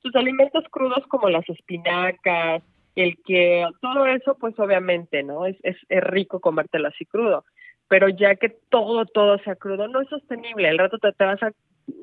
tus 0.00 0.16
alimentos 0.16 0.64
crudos 0.70 1.06
como 1.06 1.28
las 1.28 1.46
espinacas, 1.48 2.62
el 2.96 3.18
que, 3.24 3.66
todo 3.82 4.06
eso, 4.06 4.38
pues 4.40 4.58
obviamente, 4.58 5.22
¿no? 5.22 5.44
Es, 5.44 5.56
es, 5.62 5.76
es 5.90 6.02
rico 6.02 6.40
comértelo 6.40 6.88
así 6.88 7.04
crudo. 7.04 7.44
Pero 7.88 8.08
ya 8.08 8.36
que 8.36 8.48
todo, 8.70 9.04
todo 9.04 9.38
sea 9.40 9.54
crudo, 9.54 9.86
no 9.86 10.00
es 10.00 10.08
sostenible. 10.08 10.70
El 10.70 10.78
rato 10.78 10.98
te, 10.98 11.12
te 11.12 11.24
vas 11.24 11.42
a... 11.42 11.52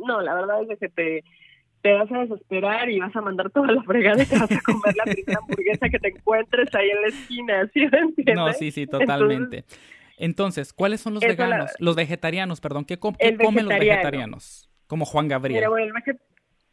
No, 0.05 0.21
la 0.21 0.35
verdad 0.35 0.61
es 0.69 0.77
que 0.77 0.89
te, 0.89 1.23
te 1.81 1.93
vas 1.93 2.11
a 2.11 2.19
desesperar 2.19 2.89
y 2.91 2.99
vas 2.99 3.15
a 3.15 3.21
mandar 3.21 3.49
toda 3.49 3.71
la 3.71 3.81
fregada 3.81 4.21
y 4.21 4.25
te 4.27 4.37
vas 4.37 4.51
a 4.51 4.61
comer 4.61 4.95
la 4.95 5.03
primera 5.11 5.39
hamburguesa 5.39 5.89
que 5.89 5.97
te 5.97 6.09
encuentres 6.09 6.75
ahí 6.75 6.91
en 6.91 7.01
la 7.01 7.07
esquina, 7.07 7.69
¿sí 7.73 7.87
me 7.87 7.97
entiendes? 7.97 8.35
No, 8.35 8.53
sí, 8.53 8.69
sí, 8.69 8.85
totalmente. 8.85 9.57
Entonces, 9.57 9.96
¿cuáles 10.75 11.01
son 11.01 11.13
los 11.13 11.23
Eso 11.23 11.35
la- 11.37 11.45
veganos? 11.45 11.71
Los 11.79 11.95
vegetarianos, 11.95 12.59
perdón. 12.61 12.85
¿Qué, 12.85 12.97
com- 12.97 13.15
qué 13.17 13.27
El 13.29 13.37
comen 13.37 13.65
los 13.65 13.69
vegetariano. 13.69 13.97
vegetarianos? 14.01 14.69
Como 14.87 15.05
Juan 15.05 15.27
Gabriel. 15.27 15.67
Bueno, 15.69 15.93
el 16.05 16.17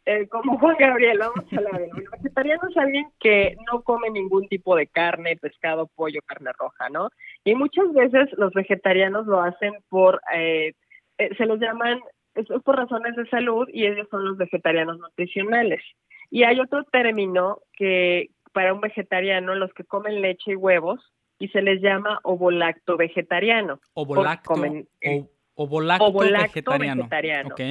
eh, 0.07 0.27
como 0.27 0.57
Juan 0.59 0.75
Gabriel, 0.79 1.17
vamos 1.19 1.45
a 1.51 1.55
hablar. 1.57 1.81
El 1.81 2.09
vegetariano 2.11 2.61
es 2.69 2.77
alguien 2.77 3.05
que 3.19 3.55
no 3.71 3.81
come 3.81 4.09
ningún 4.09 4.47
tipo 4.47 4.75
de 4.75 4.87
carne, 4.87 5.35
pescado, 5.37 5.87
pollo, 5.95 6.19
carne 6.25 6.51
roja, 6.57 6.89
¿no? 6.89 7.09
Y 7.43 7.55
muchas 7.55 7.91
veces 7.93 8.29
los 8.37 8.53
vegetarianos 8.53 9.25
lo 9.25 9.41
hacen 9.41 9.73
por, 9.89 10.21
eh, 10.33 10.73
eh, 11.17 11.29
se 11.37 11.45
los 11.45 11.59
llaman, 11.59 11.99
es 12.35 12.45
por 12.63 12.75
razones 12.77 13.15
de 13.15 13.27
salud 13.29 13.67
y 13.71 13.85
ellos 13.85 14.07
son 14.11 14.25
los 14.25 14.37
vegetarianos 14.37 14.99
nutricionales. 14.99 15.81
Y 16.29 16.43
hay 16.43 16.59
otro 16.59 16.83
término 16.85 17.59
que 17.73 18.29
para 18.53 18.73
un 18.73 18.81
vegetariano, 18.81 19.55
los 19.55 19.73
que 19.73 19.83
comen 19.83 20.21
leche 20.21 20.51
y 20.51 20.55
huevos, 20.55 21.11
y 21.39 21.47
se 21.49 21.61
les 21.61 21.81
llama 21.81 22.19
ovolacto 22.23 22.97
vegetariano. 22.97 23.79
Ovolacto, 23.93 24.53
comen, 24.53 24.87
eh, 25.01 25.25
ovolacto, 25.55 26.05
ovolacto 26.05 26.47
vegetariano. 26.47 27.03
vegetariano. 27.03 27.49
Ok. 27.49 27.61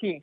Sí. 0.00 0.22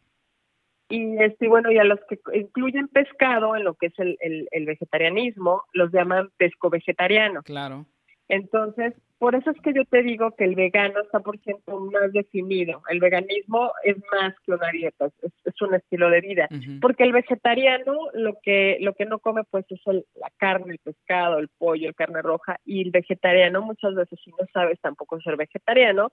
Y 0.90 1.18
este, 1.24 1.48
bueno, 1.48 1.72
y 1.72 1.78
a 1.78 1.84
los 1.84 2.00
que 2.08 2.20
incluyen 2.34 2.88
pescado 2.88 3.56
en 3.56 3.64
lo 3.64 3.74
que 3.76 3.88
es 3.88 3.98
el, 3.98 4.18
el, 4.22 4.48
el 4.52 4.66
vegetarianismo, 4.66 5.64
los 5.74 5.92
llaman 5.92 6.30
pesco 6.38 6.70
vegetariano. 6.70 7.42
Claro. 7.44 7.86
Entonces, 8.28 8.94
por 9.20 9.36
eso 9.36 9.52
es 9.52 9.62
que 9.62 9.74
yo 9.74 9.86
te 9.86 10.02
digo 10.04 10.32
que 10.32 10.44
el 10.44 10.56
vegano 10.56 11.00
está 11.02 11.20
por 11.22 11.40
ciento 11.40 11.80
más 11.80 12.12
definido. 12.12 12.82
El 12.90 13.00
veganismo 13.00 13.72
es 13.84 13.96
más 14.12 14.34
que 14.46 14.52
una 14.52 14.70
dieta, 14.72 15.06
es, 15.22 15.32
es 15.46 15.62
un 15.62 15.74
estilo 15.76 16.10
de 16.10 16.20
vida. 16.22 16.48
Porque 16.82 17.04
el 17.04 17.14
vegetariano 17.14 17.94
lo 18.14 18.38
que 18.44 18.78
lo 18.82 18.94
que 18.94 19.06
no 19.06 19.20
come 19.20 19.44
pues 19.50 19.66
es 19.70 19.80
el- 19.86 20.06
la 20.16 20.30
carne, 20.38 20.74
el 20.74 20.80
pescado, 20.80 21.40
el 21.40 21.48
pollo, 21.58 21.88
el 21.88 21.96
carne 21.96 22.22
roja 22.22 22.58
y 22.66 22.82
el 22.82 22.92
vegetariano 22.92 23.62
muchas 23.62 23.96
veces 23.96 24.20
si 24.24 24.32
no 24.32 24.46
sabes 24.52 24.80
tampoco 24.82 25.20
ser 25.22 25.38
vegetariano 25.38 26.12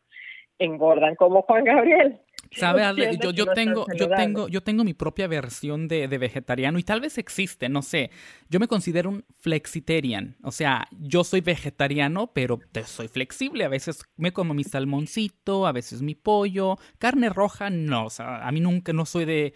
engordan 0.58 1.14
como 1.16 1.42
Juan 1.42 1.64
Gabriel. 1.64 2.18
Sabe, 2.52 2.80
¿Sí 2.80 2.82
me 2.82 2.88
Ale? 2.88 3.04
entiendes? 3.04 3.26
yo, 3.26 3.30
yo 3.32 3.46
no 3.46 3.52
tengo, 3.54 3.86
yo 3.96 4.08
tengo, 4.08 4.48
yo 4.48 4.62
tengo 4.62 4.82
mi 4.82 4.92
propia 4.92 5.28
versión 5.28 5.86
de, 5.86 6.08
de 6.08 6.18
vegetariano 6.18 6.78
y 6.78 6.82
tal 6.82 7.00
vez 7.00 7.16
existe, 7.18 7.68
no 7.68 7.82
sé. 7.82 8.10
Yo 8.48 8.58
me 8.58 8.66
considero 8.66 9.10
un 9.10 9.24
flexitarian, 9.38 10.36
o 10.42 10.50
sea, 10.50 10.88
yo 10.98 11.22
soy 11.22 11.42
vegetariano, 11.42 12.32
pero 12.32 12.58
soy 12.86 13.08
flexible. 13.08 13.64
A 13.64 13.68
veces 13.68 14.02
me 14.16 14.32
como 14.32 14.54
mi 14.54 14.64
salmoncito, 14.64 15.66
a 15.66 15.72
veces 15.72 16.02
mi 16.02 16.14
pollo, 16.14 16.78
carne 16.98 17.28
roja, 17.28 17.70
no, 17.70 18.06
o 18.06 18.10
sea, 18.10 18.46
a 18.46 18.50
mí 18.50 18.60
nunca, 18.60 18.92
no 18.92 19.06
soy 19.06 19.24
de, 19.26 19.54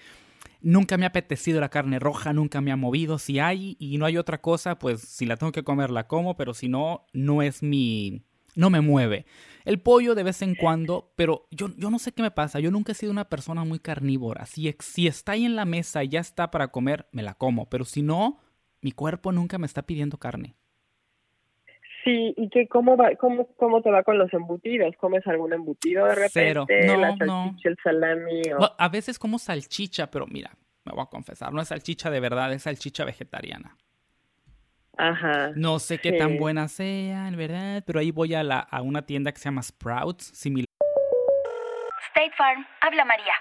nunca 0.64 0.96
me 0.96 1.04
ha 1.04 1.08
apetecido 1.08 1.60
la 1.60 1.68
carne 1.68 1.98
roja, 1.98 2.32
nunca 2.32 2.60
me 2.60 2.72
ha 2.72 2.76
movido. 2.76 3.18
Si 3.18 3.38
hay 3.38 3.76
y 3.78 3.98
no 3.98 4.06
hay 4.06 4.16
otra 4.16 4.40
cosa, 4.40 4.78
pues 4.78 5.00
si 5.00 5.26
la 5.26 5.36
tengo 5.36 5.52
que 5.52 5.62
comer 5.62 5.90
la 5.90 6.06
como, 6.06 6.36
pero 6.36 6.54
si 6.54 6.68
no, 6.68 7.06
no 7.12 7.42
es 7.42 7.62
mi, 7.62 8.22
no 8.54 8.70
me 8.70 8.80
mueve. 8.80 9.26
El 9.64 9.80
pollo 9.80 10.14
de 10.14 10.22
vez 10.22 10.42
en 10.42 10.54
cuando, 10.54 11.12
pero 11.16 11.46
yo, 11.50 11.68
yo 11.76 11.90
no 11.90 11.98
sé 11.98 12.12
qué 12.12 12.22
me 12.22 12.30
pasa. 12.30 12.60
Yo 12.60 12.70
nunca 12.70 12.92
he 12.92 12.94
sido 12.94 13.12
una 13.12 13.28
persona 13.28 13.64
muy 13.64 13.78
carnívora. 13.78 14.44
Si, 14.46 14.74
si 14.80 15.06
está 15.06 15.32
ahí 15.32 15.44
en 15.44 15.56
la 15.56 15.64
mesa 15.64 16.04
y 16.04 16.08
ya 16.08 16.20
está 16.20 16.50
para 16.50 16.68
comer, 16.68 17.06
me 17.12 17.22
la 17.22 17.34
como. 17.34 17.68
Pero 17.70 17.84
si 17.84 18.02
no, 18.02 18.40
mi 18.82 18.92
cuerpo 18.92 19.32
nunca 19.32 19.56
me 19.58 19.66
está 19.66 19.82
pidiendo 19.82 20.18
carne. 20.18 20.54
Sí, 22.04 22.34
¿y 22.36 22.50
que 22.50 22.68
cómo 22.68 22.98
va, 22.98 23.16
cómo, 23.16 23.48
cómo 23.56 23.80
te 23.80 23.90
va 23.90 24.02
con 24.02 24.18
los 24.18 24.30
embutidos? 24.34 24.94
¿Comes 24.98 25.26
algún 25.26 25.54
embutido 25.54 26.04
de 26.04 26.14
repente? 26.14 26.30
Cero. 26.32 26.66
No, 26.86 26.96
la 26.98 27.16
no. 27.16 27.44
salchicha, 27.44 27.68
el 27.70 27.76
salami 27.82 28.42
o... 28.52 28.58
Bueno, 28.58 28.74
a 28.78 28.88
veces 28.90 29.18
como 29.18 29.38
salchicha, 29.38 30.10
pero 30.10 30.26
mira, 30.26 30.50
me 30.84 30.92
voy 30.92 31.02
a 31.02 31.06
confesar, 31.06 31.54
no 31.54 31.62
es 31.62 31.68
salchicha 31.68 32.10
de 32.10 32.20
verdad, 32.20 32.52
es 32.52 32.64
salchicha 32.64 33.06
vegetariana. 33.06 33.78
Ajá. 34.96 35.50
No 35.56 35.78
sé 35.78 35.98
qué 35.98 36.10
Sí. 36.10 36.18
tan 36.18 36.36
buena 36.38 36.68
sea, 36.68 37.26
en 37.28 37.36
verdad, 37.36 37.82
pero 37.86 37.98
ahí 38.00 38.10
voy 38.10 38.34
a, 38.34 38.42
la, 38.42 38.60
a 38.60 38.80
una 38.82 39.02
tienda 39.02 39.32
que 39.32 39.38
se 39.38 39.44
llama 39.46 39.62
Sprouts, 39.62 40.24
similar. 40.34 40.66
State 42.14 42.32
Farm, 42.36 42.64
habla 42.80 43.04
María. 43.04 43.32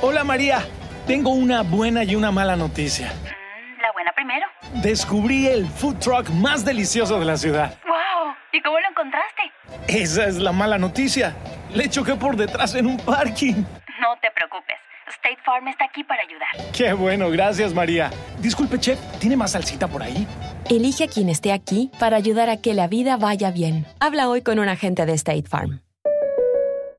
Hola 0.00 0.24
María, 0.24 0.60
tengo 1.06 1.30
una 1.30 1.62
buena 1.62 2.02
y 2.04 2.14
una 2.14 2.30
mala 2.30 2.56
noticia. 2.56 3.08
Mm, 3.08 3.80
la 3.82 3.92
buena 3.92 4.12
primero. 4.14 4.46
Descubrí 4.82 5.46
el 5.48 5.66
food 5.66 5.96
truck 5.98 6.30
más 6.30 6.64
delicioso 6.64 7.18
de 7.18 7.26
la 7.26 7.36
ciudad. 7.36 7.78
¡Wow! 7.86 8.34
¿Y 8.52 8.62
cómo 8.62 8.78
lo 8.80 8.88
encontraste? 8.88 9.42
Esa 9.88 10.26
es 10.26 10.36
la 10.38 10.52
mala 10.52 10.78
noticia. 10.78 11.34
Le 11.74 11.88
choqué 11.90 12.14
por 12.14 12.36
detrás 12.36 12.74
en 12.74 12.86
un 12.86 12.96
parking. 12.96 13.64
No 14.00 14.16
te 14.20 14.30
preocupes. 14.34 14.76
State 15.16 15.38
Farm 15.44 15.68
está 15.68 15.84
aquí 15.84 16.04
para 16.04 16.22
ayudar. 16.22 16.72
Qué 16.72 16.92
bueno, 16.92 17.30
gracias 17.30 17.74
María. 17.74 18.10
Disculpe, 18.40 18.78
chef, 18.78 18.98
¿tiene 19.18 19.36
más 19.36 19.52
salsita 19.52 19.88
por 19.88 20.02
ahí? 20.02 20.26
Elige 20.70 21.04
a 21.04 21.08
quien 21.08 21.28
esté 21.28 21.52
aquí 21.52 21.90
para 21.98 22.16
ayudar 22.16 22.48
a 22.48 22.56
que 22.60 22.74
la 22.74 22.86
vida 22.88 23.16
vaya 23.16 23.50
bien. 23.50 23.86
Habla 24.00 24.28
hoy 24.28 24.42
con 24.42 24.58
un 24.58 24.68
agente 24.68 25.04
de 25.06 25.12
State 25.14 25.44
Farm. 25.48 25.80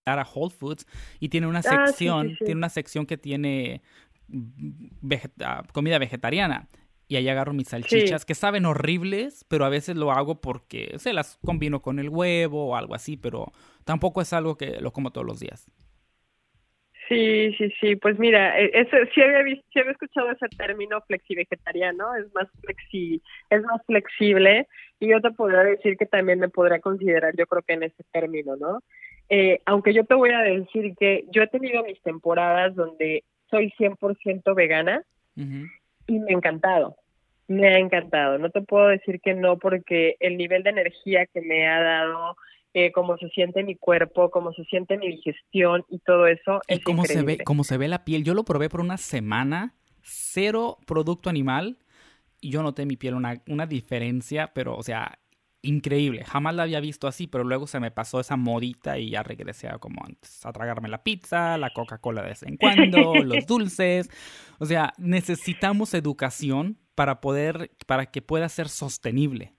a 0.06 0.28
Whole 0.36 0.54
Foods 0.54 0.86
y 1.20 1.30
tiene 1.30 1.48
una 1.48 1.60
Ah, 1.60 1.64
sí, 1.64 1.70
sección, 1.88 2.30
sí, 2.30 2.36
sí. 2.40 2.46
tiene 2.46 2.58
una 2.60 2.70
sección 2.70 3.06
que 3.06 3.18
tiene 3.18 3.82
mm, 4.28 4.88
vegeta- 5.02 5.64
comida 5.72 5.98
vegetariana. 5.98 6.68
Y 7.08 7.16
ahí 7.18 7.28
agarro 7.30 7.54
mis 7.54 7.68
salchichas 7.68 8.26
que 8.26 8.34
saben 8.34 8.66
horribles, 8.66 9.46
pero 9.48 9.66
a 9.66 9.70
veces 9.70 9.96
lo 9.96 10.12
hago 10.12 10.40
porque 10.42 10.96
se 10.98 11.14
las 11.14 11.38
combino 11.46 11.82
con 11.82 12.00
el 12.00 12.10
huevo 12.10 12.70
o 12.70 12.76
algo 12.76 12.96
así, 12.96 13.18
pero 13.18 13.52
tampoco 13.84 14.22
es 14.22 14.34
algo 14.34 14.56
que 14.58 14.80
lo 14.82 14.92
como 14.94 15.12
todos 15.12 15.28
los 15.28 15.40
días. 15.40 15.66
Sí, 17.10 17.54
sí, 17.58 17.70
sí. 17.80 17.96
Pues 17.96 18.18
mira, 18.18 18.60
eh, 18.60 18.72
ese, 18.74 19.08
sí, 19.14 19.22
había 19.22 19.44
visto, 19.44 19.66
sí 19.74 19.80
había 19.80 19.92
escuchado 19.92 20.32
ese 20.32 20.48
término 20.58 21.02
flexivegetariano, 21.02 22.16
es 22.16 22.34
más 22.34 22.48
flexi, 22.62 23.22
es 23.50 23.62
más 23.64 23.86
flexible 23.86 24.68
y 25.00 25.10
yo 25.10 25.20
te 25.20 25.32
podría 25.32 25.64
decir 25.64 25.98
que 25.98 26.06
también 26.06 26.40
me 26.40 26.50
podría 26.50 26.80
considerar, 26.80 27.36
yo 27.36 27.46
creo 27.46 27.62
que 27.62 27.74
en 27.74 27.84
ese 27.84 28.04
término, 28.12 28.56
¿no? 28.56 28.80
Eh, 29.30 29.60
aunque 29.66 29.94
yo 29.94 30.06
te 30.06 30.16
voy 30.16 30.30
a 30.30 30.40
decir 30.40 30.96
que 30.98 31.26
yo 31.32 31.44
he 31.44 31.48
tenido 31.48 31.84
mis 31.84 32.02
temporadas 32.02 32.76
donde 32.76 33.24
soy 33.50 33.74
100% 33.78 34.56
vegana 34.56 35.04
y 35.36 36.20
me 36.20 36.32
ha 36.32 36.34
encantado, 36.34 36.96
me 37.48 37.68
ha 37.68 37.80
encantado. 37.80 38.38
No 38.38 38.50
te 38.50 38.62
puedo 38.62 38.88
decir 38.88 39.20
que 39.20 39.34
no 39.34 39.58
porque 39.58 40.16
el 40.20 40.38
nivel 40.38 40.64
de 40.64 40.70
energía 40.70 41.26
que 41.26 41.42
me 41.42 41.68
ha 41.68 41.82
dado 41.82 42.38
eh, 42.74 42.92
cómo 42.92 43.18
se 43.18 43.30
siente 43.30 43.64
mi 43.64 43.76
cuerpo, 43.76 44.32
cómo 44.32 44.54
se 44.54 44.64
siente 44.66 44.98
mi 44.98 45.08
digestión 45.08 45.86
y 45.90 46.00
todo 46.00 46.28
eso. 46.28 46.62
Y 46.68 46.74
es 46.76 46.84
cómo 46.84 47.06
se, 47.06 47.16
ve, 47.16 47.22
increíble. 47.22 47.44
cómo 47.44 47.64
se 47.64 47.78
ve 47.78 47.88
la 47.88 48.04
piel. 48.04 48.24
Yo 48.24 48.34
lo 48.34 48.44
probé 48.44 48.70
por 48.70 48.82
una 48.82 48.98
semana, 48.98 49.76
cero 50.02 50.78
producto 50.86 51.30
animal, 51.30 51.78
y 52.42 52.50
yo 52.50 52.64
noté 52.64 52.82
en 52.82 52.90
mi 52.90 52.98
piel 52.98 53.14
una, 53.14 53.42
una 53.48 53.66
diferencia, 53.66 54.52
pero, 54.54 54.76
o 54.76 54.84
sea, 54.84 55.20
increíble. 55.64 56.24
Jamás 56.26 56.54
la 56.56 56.64
había 56.64 56.80
visto 56.80 57.08
así, 57.08 57.26
pero 57.26 57.44
luego 57.44 57.66
se 57.68 57.80
me 57.80 57.90
pasó 57.90 58.20
esa 58.20 58.36
modita 58.36 59.00
y 59.00 59.12
ya 59.12 59.24
regresé 59.24 59.68
a 59.70 59.80
como 59.80 60.04
antes, 60.06 60.46
a 60.46 60.52
tragarme 60.52 60.90
la 60.90 61.04
pizza, 61.04 61.58
la 61.58 61.72
Coca-Cola 61.72 62.22
de 62.22 62.30
vez 62.30 62.44
en 62.44 62.58
cuando, 62.58 63.16
los 63.24 63.46
dulces. 63.48 64.10
O 64.60 64.66
sea, 64.66 64.94
necesitamos 64.98 65.94
educación 65.94 66.78
para 66.96 67.22
poder, 67.22 67.72
para 67.88 68.08
que 68.08 68.22
pueda 68.22 68.48
ser 68.50 68.70
sostenible. 68.70 69.54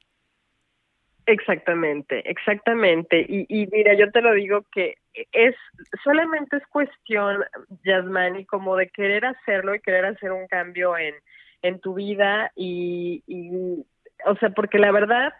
Exactamente, 1.27 2.29
exactamente. 2.31 3.25
Y, 3.27 3.47
y 3.49 3.67
mira, 3.69 3.95
yo 3.95 4.11
te 4.11 4.21
lo 4.21 4.33
digo 4.35 4.65
que 4.73 4.97
es 5.33 5.55
solamente 6.03 6.57
es 6.57 6.67
cuestión, 6.67 7.45
Yasmani, 7.85 8.45
como 8.45 8.77
de 8.77 8.89
querer 8.89 9.25
hacerlo 9.25 9.75
y 9.75 9.81
querer 9.81 10.05
hacer 10.05 10.33
un 10.33 10.47
cambio 10.49 10.99
en, 10.99 11.15
en 11.63 11.81
tu 11.81 11.95
vida 11.95 12.53
y, 12.55 13.23
y, 13.27 13.85
o 14.27 14.37
sea, 14.37 14.51
porque 14.51 14.79
la 14.79 14.93
verdad, 14.93 15.33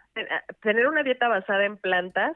tener 0.61 0.87
una 0.87 1.03
dieta 1.03 1.27
basada 1.27 1.65
en 1.65 1.77
plantas 1.77 2.35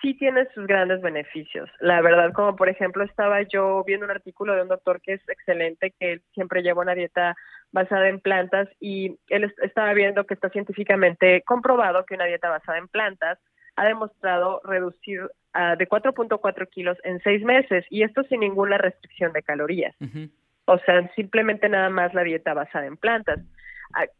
sí 0.00 0.14
tiene 0.14 0.46
sus 0.54 0.66
grandes 0.66 1.02
beneficios. 1.02 1.68
La 1.80 2.00
verdad, 2.00 2.32
como 2.32 2.56
por 2.56 2.68
ejemplo 2.68 3.04
estaba 3.04 3.42
yo 3.42 3.82
viendo 3.84 4.06
un 4.06 4.12
artículo 4.12 4.54
de 4.54 4.62
un 4.62 4.68
doctor 4.68 5.00
que 5.00 5.14
es 5.14 5.28
excelente, 5.28 5.92
que 5.98 6.12
él 6.12 6.22
siempre 6.34 6.62
lleva 6.62 6.82
una 6.82 6.94
dieta 6.94 7.34
basada 7.72 8.08
en 8.08 8.20
plantas 8.20 8.68
y 8.80 9.18
él 9.28 9.52
estaba 9.62 9.92
viendo 9.94 10.24
que 10.24 10.34
está 10.34 10.48
científicamente 10.50 11.42
comprobado 11.42 12.04
que 12.06 12.14
una 12.14 12.24
dieta 12.24 12.48
basada 12.48 12.78
en 12.78 12.88
plantas 12.88 13.38
ha 13.76 13.86
demostrado 13.86 14.60
reducir 14.64 15.22
uh, 15.22 15.76
de 15.76 15.88
4.4 15.88 16.68
kilos 16.68 16.98
en 17.04 17.20
seis 17.20 17.42
meses 17.44 17.84
y 17.90 18.02
esto 18.02 18.22
sin 18.24 18.40
ninguna 18.40 18.78
restricción 18.78 19.32
de 19.32 19.42
calorías. 19.42 19.94
Uh 20.00 20.06
-huh. 20.06 20.30
O 20.64 20.78
sea, 20.80 21.08
simplemente 21.14 21.68
nada 21.68 21.88
más 21.88 22.12
la 22.12 22.22
dieta 22.22 22.52
basada 22.54 22.86
en 22.86 22.96
plantas. 22.96 23.40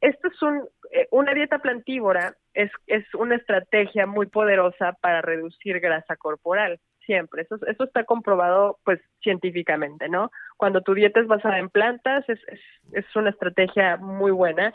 Esto 0.01 0.29
es 0.29 0.43
un, 0.43 0.67
eh, 0.93 1.07
una 1.11 1.35
dieta 1.35 1.59
plantívora, 1.59 2.35
es, 2.55 2.71
es 2.87 3.05
una 3.15 3.37
estrategia 3.37 4.07
muy 4.07 4.27
poderosa 4.27 4.95
para 5.03 5.21
reducir 5.21 5.79
grasa 5.81 6.17
corporal, 6.17 6.81
siempre. 7.09 7.43
Eso, 7.43 7.57
eso 7.67 7.85
está 7.85 8.05
comprobado, 8.05 8.79
pues, 8.85 9.01
científicamente, 9.23 10.09
¿no? 10.11 10.31
Cuando 10.59 10.83
tu 10.83 10.93
dieta 10.93 11.21
es 11.21 11.27
basada 11.27 11.59
en 11.59 11.71
plantas, 11.71 12.29
es, 12.29 12.39
es, 12.49 12.61
es 12.93 13.17
una 13.17 13.31
estrategia 13.31 13.97
muy 13.97 14.31
buena. 14.31 14.75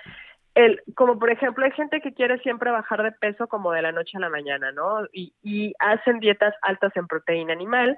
El, 0.56 0.82
como 0.96 1.20
por 1.20 1.30
ejemplo, 1.30 1.64
hay 1.64 1.72
gente 1.72 2.02
que 2.02 2.14
quiere 2.14 2.40
siempre 2.40 2.72
bajar 2.72 3.04
de 3.04 3.12
peso 3.12 3.48
como 3.48 3.72
de 3.72 3.84
la 3.84 3.92
noche 3.92 4.18
a 4.18 4.22
la 4.22 4.30
mañana, 4.30 4.72
¿no? 4.72 5.06
Y, 5.14 5.34
y 5.44 5.74
hacen 5.78 6.20
dietas 6.20 6.56
altas 6.64 6.92
en 6.96 7.08
proteína 7.08 7.54
animal, 7.54 7.98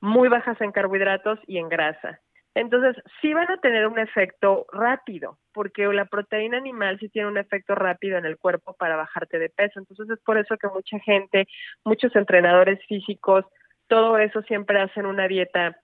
muy 0.00 0.28
bajas 0.28 0.58
en 0.60 0.72
carbohidratos 0.72 1.38
y 1.46 1.58
en 1.58 1.68
grasa. 1.68 2.20
Entonces, 2.56 2.96
sí 3.20 3.34
van 3.34 3.50
a 3.50 3.58
tener 3.58 3.86
un 3.86 3.98
efecto 3.98 4.64
rápido, 4.72 5.36
porque 5.52 5.86
la 5.88 6.06
proteína 6.06 6.56
animal 6.56 6.98
sí 6.98 7.10
tiene 7.10 7.28
un 7.28 7.36
efecto 7.36 7.74
rápido 7.74 8.16
en 8.16 8.24
el 8.24 8.38
cuerpo 8.38 8.74
para 8.78 8.96
bajarte 8.96 9.38
de 9.38 9.50
peso. 9.50 9.78
Entonces, 9.78 10.08
es 10.08 10.24
por 10.24 10.38
eso 10.38 10.56
que 10.56 10.68
mucha 10.68 10.98
gente, 11.00 11.46
muchos 11.84 12.16
entrenadores 12.16 12.78
físicos, 12.86 13.44
todo 13.88 14.18
eso 14.18 14.42
siempre 14.42 14.80
hacen 14.80 15.06
una 15.06 15.28
dieta 15.28 15.80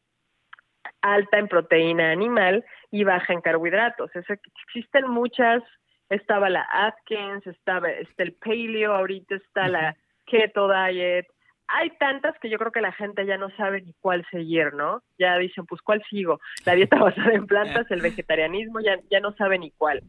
alta 1.01 1.39
en 1.39 1.49
proteína 1.49 2.11
animal 2.11 2.65
y 2.91 3.05
baja 3.05 3.33
en 3.33 3.41
carbohidratos. 3.41 4.15
Es, 4.15 4.25
existen 4.67 5.09
muchas, 5.09 5.63
estaba 6.09 6.51
la 6.51 6.67
Atkins, 6.71 7.47
estaba 7.47 7.91
está 7.91 8.23
el 8.23 8.35
Paleo, 8.35 8.95
ahorita 8.95 9.37
está 9.37 9.69
la 9.69 9.97
Keto 10.27 10.69
Diet, 10.69 11.27
hay 11.75 11.91
tantas 11.99 12.39
que 12.39 12.51
yo 12.51 12.59
creo 12.59 12.71
que 12.71 12.81
la 12.81 12.93
gente 12.93 13.25
ya 13.25 13.39
no 13.39 13.49
sabe 13.57 13.81
ni 13.81 13.95
cuál 13.95 14.27
seguir, 14.31 14.75
¿no? 14.75 15.03
Ya 15.19 15.39
dicen, 15.39 15.65
pues, 15.67 15.81
¿cuál 15.81 16.03
sigo? 16.09 16.39
La 16.67 16.75
dieta 16.75 16.97
basada 17.01 17.33
en 17.33 17.47
plantas, 17.47 17.91
el 17.91 18.03
vegetarianismo, 18.03 18.81
ya, 18.81 18.99
ya 19.11 19.21
no 19.21 19.33
sabe 19.33 19.59
ni 19.59 19.71
cuál. 19.71 20.03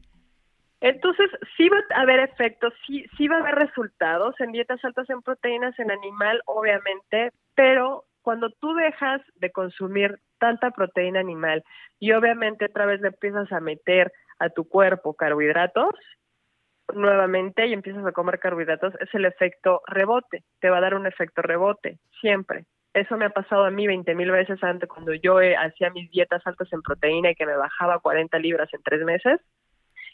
Entonces, 0.83 1.31
sí 1.55 1.69
va 1.69 1.77
a 1.95 2.01
haber 2.01 2.19
efectos, 2.19 2.73
sí, 2.85 3.05
sí 3.15 3.29
va 3.29 3.37
a 3.37 3.39
haber 3.39 3.55
resultados 3.55 4.35
en 4.41 4.51
dietas 4.51 4.83
altas 4.83 5.09
en 5.09 5.21
proteínas, 5.21 5.79
en 5.79 5.89
animal, 5.89 6.41
obviamente, 6.45 7.31
pero 7.55 8.03
cuando 8.21 8.49
tú 8.49 8.73
dejas 8.73 9.21
de 9.35 9.49
consumir 9.53 10.19
tanta 10.39 10.71
proteína 10.71 11.21
animal 11.21 11.63
y 12.01 12.11
obviamente 12.11 12.65
otra 12.65 12.85
vez 12.85 12.99
le 12.99 13.07
empiezas 13.07 13.49
a 13.53 13.61
meter 13.61 14.11
a 14.39 14.49
tu 14.49 14.67
cuerpo 14.67 15.13
carbohidratos, 15.13 15.95
nuevamente 16.93 17.65
y 17.65 17.71
empiezas 17.71 18.05
a 18.05 18.11
comer 18.11 18.39
carbohidratos, 18.39 18.93
es 18.99 19.07
el 19.15 19.23
efecto 19.23 19.79
rebote, 19.87 20.43
te 20.59 20.69
va 20.69 20.79
a 20.79 20.81
dar 20.81 20.95
un 20.95 21.07
efecto 21.07 21.41
rebote, 21.41 21.97
siempre. 22.19 22.65
Eso 22.93 23.15
me 23.15 23.23
ha 23.23 23.29
pasado 23.29 23.63
a 23.63 23.71
mí 23.71 23.87
20 23.87 24.13
mil 24.15 24.31
veces 24.31 24.61
antes 24.61 24.89
cuando 24.89 25.13
yo 25.13 25.39
eh, 25.39 25.55
hacía 25.55 25.91
mis 25.91 26.11
dietas 26.11 26.45
altas 26.45 26.67
en 26.73 26.81
proteína 26.81 27.31
y 27.31 27.35
que 27.35 27.45
me 27.45 27.55
bajaba 27.55 27.99
40 27.99 28.37
libras 28.39 28.67
en 28.73 28.83
tres 28.83 29.01
meses, 29.05 29.39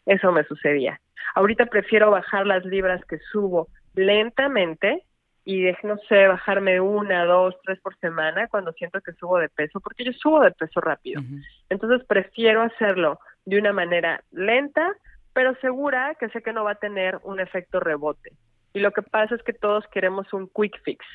eso 0.09 0.31
me 0.31 0.43
sucedía. 0.43 0.99
Ahorita 1.35 1.67
prefiero 1.67 2.09
bajar 2.09 2.47
las 2.47 2.65
libras 2.65 3.03
que 3.05 3.19
subo 3.31 3.67
lentamente 3.93 5.03
y 5.45 5.61
de, 5.61 5.77
no 5.83 5.97
sé, 6.09 6.27
bajarme 6.27 6.81
una, 6.81 7.25
dos, 7.25 7.55
tres 7.63 7.79
por 7.79 7.95
semana 7.99 8.47
cuando 8.47 8.73
siento 8.73 8.99
que 9.01 9.13
subo 9.13 9.37
de 9.37 9.49
peso, 9.49 9.79
porque 9.79 10.03
yo 10.03 10.11
subo 10.13 10.41
de 10.41 10.51
peso 10.51 10.81
rápido. 10.81 11.21
Uh 11.21 11.25
-huh. 11.25 11.43
Entonces 11.69 12.05
prefiero 12.07 12.63
hacerlo 12.63 13.19
de 13.45 13.59
una 13.59 13.71
manera 13.71 14.23
lenta, 14.31 14.95
pero 15.33 15.55
segura 15.61 16.15
que 16.19 16.29
sé 16.29 16.41
que 16.41 16.53
no 16.53 16.63
va 16.63 16.71
a 16.71 16.75
tener 16.75 17.19
un 17.23 17.39
efecto 17.39 17.79
rebote. 17.79 18.31
Y 18.73 18.79
lo 18.79 18.91
que 18.91 19.03
pasa 19.03 19.35
es 19.35 19.43
que 19.43 19.53
todos 19.53 19.85
queremos 19.91 20.33
un 20.33 20.49
quick 20.49 20.81
fix. 20.83 21.05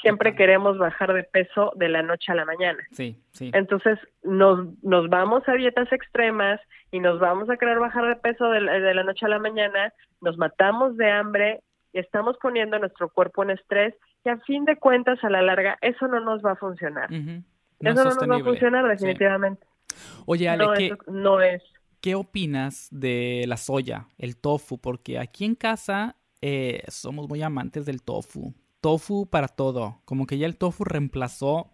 Siempre 0.00 0.34
queremos 0.34 0.78
bajar 0.78 1.12
de 1.12 1.24
peso 1.24 1.72
de 1.76 1.88
la 1.88 2.02
noche 2.02 2.32
a 2.32 2.34
la 2.34 2.44
mañana. 2.44 2.78
Sí, 2.92 3.22
sí. 3.32 3.50
Entonces 3.54 3.98
nos, 4.22 4.66
nos 4.82 5.08
vamos 5.08 5.42
a 5.48 5.52
dietas 5.54 5.92
extremas 5.92 6.60
y 6.90 7.00
nos 7.00 7.20
vamos 7.20 7.50
a 7.50 7.56
querer 7.56 7.78
bajar 7.78 8.06
de 8.08 8.16
peso 8.16 8.48
de 8.50 8.60
la, 8.60 8.72
de 8.80 8.94
la 8.94 9.04
noche 9.04 9.26
a 9.26 9.28
la 9.28 9.38
mañana, 9.38 9.92
nos 10.20 10.36
matamos 10.38 10.96
de 10.96 11.10
hambre 11.10 11.60
y 11.92 11.98
estamos 11.98 12.36
poniendo 12.40 12.78
nuestro 12.78 13.08
cuerpo 13.08 13.42
en 13.42 13.50
estrés 13.50 13.94
y 14.24 14.28
a 14.28 14.38
fin 14.38 14.64
de 14.64 14.76
cuentas 14.76 15.22
a 15.22 15.30
la 15.30 15.42
larga 15.42 15.78
eso 15.80 16.06
no 16.08 16.20
nos 16.20 16.44
va 16.44 16.52
a 16.52 16.56
funcionar. 16.56 17.10
Uh 17.10 17.14
-huh. 17.14 17.44
no 17.80 17.90
eso 17.90 18.04
no 18.04 18.10
nos 18.10 18.30
va 18.30 18.36
a 18.36 18.44
funcionar 18.44 18.88
definitivamente. 18.88 19.66
Sí. 19.88 20.22
Oye, 20.26 20.48
Ale, 20.48 20.64
no, 20.64 20.72
¿qué, 20.74 20.96
no 21.08 21.40
es. 21.40 21.62
¿qué 22.00 22.14
opinas 22.14 22.88
de 22.90 23.44
la 23.46 23.56
soya, 23.56 24.06
el 24.18 24.36
tofu? 24.36 24.78
Porque 24.78 25.18
aquí 25.18 25.44
en 25.44 25.54
casa 25.54 26.16
eh, 26.40 26.82
somos 26.88 27.28
muy 27.28 27.42
amantes 27.42 27.86
del 27.86 28.02
tofu. 28.02 28.54
Tofu 28.80 29.28
para 29.28 29.48
todo. 29.48 30.00
Como 30.04 30.26
que 30.26 30.38
ya 30.38 30.46
el 30.46 30.56
tofu 30.56 30.84
reemplazó 30.84 31.70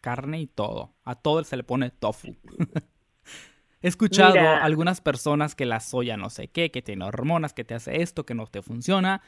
carne 0.00 0.40
y 0.40 0.46
todo. 0.46 0.94
A 1.04 1.14
todo 1.16 1.42
se 1.44 1.56
le 1.56 1.64
pone 1.64 1.90
tofu. 1.90 2.36
He 3.80 3.86
escuchado 3.88 4.32
Mira. 4.32 4.58
algunas 4.64 5.00
personas 5.00 5.54
que 5.54 5.64
la 5.64 5.78
soya 5.80 6.16
no 6.16 6.30
sé 6.30 6.48
qué, 6.48 6.70
que 6.72 6.82
tiene 6.82 7.04
hormonas, 7.04 7.52
que 7.54 7.64
te 7.64 7.74
hace 7.74 8.02
esto, 8.02 8.24
que 8.26 8.34
no 8.34 8.46
te 8.46 8.60
funciona. 8.62 9.22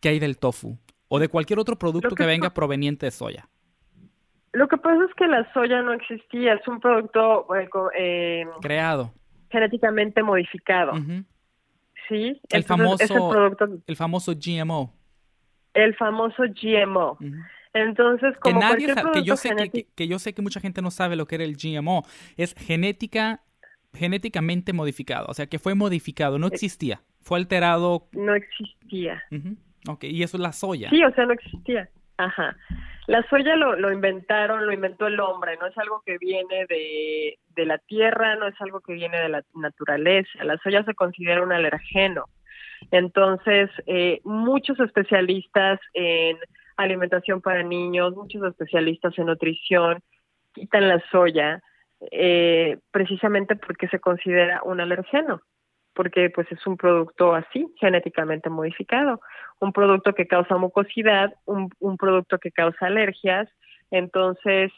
¿Qué 0.00 0.08
hay 0.10 0.18
del 0.20 0.38
tofu? 0.38 0.78
O 1.08 1.18
de 1.18 1.28
cualquier 1.28 1.58
otro 1.58 1.76
producto 1.78 2.10
que, 2.10 2.14
que 2.22 2.26
venga 2.26 2.50
proveniente 2.54 3.06
de 3.06 3.10
soya. 3.10 3.48
Lo 4.52 4.68
que 4.68 4.78
pasa 4.78 5.04
es 5.04 5.14
que 5.14 5.26
la 5.26 5.52
soya 5.52 5.82
no 5.82 5.92
existía, 5.92 6.54
es 6.54 6.66
un 6.66 6.80
producto 6.80 7.46
eh, 7.98 8.46
Creado. 8.62 9.12
genéticamente 9.50 10.22
modificado. 10.22 10.92
¿sí? 12.08 12.40
El 12.48 12.60
Entonces, 12.62 13.10
famoso- 13.10 13.30
producto, 13.30 13.68
El 13.86 13.96
famoso 13.96 14.32
GMO. 14.34 14.94
El 15.74 15.94
famoso 15.96 16.42
GMO. 16.44 17.18
Entonces, 17.74 18.32
que 18.34 18.40
como 18.40 18.60
nadie 18.60 18.86
cualquier 18.86 18.94
sa- 18.94 19.12
que 19.12 19.22
yo 19.24 19.36
sé 19.36 19.54
que, 19.54 19.70
que- 19.70 19.86
que 19.94 20.08
yo 20.08 20.18
sé 20.18 20.32
que 20.34 20.42
mucha 20.42 20.60
gente 20.60 20.82
no 20.82 20.90
sabe 20.90 21.16
lo 21.16 21.26
que 21.26 21.34
era 21.36 21.44
el 21.44 21.56
GMO 21.56 22.02
es 22.36 22.54
genética 22.54 23.42
genéticamente 23.94 24.72
modificado 24.74 25.26
o 25.28 25.34
sea 25.34 25.46
que 25.46 25.58
fue 25.58 25.74
modificado 25.74 26.38
no 26.38 26.46
existía 26.46 27.00
fue 27.20 27.38
alterado 27.38 28.08
no 28.12 28.34
existía. 28.34 29.22
Ujú. 29.30 29.56
Ok, 29.88 30.04
y 30.04 30.22
eso 30.22 30.36
es 30.36 30.42
la 30.42 30.52
soya 30.52 30.90
Sí, 30.90 31.02
o 31.04 31.10
sea, 31.14 31.24
no 31.26 31.32
existía. 31.32 31.88
Ajá. 32.16 32.56
La 33.06 33.22
soya 33.30 33.54
lo, 33.56 33.76
lo 33.76 33.92
inventaron, 33.92 34.66
lo 34.66 34.72
inventó 34.72 35.06
el 35.06 35.18
hombre, 35.20 35.56
no 35.58 35.66
es 35.66 35.78
algo 35.78 36.02
que 36.04 36.18
viene 36.18 36.66
de, 36.68 37.38
de 37.54 37.64
la 37.66 37.78
tierra, 37.78 38.34
no 38.36 38.48
es 38.48 38.54
algo 38.60 38.80
que 38.80 38.92
viene 38.94 39.18
de 39.18 39.28
la 39.28 39.42
naturaleza. 39.54 40.42
La 40.44 40.58
soya 40.58 40.82
se 40.84 40.94
considera 40.94 41.42
un 41.42 41.52
alergeno. 41.52 42.24
Entonces, 42.90 43.70
eh, 43.86 44.20
muchos 44.24 44.78
especialistas 44.80 45.80
en 45.94 46.36
alimentación 46.76 47.40
para 47.40 47.62
niños, 47.62 48.14
muchos 48.14 48.42
especialistas 48.44 49.18
en 49.18 49.26
nutrición 49.26 50.00
quitan 50.52 50.88
la 50.88 51.02
soya 51.10 51.60
eh, 52.12 52.78
precisamente 52.90 53.56
porque 53.56 53.88
se 53.88 53.98
considera 53.98 54.62
un 54.62 54.80
alergeno, 54.80 55.42
porque 55.94 56.30
pues 56.30 56.50
es 56.52 56.64
un 56.66 56.76
producto 56.76 57.34
así, 57.34 57.66
genéticamente 57.80 58.50
modificado 58.50 59.20
un 59.60 59.72
producto 59.72 60.14
que 60.14 60.26
causa 60.26 60.56
mucosidad, 60.56 61.34
un, 61.44 61.70
un 61.80 61.96
producto 61.96 62.38
que 62.38 62.52
causa 62.52 62.86
alergias. 62.86 63.48
Entonces, 63.90 64.72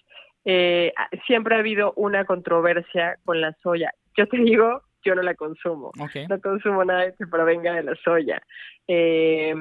eh, 0.45 0.93
siempre 1.27 1.55
ha 1.55 1.59
habido 1.59 1.93
una 1.97 2.25
controversia 2.25 3.19
con 3.25 3.41
la 3.41 3.53
soya. 3.63 3.93
Yo 4.17 4.27
te 4.27 4.39
digo, 4.39 4.83
yo 5.03 5.15
no 5.15 5.23
la 5.23 5.35
consumo. 5.35 5.93
No 6.29 6.41
consumo 6.41 6.85
nada 6.85 7.13
que 7.13 7.27
provenga 7.27 7.75
de 7.75 7.83
la 7.83 7.95
soya. 7.97 8.41
Eh, 8.89 9.55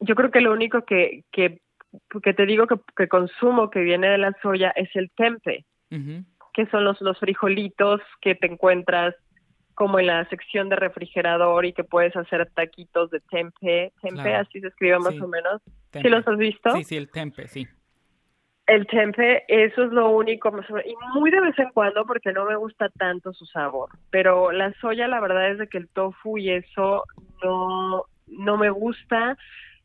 yo 0.00 0.14
creo 0.14 0.30
que 0.30 0.40
lo 0.40 0.52
único 0.52 0.84
que, 0.84 1.24
que 1.32 1.60
que 2.22 2.34
te 2.34 2.44
digo 2.44 2.66
que, 2.66 2.74
que 2.94 3.08
consumo 3.08 3.70
que 3.70 3.80
viene 3.80 4.08
de 4.08 4.18
la 4.18 4.32
soya 4.42 4.70
es 4.76 4.90
el 4.96 5.10
tempe, 5.12 5.64
que 5.88 6.66
son 6.66 6.84
los, 6.84 7.00
los 7.00 7.18
frijolitos 7.18 8.02
que 8.20 8.34
te 8.34 8.46
encuentras 8.46 9.14
como 9.74 9.98
en 9.98 10.08
la 10.08 10.28
sección 10.28 10.68
de 10.68 10.76
refrigerador 10.76 11.64
y 11.64 11.72
que 11.72 11.84
puedes 11.84 12.14
hacer 12.16 12.50
taquitos 12.54 13.10
de 13.10 13.20
tempe, 13.30 13.92
tempe, 14.02 14.22
Claro. 14.22 14.38
así 14.46 14.60
se 14.60 14.66
escribe 14.68 14.98
más 14.98 15.14
Sí. 15.14 15.20
o 15.22 15.28
menos. 15.28 15.62
Tempe. 15.90 16.08
¿Sí 16.08 16.14
los 16.14 16.28
has 16.28 16.36
visto? 16.36 16.70
Sí, 16.76 16.84
sí, 16.84 16.96
el 16.96 17.10
tempe, 17.10 17.46
sí. 17.48 17.66
El 18.66 18.86
tempe, 18.88 19.44
eso 19.46 19.84
es 19.84 19.92
lo 19.92 20.10
único, 20.10 20.52
y 20.84 20.94
muy 21.14 21.30
de 21.30 21.40
vez 21.40 21.56
en 21.58 21.70
cuando 21.70 22.04
porque 22.04 22.32
no 22.32 22.44
me 22.46 22.56
gusta 22.56 22.88
tanto 22.88 23.32
su 23.32 23.46
sabor, 23.46 23.90
pero 24.10 24.50
la 24.50 24.72
soya 24.80 25.06
la 25.06 25.20
verdad 25.20 25.52
es 25.52 25.58
de 25.58 25.68
que 25.68 25.78
el 25.78 25.88
tofu 25.88 26.36
y 26.36 26.50
eso 26.50 27.04
no, 27.44 28.02
no 28.26 28.56
me 28.56 28.70
gusta, 28.70 29.38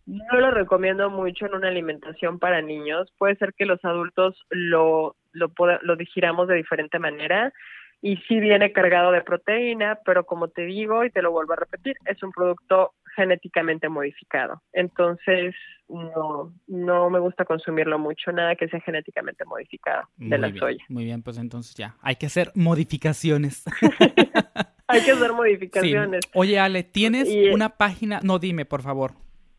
no 0.08 0.40
lo 0.40 0.50
recomiendo 0.50 1.12
mucho 1.12 1.46
en 1.46 1.54
una 1.54 1.68
alimentación 1.68 2.40
para 2.40 2.64
niños, 2.64 3.14
puede 3.20 3.36
ser 3.36 3.54
que 3.54 3.68
los 3.68 3.84
adultos 3.86 4.44
lo, 4.50 5.16
lo, 5.32 5.52
lo 5.84 5.96
digiramos 5.96 6.48
de 6.48 6.56
diferente 6.56 6.98
manera 6.98 7.54
y 8.02 8.18
sí 8.28 8.40
viene 8.40 8.72
cargado 8.72 9.12
de 9.12 9.22
proteína, 9.22 10.00
pero 10.04 10.26
como 10.26 10.48
te 10.48 10.64
digo 10.64 11.06
y 11.06 11.12
te 11.12 11.22
lo 11.22 11.32
vuelvo 11.32 11.54
a 11.54 11.58
repetir, 11.58 11.96
es 12.06 12.24
un 12.24 12.32
producto 12.32 12.94
genéticamente 13.16 13.90
modificado. 13.90 14.62
Entonces, 14.74 15.56
no, 15.90 16.54
no 16.68 17.10
me 17.10 17.20
gusta 17.20 17.46
consumirlo 17.46 18.00
mucho, 18.00 18.32
nada 18.32 18.56
que 18.56 18.68
sea 18.70 18.80
genéticamente 18.82 19.44
modificado 19.46 20.04
de 20.18 20.26
Muy 20.30 20.38
la 20.38 20.48
bien, 20.48 20.60
soya. 20.60 20.86
muy 20.90 21.04
bien, 21.06 21.22
pues 21.22 21.38
entonces 21.38 21.76
ya, 21.76 21.96
hay 22.02 22.16
que 22.16 22.28
hacer 22.28 22.52
modificaciones. 22.56 23.64
Hay 24.88 25.02
que 25.06 25.12
hacer 25.12 25.28
Sí. 25.30 25.34
modificaciones. 25.36 26.20
Oye, 26.34 26.60
Ale, 26.60 26.84
¿tienes 26.84 27.30
Y, 27.30 27.48
eh, 27.48 27.54
una 27.54 27.70
página? 27.70 28.20
No, 28.24 28.40
dime, 28.40 28.66
por 28.66 28.82
favor. 28.82 29.14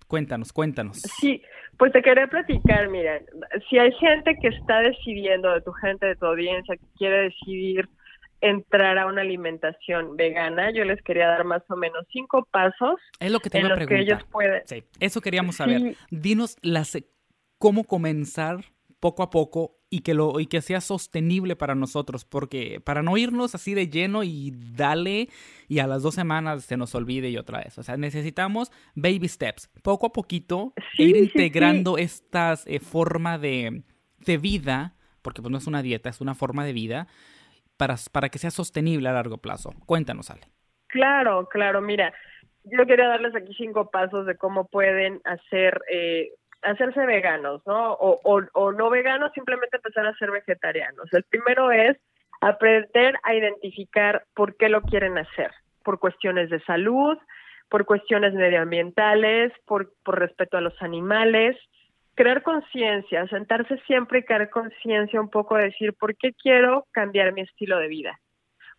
Cuéntanos, 0.07 0.53
cuéntanos. 0.53 0.99
Sí, 1.21 1.41
pues 1.79 1.91
te 1.93 2.03
quería 2.03 2.27
platicar, 2.27 2.89
mira, 2.91 3.19
si 3.71 3.79
hay 3.79 3.91
gente 3.93 4.37
que 4.43 4.49
está 4.49 4.81
decidiendo, 4.81 5.51
de 5.55 5.63
tu 5.63 5.73
gente, 5.73 6.05
de 6.05 6.17
tu 6.17 6.27
audiencia, 6.27 6.77
que 6.77 6.85
quiere 6.99 7.31
decidir 7.31 7.89
entrar 8.43 8.99
a 8.99 9.07
una 9.07 9.23
alimentación 9.23 10.17
vegana, 10.17 10.71
yo 10.73 10.85
les 10.85 11.01
quería 11.03 11.29
dar 11.29 11.45
más 11.45 11.63
o 11.71 11.77
menos 11.77 12.05
cinco 12.13 12.47
pasos 12.51 13.01
Es 13.21 13.31
lo 13.31 13.41
que 13.41 13.49
te 13.49 13.59
en 13.59 13.67
iba 13.67 13.75
a 13.75 13.79
los 13.79 13.89
que 13.89 14.01
ellos 14.01 14.23
pueden... 14.31 14.63
Sí, 14.67 14.85
eso 15.01 15.21
queríamos 15.21 15.57
saber. 15.57 15.81
Sí. 15.81 15.97
Dinos 16.11 16.57
las, 16.61 16.99
cómo 17.59 17.85
comenzar 17.85 18.65
poco 19.01 19.23
a 19.23 19.31
poco 19.31 19.79
y 19.91 20.01
que 20.01 20.15
lo 20.15 20.41
y 20.41 20.47
que 20.47 20.63
sea 20.63 20.81
sostenible 20.81 21.55
para 21.55 21.75
nosotros, 21.75 22.25
porque 22.25 22.81
para 22.81 23.03
no 23.03 23.17
irnos 23.17 23.55
así 23.55 23.75
de 23.75 23.89
lleno 23.89 24.23
y 24.23 24.53
dale 24.75 25.29
y 25.69 25.81
a 25.81 25.87
las 25.87 26.03
dos 26.03 26.15
semanas 26.15 26.65
se 26.65 26.77
nos 26.77 26.95
olvide 26.95 27.29
y 27.29 27.37
otra 27.37 27.59
vez. 27.59 27.79
O 27.79 27.83
sea, 27.83 27.97
necesitamos 27.97 28.73
baby 28.95 29.29
steps, 29.29 29.71
poco 29.83 30.07
a 30.07 30.13
poquito 30.13 30.73
Sí, 30.97 31.03
ir 31.03 31.17
sí, 31.17 31.21
sí. 31.21 31.31
integrando 31.33 31.99
estas 31.99 32.67
eh, 32.67 32.81
forma 32.81 33.39
de, 33.39 33.83
de 34.25 34.39
vida, 34.39 34.97
porque 35.21 35.43
pues 35.43 35.53
no 35.53 35.59
es 35.59 35.67
una 35.67 35.83
dieta, 35.83 36.09
es 36.09 36.21
una 36.21 36.35
forma 36.35 36.65
de 36.65 36.73
vida 36.73 37.09
para, 37.77 37.97
para 38.13 38.29
que 38.29 38.39
sea 38.39 38.51
sostenible 38.51 39.09
a 39.09 39.13
largo 39.13 39.39
plazo. 39.39 39.73
Cuéntanos, 39.87 40.31
Ale. 40.31 40.43
Claro, 40.89 41.49
claro, 41.49 41.81
mira, 41.81 42.13
yo 42.65 42.87
quería 42.87 43.09
darles 43.09 43.35
aquí 43.35 43.55
cinco 43.55 43.91
pasos 43.91 44.27
de 44.27 44.37
cómo 44.37 44.67
pueden 44.69 45.21
hacer, 45.25 45.81
eh, 45.91 46.31
hacerse 46.63 47.07
veganos, 47.07 47.63
¿no? 47.67 47.95
O, 47.95 48.21
o, 48.23 48.43
o 48.53 48.73
no 48.73 48.91
veganos, 48.91 49.33
simplemente 49.33 49.79
empezar 49.79 50.07
a 50.07 50.15
ser 50.17 50.31
vegetarianos. 50.31 51.13
El 51.13 51.25
primero 51.25 51.73
es 51.73 51.97
aprender 52.41 53.17
a 53.23 53.35
identificar 53.35 54.25
por 54.35 54.57
qué 54.57 54.69
lo 54.69 54.83
quieren 54.83 55.17
hacer, 55.17 55.51
por 55.83 55.99
cuestiones 55.99 56.51
de 56.51 56.61
salud, 56.65 57.17
por 57.69 57.87
cuestiones 57.87 58.35
medioambientales, 58.35 59.53
por, 59.65 59.93
por 60.05 60.19
respeto 60.19 60.59
a 60.59 60.61
los 60.61 60.81
animales, 60.83 61.57
crear 62.15 62.43
conciencia, 62.43 63.27
sentarse 63.29 63.79
siempre 63.87 64.21
y 64.21 64.23
crear 64.25 64.51
conciencia 64.51 65.21
un 65.21 65.31
poco 65.31 65.57
de 65.57 65.65
decir, 65.65 65.95
¿por 65.95 66.17
qué 66.17 66.33
quiero 66.35 66.87
cambiar 66.93 67.33
mi 67.33 67.43
estilo 67.43 67.79
de 67.79 67.89
vida? 67.89 68.19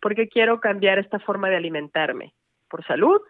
¿Por 0.00 0.14
qué 0.14 0.28
quiero 0.28 0.60
cambiar 0.60 0.98
esta 0.98 1.18
forma 1.18 1.48
de 1.48 1.56
alimentarme? 1.56 2.34
¿Por 2.68 2.84
salud? 2.86 3.20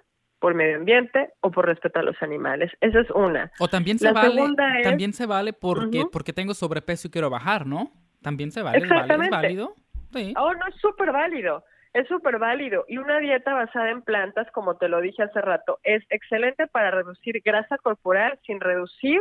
¿Por 0.41 0.55
medio 0.55 0.77
ambiente? 0.77 1.31
¿O 1.41 1.51
por 1.51 1.67
respeto 1.67 2.01
a 2.01 2.03
los 2.03 2.21
animales? 2.23 2.71
Esa 2.81 3.01
es 3.01 3.11
una. 3.11 3.51
O 3.59 3.69
también 3.69 3.99
se 3.99 4.07
La 4.07 4.13
vale, 4.13 4.35
segunda 4.35 4.79
es- 4.79 4.83
también 4.85 5.13
se 5.13 5.27
vale 5.27 5.53
porque, 5.53 6.05
porque 6.13 6.33
tengo 6.33 6.53
sobrepeso 6.55 7.09
y 7.09 7.11
quiero 7.11 7.31
bajar, 7.31 7.67
¿no? 7.67 7.91
También 8.23 8.51
se 8.51 8.63
vale, 8.63 8.79
es 8.79 8.83
válido, 8.89 8.97
es 8.97 9.05
Exactamente. 9.05 9.37
válido. 9.37 9.75
Sí. 10.13 10.35
Oh, 10.37 10.53
no, 10.53 10.67
es 10.67 10.75
súper 10.77 11.13
válido. 11.13 11.65
Es 11.93 12.09
súper 12.09 12.39
válido. 12.39 12.85
Y 12.89 12.99
una 12.99 13.19
dieta 13.21 13.55
basada 13.55 13.91
en 13.91 14.03
plantas, 14.03 14.51
como 14.53 14.77
te 14.77 14.89
lo 14.89 15.01
dije 15.01 15.23
hace 15.23 15.41
rato, 15.41 15.79
es 15.85 16.03
excelente 16.11 16.67
para 16.67 16.91
reducir 16.91 17.41
grasa 17.45 17.79
corporal 17.79 18.39
sin 18.45 18.61
reducir, 18.61 19.21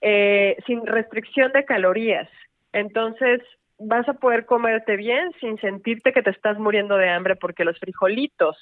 eh, 0.00 0.56
sin 0.66 0.86
restricción 0.86 1.52
de 1.52 1.64
calorías. 1.64 2.28
Entonces, 2.72 3.40
vas 3.78 4.08
a 4.08 4.14
poder 4.14 4.46
comerte 4.46 4.96
bien 4.96 5.32
sin 5.40 5.58
sentirte 5.58 6.12
que 6.12 6.22
te 6.22 6.30
estás 6.30 6.58
muriendo 6.58 6.96
de 6.96 7.08
hambre 7.08 7.36
porque 7.36 7.64
los 7.64 7.78
frijolitos 7.78 8.56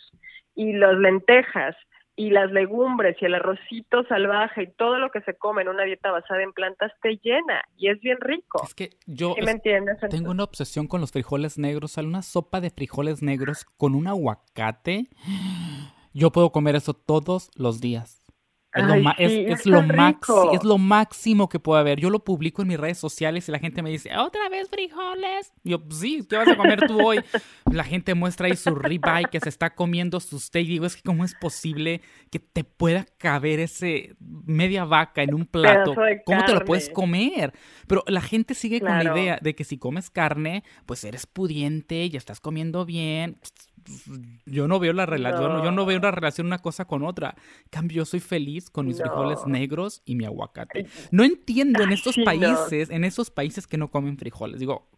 y 0.54 0.72
las 0.72 0.96
lentejas 0.96 1.76
y 2.18 2.30
las 2.30 2.50
legumbres 2.50 3.16
y 3.20 3.26
el 3.26 3.34
arrocito 3.34 4.02
salvaje 4.08 4.64
y 4.64 4.72
todo 4.72 4.98
lo 4.98 5.10
que 5.10 5.20
se 5.20 5.34
come 5.34 5.62
en 5.62 5.68
una 5.68 5.84
dieta 5.84 6.10
basada 6.10 6.42
en 6.42 6.52
plantas 6.52 6.90
te 7.00 7.16
llena 7.22 7.62
y 7.76 7.90
es 7.90 8.00
bien 8.00 8.18
rico. 8.20 8.60
Es 8.64 8.74
que 8.74 8.90
yo 9.06 9.36
tengo 10.10 10.32
una 10.32 10.42
obsesión 10.42 10.88
con 10.88 11.00
los 11.00 11.12
frijoles 11.12 11.58
negros, 11.58 11.92
sale 11.92 12.08
una 12.08 12.22
sopa 12.22 12.60
de 12.60 12.70
frijoles 12.70 13.22
negros 13.22 13.64
con 13.76 13.94
un 13.94 14.08
aguacate. 14.08 15.06
Yo 16.12 16.32
puedo 16.32 16.50
comer 16.50 16.74
eso 16.74 16.92
todos 16.92 17.50
los 17.56 17.80
días. 17.80 18.27
Es, 18.74 18.84
lo, 18.84 18.92
Ay, 18.92 19.02
es- 19.16 19.32
sí, 19.32 19.44
es 19.48 19.60
es 19.60 19.66
lo 19.66 19.80
es 20.54 20.62
lo 20.64 20.76
máximo 20.78 21.48
que 21.48 21.58
puede 21.58 21.80
haber. 21.80 21.98
Yo 22.00 22.10
lo 22.10 22.22
publico 22.22 22.60
en 22.62 22.68
mis 22.68 22.78
redes 22.78 22.98
sociales 22.98 23.48
y 23.48 23.52
la 23.52 23.58
gente 23.58 23.82
me 23.82 23.88
dice, 23.90 24.14
¿otra 24.16 24.48
vez 24.50 24.68
frijoles? 24.68 25.52
Y 25.64 25.70
yo, 25.70 25.82
"Pues 25.82 26.00
sí, 26.00 26.26
¿qué 26.28 26.36
vas 26.36 26.48
a 26.48 26.56
comer 26.56 26.86
tú 26.86 27.00
hoy? 27.00 27.18
La 27.72 27.84
gente 27.84 28.14
muestra 28.14 28.46
ahí 28.46 28.56
su 28.56 28.74
ribeye 28.74 29.26
que 29.30 29.40
se 29.40 29.48
está 29.48 29.74
comiendo 29.74 30.20
su 30.20 30.38
steak. 30.38 30.66
Digo, 30.66 30.86
es 30.86 30.96
que 30.96 31.02
cómo 31.02 31.24
es 31.24 31.34
posible 31.34 32.02
que 32.30 32.38
te 32.40 32.62
pueda 32.64 33.04
caber 33.18 33.60
ese 33.60 34.16
media 34.20 34.84
vaca 34.84 35.22
en 35.22 35.34
un 35.34 35.46
plato. 35.46 35.94
¿Cómo 36.24 36.40
te 36.44 36.52
lo 36.52 36.64
puedes 36.64 36.88
comer? 36.94 37.52
Pero 37.86 38.04
la 38.06 38.20
gente 38.20 38.54
sigue 38.54 38.80
con 38.80 38.90
la 38.90 39.04
idea 39.18 39.38
de 39.40 39.54
que 39.54 39.64
si 39.64 39.78
comes 39.78 40.10
carne, 40.10 40.62
pues 40.86 41.04
eres 41.04 41.26
pudiente, 41.26 42.08
ya 42.10 42.18
estás 42.18 42.40
comiendo 42.40 42.84
bien. 42.84 43.38
Yo 44.46 44.68
no 44.68 44.78
veo 44.78 44.92
la 44.92 45.06
relación, 45.06 45.52
No. 45.54 45.64
yo 45.64 45.70
no 45.70 45.84
veo 45.86 45.98
una 45.98 46.10
relación 46.10 46.46
una 46.46 46.58
cosa 46.58 46.84
con 46.86 47.02
otra. 47.04 47.34
Cambio, 47.70 47.98
yo 47.98 48.04
soy 48.04 48.20
feliz 48.20 48.70
con 48.70 48.86
mis 48.86 48.98
No. 48.98 49.04
frijoles 49.06 49.46
negros 49.46 50.02
y 50.04 50.14
mi 50.16 50.24
aguacate. 50.24 50.86
No 51.10 51.24
entiendo 51.24 51.82
en 51.82 51.92
estos 51.92 52.16
países, 52.24 52.90
en 52.90 53.04
esos 53.04 53.30
países 53.30 53.66
que 53.66 53.76
no 53.78 53.88
comen 53.88 54.16
frijoles. 54.18 54.60
Digo, 54.60 54.88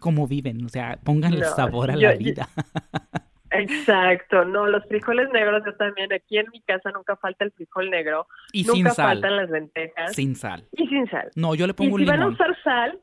¿cómo 0.00 0.26
viven? 0.26 0.64
O 0.64 0.68
sea, 0.68 0.98
pónganle 1.02 1.44
sabor 1.44 1.90
a 1.90 1.94
yo- 1.94 2.08
la 2.08 2.14
yo- 2.14 2.18
vida. 2.18 2.48
Exacto, 3.50 4.44
no, 4.44 4.66
los 4.66 4.84
frijoles 4.86 5.30
negros 5.32 5.62
yo 5.64 5.74
también, 5.76 6.12
aquí 6.12 6.36
en 6.36 6.46
mi 6.52 6.60
casa 6.62 6.90
nunca 6.90 7.16
falta 7.16 7.44
el 7.44 7.52
frijol 7.52 7.90
negro, 7.90 8.26
Y 8.52 8.64
nunca 8.64 8.74
sin 8.74 8.86
sal. 8.90 9.06
faltan 9.20 9.36
las 9.36 9.50
lentejas 9.50 10.14
Sin 10.14 10.34
sal. 10.34 10.64
y 10.72 10.86
sin 10.88 11.08
sal. 11.08 11.30
No, 11.36 11.54
yo 11.54 11.66
le 11.66 11.70
Y 11.70 11.74
pongo 11.74 11.96
si 11.96 12.02
un 12.02 12.08
van 12.08 12.22
a 12.22 12.28
usar 12.28 12.54
sal, 12.62 12.98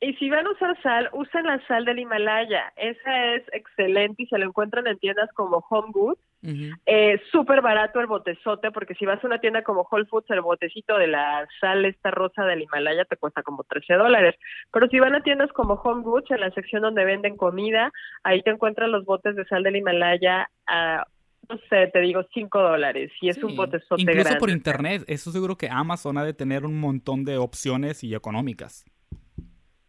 y 0.00 0.14
si 0.14 0.30
van 0.30 0.46
a 0.46 0.50
usar 0.52 0.80
sal, 0.82 1.10
usen 1.12 1.44
la 1.44 1.60
sal 1.66 1.84
del 1.84 1.98
Himalaya, 1.98 2.72
esa 2.76 3.34
es 3.34 3.42
excelente 3.52 4.22
y 4.22 4.26
se 4.26 4.38
lo 4.38 4.46
encuentran 4.46 4.86
en 4.86 4.98
tiendas 4.98 5.28
como 5.34 5.64
Home 5.68 5.90
Goods, 5.92 6.20
Ujú. 6.42 6.74
eh, 6.86 7.20
súper 7.30 7.60
barato 7.60 8.00
el 8.00 8.06
botezote, 8.06 8.70
porque 8.70 8.94
si 8.94 9.04
vas 9.04 9.22
a 9.22 9.26
una 9.26 9.40
tienda 9.40 9.62
como 9.62 9.82
Whole 9.90 10.06
Foods, 10.06 10.30
el 10.30 10.40
botecito 10.40 10.96
de 10.96 11.06
la 11.06 11.46
sal 11.60 11.84
esta 11.84 12.10
rosa 12.10 12.44
del 12.46 12.62
Himalaya 12.62 13.04
te 13.04 13.16
cuesta 13.18 13.42
como 13.42 13.62
13 13.64 13.94
dólares. 13.94 14.36
Pero 14.72 14.88
si 14.88 14.98
van 14.98 15.14
a 15.14 15.22
tiendas 15.22 15.52
como 15.52 15.74
Home 15.74 16.02
Goods, 16.02 16.30
en 16.30 16.40
la 16.40 16.50
sección 16.52 16.80
donde 16.80 17.04
venden 17.04 17.36
comida, 17.36 17.92
ahí 18.22 18.40
te 18.42 18.50
encuentran 18.50 18.90
los 18.92 19.04
botes 19.04 19.36
de 19.36 19.44
sal 19.44 19.62
del 19.64 19.76
Himalaya 19.76 20.48
a, 20.66 21.04
no 21.50 21.58
sé, 21.68 21.88
te 21.88 22.00
digo 22.00 22.22
5 22.32 22.58
dólares. 22.62 23.12
Y 23.20 23.28
es 23.28 23.36
Sí, 23.36 23.42
un 23.44 23.56
botezote 23.56 24.00
Incluso 24.00 24.20
grande. 24.24 24.40
por 24.40 24.48
internet. 24.50 25.04
Eso 25.08 25.30
seguro 25.32 25.56
que 25.56 25.68
Amazon 25.68 26.16
ha 26.16 26.24
de 26.24 26.32
tener 26.32 26.64
un 26.64 26.80
montón 26.80 27.24
de 27.26 27.36
opciones 27.36 28.02
y 28.02 28.14
económicas. 28.14 28.86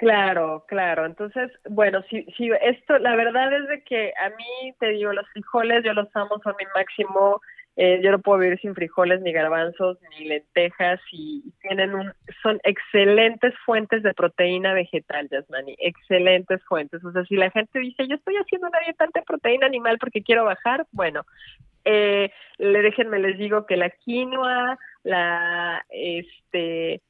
Claro, 0.01 0.65
claro. 0.67 1.05
Entonces, 1.05 1.51
bueno, 1.69 2.01
si, 2.09 2.23
si 2.35 2.49
esto, 2.63 2.97
la 2.97 3.15
verdad 3.15 3.53
es 3.55 3.67
de 3.67 3.83
que 3.83 4.11
a 4.19 4.29
mí, 4.29 4.73
te 4.79 4.87
digo, 4.93 5.13
los 5.13 5.29
frijoles 5.29 5.83
yo 5.83 5.93
los 5.93 6.07
amo, 6.15 6.39
son 6.43 6.55
mi 6.57 6.65
máximo. 6.73 7.39
Eh, 7.75 8.01
yo 8.03 8.09
no 8.09 8.19
puedo 8.19 8.39
vivir 8.39 8.59
sin 8.59 8.73
frijoles, 8.73 9.21
ni 9.21 9.31
garbanzos, 9.31 9.99
ni 10.17 10.25
lentejas, 10.25 10.99
y 11.11 11.53
tienen 11.61 11.93
un, 11.93 12.11
son 12.41 12.59
excelentes 12.63 13.53
fuentes 13.63 14.01
de 14.01 14.15
proteína 14.15 14.73
vegetal, 14.73 15.29
Yasmani, 15.29 15.75
excelentes 15.77 16.63
fuentes. 16.65 17.05
O 17.05 17.11
sea, 17.11 17.23
si 17.25 17.35
la 17.35 17.51
gente 17.51 17.77
dice, 17.77 18.07
yo 18.07 18.15
estoy 18.15 18.35
haciendo 18.37 18.69
una 18.69 18.79
dieta 18.79 19.05
de 19.13 19.21
proteína 19.21 19.67
animal 19.67 19.99
porque 19.99 20.23
quiero 20.23 20.45
bajar, 20.45 20.87
bueno, 20.91 21.25
eh, 21.85 22.31
le 22.57 22.81
déjenme 22.81 23.19
les 23.19 23.37
digo 23.37 23.67
que 23.67 23.77
la 23.77 23.91
quinoa, 23.91 24.79
la, 25.03 25.85
este, 25.91 27.01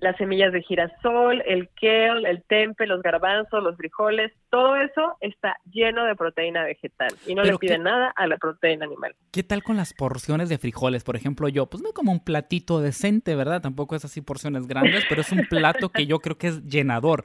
las 0.00 0.16
semillas 0.16 0.52
de 0.52 0.62
girasol, 0.62 1.42
el 1.46 1.68
kale, 1.80 2.28
el 2.28 2.42
tempe, 2.44 2.86
los 2.86 3.02
garbanzos, 3.02 3.62
los 3.62 3.76
frijoles, 3.76 4.32
todo 4.50 4.76
eso 4.76 5.16
está 5.20 5.56
lleno 5.70 6.04
de 6.04 6.14
proteína 6.14 6.64
vegetal 6.64 7.12
y 7.26 7.34
no 7.34 7.42
le 7.42 7.56
piden 7.58 7.82
nada 7.82 8.12
a 8.14 8.26
la 8.26 8.36
proteína 8.36 8.84
animal. 8.84 9.14
¿Qué 9.32 9.42
tal 9.42 9.62
con 9.62 9.76
las 9.76 9.92
porciones 9.94 10.48
de 10.48 10.58
frijoles? 10.58 11.04
Por 11.04 11.16
ejemplo, 11.16 11.48
yo, 11.48 11.66
pues 11.66 11.82
no 11.82 11.92
como 11.92 12.12
un 12.12 12.24
platito 12.24 12.80
decente, 12.80 13.34
¿verdad? 13.34 13.60
Tampoco 13.60 13.96
es 13.96 14.04
así 14.04 14.20
porciones 14.20 14.66
grandes, 14.66 15.04
pero 15.08 15.22
es 15.22 15.32
un 15.32 15.46
plato 15.48 15.88
que 15.88 16.06
yo 16.06 16.20
creo 16.20 16.38
que 16.38 16.48
es 16.48 16.64
llenador. 16.64 17.24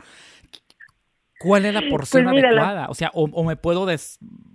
¿Cuál 1.44 1.66
es 1.66 1.74
la 1.74 1.82
porción 1.90 2.24
pues 2.24 2.42
adecuada? 2.42 2.88
O 2.88 2.94
sea, 2.94 3.12
o, 3.14 3.44
me 3.44 3.58
puedo 3.58 3.86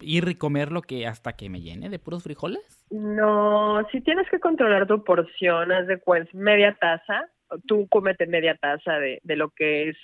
ir 0.00 0.28
y 0.28 0.34
comer 0.36 0.72
lo 0.72 0.80
que 0.80 1.06
hasta 1.06 1.34
que 1.34 1.50
me 1.50 1.60
llene 1.60 1.90
de 1.90 1.98
puros 1.98 2.22
frijoles? 2.22 2.86
No, 2.90 3.86
si 3.92 4.00
tienes 4.00 4.26
que 4.30 4.40
controlar 4.40 4.86
tu 4.86 5.04
porción, 5.04 5.70
haz 5.70 5.86
de 5.86 5.98
cuenta, 5.98 6.30
media 6.32 6.74
taza, 6.80 7.28
tú 7.66 7.86
comete 7.88 8.26
media 8.26 8.56
taza 8.56 8.98
de, 8.98 9.20
de 9.22 9.36
lo 9.36 9.50
que 9.50 9.90
es 9.90 9.96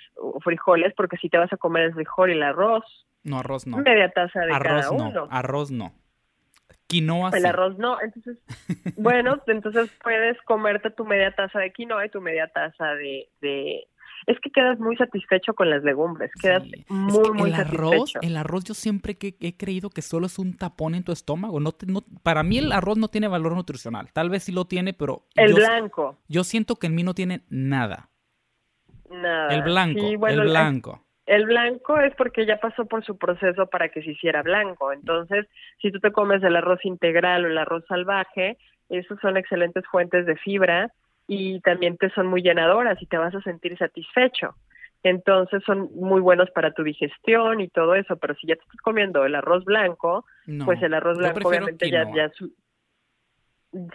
frijoles, 0.42 0.92
porque 0.96 1.16
si 1.16 1.28
te 1.28 1.38
vas 1.38 1.52
a 1.52 1.56
comer 1.56 1.84
el 1.84 1.94
frijol 1.94 2.30
y 2.30 2.34
el 2.34 2.42
arroz. 2.42 2.84
No, 3.22 3.38
arroz 3.38 3.66
no. 3.66 3.78
Media 3.78 4.10
taza 4.10 4.40
de 4.40 4.52
arroz 4.52 4.86
cada 4.86 4.96
no, 4.96 5.08
uno. 5.08 5.28
Arroz 5.30 5.70
no. 5.70 5.92
Quinoa 6.86 7.30
El 7.32 7.46
arroz 7.46 7.78
no, 7.78 7.98
entonces, 8.00 8.38
bueno, 8.96 9.40
entonces 9.46 9.90
puedes 10.02 10.40
comerte 10.42 10.90
tu 10.90 11.04
media 11.04 11.34
taza 11.34 11.58
de 11.58 11.72
quinoa 11.72 12.04
y 12.04 12.10
tu 12.10 12.20
media 12.20 12.46
taza 12.48 12.94
de, 12.94 13.28
de 13.40 13.86
es 14.26 14.38
que 14.40 14.50
quedas 14.50 14.78
muy 14.78 14.96
satisfecho 14.96 15.54
con 15.54 15.70
las 15.70 15.82
legumbres, 15.84 16.30
quedas 16.40 16.62
muy, 16.88 17.30
muy 17.32 17.50
el 17.50 17.54
arroz. 17.54 18.12
El 18.22 18.36
arroz 18.36 18.64
yo 18.64 18.74
siempre 18.74 19.16
que 19.16 19.36
he 19.40 19.56
creído 19.56 19.90
que 19.90 20.02
solo 20.02 20.26
es 20.26 20.38
un 20.38 20.56
tapón 20.56 20.94
en 20.94 21.04
tu 21.04 21.12
estómago. 21.12 21.60
No, 21.60 21.70
no 21.86 22.02
para 22.22 22.42
mí 22.42 22.58
el 22.58 22.72
arroz 22.72 22.96
no 22.96 23.08
tiene 23.08 23.28
valor 23.28 23.54
nutricional. 23.54 24.12
Tal 24.12 24.30
vez 24.30 24.44
sí 24.44 24.52
lo 24.52 24.64
tiene, 24.64 24.92
pero... 24.94 25.26
El 25.34 25.54
blanco. 25.54 26.18
Yo 26.28 26.44
siento 26.44 26.76
que 26.76 26.86
en 26.86 26.94
mí 26.94 27.02
no 27.02 27.14
tiene 27.14 27.42
nada. 27.48 28.10
Nada. 29.10 29.54
El 29.54 29.62
blanco, 29.62 30.26
el 30.26 30.40
blanco. 30.40 31.04
El 31.26 31.46
blanco 31.46 31.98
es 32.00 32.14
porque 32.16 32.44
ya 32.44 32.58
pasó 32.58 32.84
por 32.84 33.04
su 33.04 33.16
proceso 33.16 33.66
para 33.66 33.88
que 33.88 34.02
se 34.02 34.10
hiciera 34.10 34.42
blanco. 34.42 34.92
Entonces, 34.92 35.46
si 35.80 35.90
tú 35.90 36.00
te 36.00 36.12
comes 36.12 36.42
el 36.42 36.56
arroz 36.56 36.84
integral 36.84 37.44
o 37.44 37.48
el 37.48 37.56
arroz 37.56 37.84
salvaje, 37.88 38.58
esos 38.88 39.18
son 39.20 39.36
excelentes 39.36 39.84
fuentes 39.90 40.26
de 40.26 40.36
fibra 40.36 40.92
y 41.26 41.60
también 41.60 41.96
te 41.96 42.10
son 42.10 42.26
muy 42.26 42.42
llenadoras 42.42 43.00
y 43.00 43.06
te 43.06 43.16
vas 43.16 43.34
a 43.34 43.40
sentir 43.42 43.76
satisfecho. 43.78 44.54
Entonces 45.02 45.62
son 45.66 45.90
muy 45.94 46.20
buenos 46.22 46.50
para 46.50 46.72
tu 46.72 46.82
digestión 46.82 47.60
y 47.60 47.68
todo 47.68 47.94
eso, 47.94 48.16
pero 48.16 48.34
si 48.34 48.46
ya 48.46 48.56
te 48.56 48.62
estás 48.62 48.80
comiendo 48.80 49.24
el 49.26 49.34
arroz 49.34 49.64
blanco, 49.64 50.24
pues 50.64 50.82
el 50.82 50.94
arroz 50.94 51.18
blanco 51.18 51.46
obviamente 51.46 51.90
ya, 51.90 52.10
ya, 52.14 52.30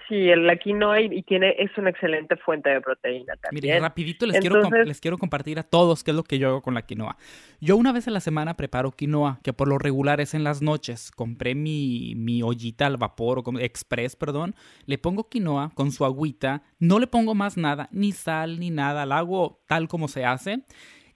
Sí, 0.07 0.29
el, 0.29 0.45
la 0.45 0.57
quinoa 0.57 0.99
y, 0.99 1.23
tiene, 1.23 1.55
es 1.57 1.71
una 1.77 1.89
excelente 1.89 2.35
fuente 2.35 2.69
de 2.69 2.81
proteína 2.81 3.35
también. 3.37 3.63
Mire, 3.63 3.79
rapidito 3.79 4.25
les, 4.25 4.39
quiero, 4.39 4.61
les 4.69 4.99
quiero 4.99 5.17
compartir 5.17 5.57
a 5.57 5.63
todos 5.63 6.03
qué 6.03 6.11
es 6.11 6.17
lo 6.17 6.23
que 6.23 6.37
yo 6.37 6.49
hago 6.49 6.61
con 6.61 6.73
la 6.73 6.81
quinoa. 6.81 7.15
Yo 7.61 7.77
una 7.77 7.93
vez 7.93 8.07
a 8.07 8.11
la 8.11 8.19
semana 8.19 8.57
preparo 8.57 8.91
quinoa, 8.91 9.39
que 9.41 9.53
por 9.53 9.69
lo 9.69 9.77
regular 9.77 10.19
es 10.19 10.33
en 10.33 10.43
las 10.43 10.61
noches. 10.61 11.11
Compré 11.11 11.55
mi, 11.55 12.13
mi 12.15 12.43
ollita 12.43 12.87
al 12.87 12.97
vapor, 12.97 13.41
o 13.45 13.59
express, 13.59 14.17
perdón. 14.17 14.53
Le 14.85 14.97
pongo 14.97 15.29
quinoa 15.29 15.71
con 15.75 15.91
su 15.91 16.03
agüita. 16.03 16.63
No 16.79 16.99
le 16.99 17.07
pongo 17.07 17.33
más 17.33 17.55
nada, 17.55 17.87
ni 17.91 18.11
sal, 18.11 18.59
ni 18.59 18.71
nada. 18.71 19.05
La 19.05 19.19
hago 19.19 19.61
tal 19.67 19.87
como 19.87 20.09
se 20.09 20.25
hace. 20.25 20.63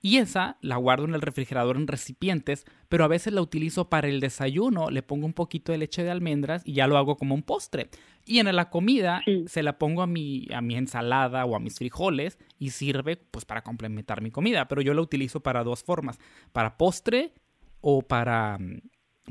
Y 0.06 0.18
esa 0.18 0.58
la 0.60 0.76
guardo 0.76 1.06
en 1.06 1.16
el 1.16 1.22
refrigerador 1.22 1.78
en 1.78 1.88
recipientes, 1.88 2.66
pero 2.89 3.06
a 3.06 3.08
veces 3.08 3.32
la 3.32 3.41
utilizo 3.41 3.89
para 3.89 4.10
el 4.10 4.20
desayuno, 4.20 4.89
le 4.89 5.01
pongo 5.01 5.26
un 5.26 5.34
poquito 5.34 5.72
de 5.72 5.78
leche 5.78 6.04
de 6.04 6.12
almendras 6.12 6.62
y 6.68 6.74
ya 6.74 6.88
lo 6.88 6.97
hago 6.97 7.16
como 7.16 7.34
un 7.34 7.41
postre. 7.41 7.88
Y 8.26 8.39
en 8.39 8.54
la 8.54 8.70
comida 8.70 9.22
se 9.45 9.64
la 9.64 9.78
pongo 9.78 10.01
a 10.01 10.08
mi, 10.08 10.45
a 10.54 10.60
mi 10.60 10.76
ensalada 10.76 11.45
o 11.45 11.56
a 11.56 11.62
mis 11.62 11.78
frijoles 11.78 12.38
y 12.60 12.72
sirve 12.72 13.16
pues 13.16 13.45
para 13.45 13.62
complementar 13.62 14.22
mi 14.22 14.30
comida, 14.30 14.68
pero 14.68 14.82
yo 14.82 14.93
la 14.93 14.99
utilizo 14.99 15.39
para 15.39 15.64
dos 15.64 15.86
formas, 15.86 16.20
para 16.51 16.76
postre 16.76 17.32
o 17.80 18.01
para, 18.01 18.58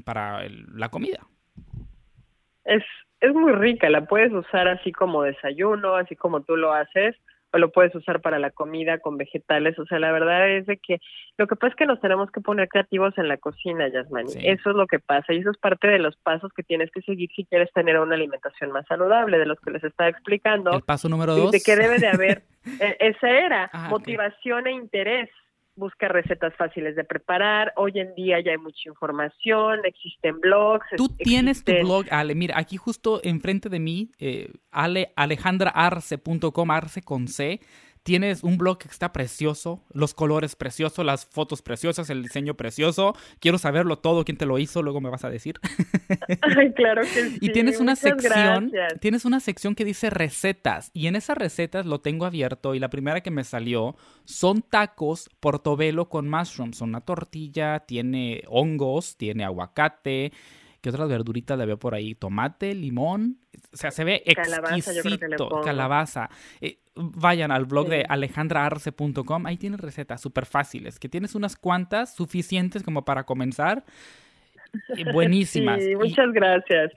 para 0.07 0.49
la 0.49 0.89
comida. 0.89 1.27
Es, 2.65 2.83
es 3.21 3.35
muy 3.35 3.53
rica, 3.53 3.91
la 3.91 4.07
puedes 4.07 4.33
usar 4.33 4.69
así 4.69 4.91
como 4.91 5.23
desayuno, 5.23 5.97
así 5.97 6.17
como 6.17 6.41
tú 6.41 6.57
lo 6.57 6.73
haces 6.73 7.15
lo 7.59 7.71
puedes 7.71 7.95
usar 7.95 8.21
para 8.21 8.39
la 8.39 8.51
comida 8.51 8.99
con 8.99 9.17
vegetales. 9.17 9.79
O 9.79 9.87
sea, 9.87 9.99
la 9.99 10.13
verdad 10.13 10.49
es 10.49 10.67
de 10.67 10.79
que 10.79 10.99
lo 11.39 11.47
que 11.47 11.57
pasa 11.57 11.73
es 11.73 11.77
que 11.77 11.87
nos 11.87 12.01
tenemos 12.01 12.31
que 12.31 12.41
poner 12.41 12.69
creativos 12.69 13.17
en 13.19 13.29
la 13.29 13.37
cocina, 13.37 13.89
Yasmani. 13.89 14.33
Eso 14.43 14.71
es 14.71 14.77
lo 14.77 14.87
que 14.87 14.99
pasa 14.99 15.33
y 15.33 15.39
eso 15.39 15.51
es 15.51 15.59
parte 15.59 15.89
de 15.89 15.99
los 15.99 16.17
pasos 16.17 16.53
que 16.55 16.63
tienes 16.63 16.91
que 16.91 17.03
seguir 17.03 17.31
si 17.35 17.45
quieres 17.45 17.73
tener 17.73 17.99
una 17.99 18.15
alimentación 18.15 18.73
más 18.73 18.87
saludable, 18.87 19.39
de 19.39 19.47
los 19.47 19.61
que 19.61 19.71
les 19.71 19.85
estaba 19.85 20.11
explicando. 20.11 20.73
El 20.73 20.83
paso 20.83 21.09
número 21.09 21.35
dos. 21.35 21.51
De 21.51 21.61
que 21.61 21.77
debe 21.77 21.99
de 21.99 22.09
haber, 22.09 22.43
e, 22.81 22.97
esa 23.01 23.29
era, 23.31 23.71
ah, 23.73 23.89
motivación 23.91 24.67
e 24.67 24.73
interés 24.73 25.29
busca 25.75 26.09
recetas 26.09 26.55
fáciles 26.57 26.97
de 26.97 27.05
preparar. 27.05 27.73
Hoy 27.77 27.93
en 27.99 28.15
día 28.15 28.41
ya 28.45 28.53
hay 28.53 28.59
mucha 28.59 28.89
información, 28.89 29.81
existen 29.85 30.41
blogs. 30.41 30.87
Tú 30.97 31.09
tienes 31.09 31.65
tu 31.65 31.73
blog, 31.81 32.07
Ale. 32.11 32.35
Mira, 32.35 32.59
aquí 32.59 32.77
justo 32.77 33.21
enfrente 33.25 33.69
de 33.69 33.81
mí, 33.81 34.11
eh, 34.19 34.53
ale, 34.71 35.13
alejandraarce.com, 35.17 36.71
arce 36.71 37.03
con 37.03 37.29
C. 37.29 37.61
Tienes 38.03 38.43
un 38.43 38.59
blog 38.59 38.79
que 38.79 38.89
está 38.89 39.13
precioso, 39.13 39.85
los 39.93 40.13
colores 40.13 40.57
preciosos, 40.57 41.05
las 41.05 41.25
fotos 41.25 41.63
preciosas, 41.63 42.11
el 42.11 42.23
diseño 42.23 42.55
precioso. 42.55 43.15
Quiero 43.39 43.59
saberlo 43.59 43.99
todo, 43.99 44.25
quién 44.25 44.37
te 44.37 44.47
lo 44.47 44.59
hizo, 44.59 44.83
luego 44.83 45.01
me 45.01 45.09
vas 45.09 45.25
a 45.25 45.31
decir. 45.31 45.61
Ay, 46.43 46.73
claro 46.73 47.03
que 47.03 47.09
sí. 47.31 47.39
Y 47.41 47.53
tienes 47.53 47.79
una 47.79 47.95
sección, 47.95 48.73
tienes 49.01 49.25
una 49.25 49.39
sección 49.39 49.75
que 49.77 49.85
dice 49.85 50.11
recetas 50.11 50.91
y 50.93 51.07
en 51.07 51.15
esas 51.15 51.39
recetas 51.39 51.87
lo 51.87 52.01
tengo 52.01 52.27
abierto 52.27 52.75
y 52.75 52.81
la 52.81 52.91
primera 52.91 53.21
que 53.21 53.31
me 53.31 53.45
salió 53.45 53.95
son 54.25 54.63
tacos 54.63 55.31
portobelo 55.39 56.09
con 56.09 56.29
mushrooms, 56.29 56.79
son 56.79 56.89
una 56.89 57.03
tortilla, 57.03 57.81
tiene 57.81 58.43
hongos, 58.49 59.17
tiene 59.17 59.45
aguacate, 59.45 60.33
¿Qué 60.83 60.91
otras 60.91 61.09
verduritas 61.09 61.57
le 61.57 61.65
veo 61.65 61.79
por 61.79 61.95
ahí? 61.95 62.17
Tomate, 62.17 62.75
limón. 62.75 63.39
O 63.73 63.77
sea, 63.77 63.93
se 63.93 64.03
ve 64.03 64.25
exquisito. 64.27 65.61
Calabaza. 65.65 66.29
Eh, 66.61 66.81
vayan 66.95 67.51
al 67.51 67.65
blog 67.65 67.89
de 67.89 68.05
alejandraarce.com. 68.09 69.47
Ahí 69.47 69.57
tienen 69.57 69.79
recetas 69.79 70.21
súper 70.21 70.47
fáciles, 70.47 70.99
que 70.99 71.09
tienes 71.09 71.35
unas 71.35 71.57
cuantas 71.57 72.15
suficientes 72.15 72.83
como 72.83 73.05
para 73.05 73.25
comenzar. 73.25 73.85
buenísimas. 75.13 75.83
Sí, 75.83 75.95
muchas 75.97 76.33
gracias 76.33 76.93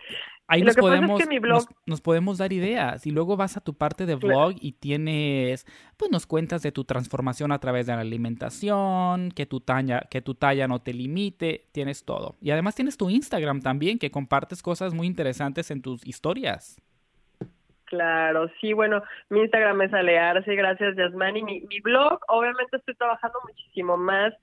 ahí 0.48 0.62
nos 0.62 0.76
podemos, 0.76 1.22
nos, 1.86 2.02
podemos 2.02 2.38
dar 2.38 2.54
ideas 2.54 3.06
y 3.06 3.12
luego 3.12 3.38
vas 3.38 3.58
a 3.58 3.62
tu 3.62 3.74
parte 3.74 4.06
de 4.06 4.16
blog 4.16 4.56
y 4.60 4.74
tienes, 4.74 5.66
pues 5.98 6.12
nos 6.12 6.26
cuentas 6.26 6.62
de 6.62 6.72
tu 6.72 6.84
transformación 6.84 7.52
a 7.52 7.60
través 7.60 7.88
de 7.88 7.94
la 7.94 8.02
alimentación, 8.02 9.32
que 9.32 9.46
tu 9.46 9.60
talla, 9.60 10.08
que 10.10 10.22
tu 10.22 10.36
talla 10.36 10.68
no 10.68 10.80
te 10.82 10.94
limite, 10.94 11.68
tienes 11.72 12.06
todo. 12.06 12.36
Y 12.42 12.52
además 12.52 12.76
tienes 12.76 12.98
tu 12.98 13.10
Instagram 13.10 13.62
también, 13.62 14.00
que 14.00 14.12
compartes 14.12 14.62
cosas 14.62 14.94
muy 14.94 15.08
interesantes 15.08 15.72
en 15.72 15.82
tus 15.82 16.06
historias. 16.06 16.82
Claro, 17.86 18.50
sí, 18.60 18.74
bueno, 18.74 19.04
mi 19.30 19.42
Instagram 19.42 19.82
es 19.84 19.94
Alearse, 19.94 20.56
gracias 20.56 20.96
Yasmani. 20.96 21.44
Mi, 21.44 21.62
mi 21.62 21.80
blog, 21.82 22.20
obviamente 22.28 22.78
estoy 22.78 22.96
trabajando 22.96 23.40
muchísimo 23.48 23.96
más 23.98 24.34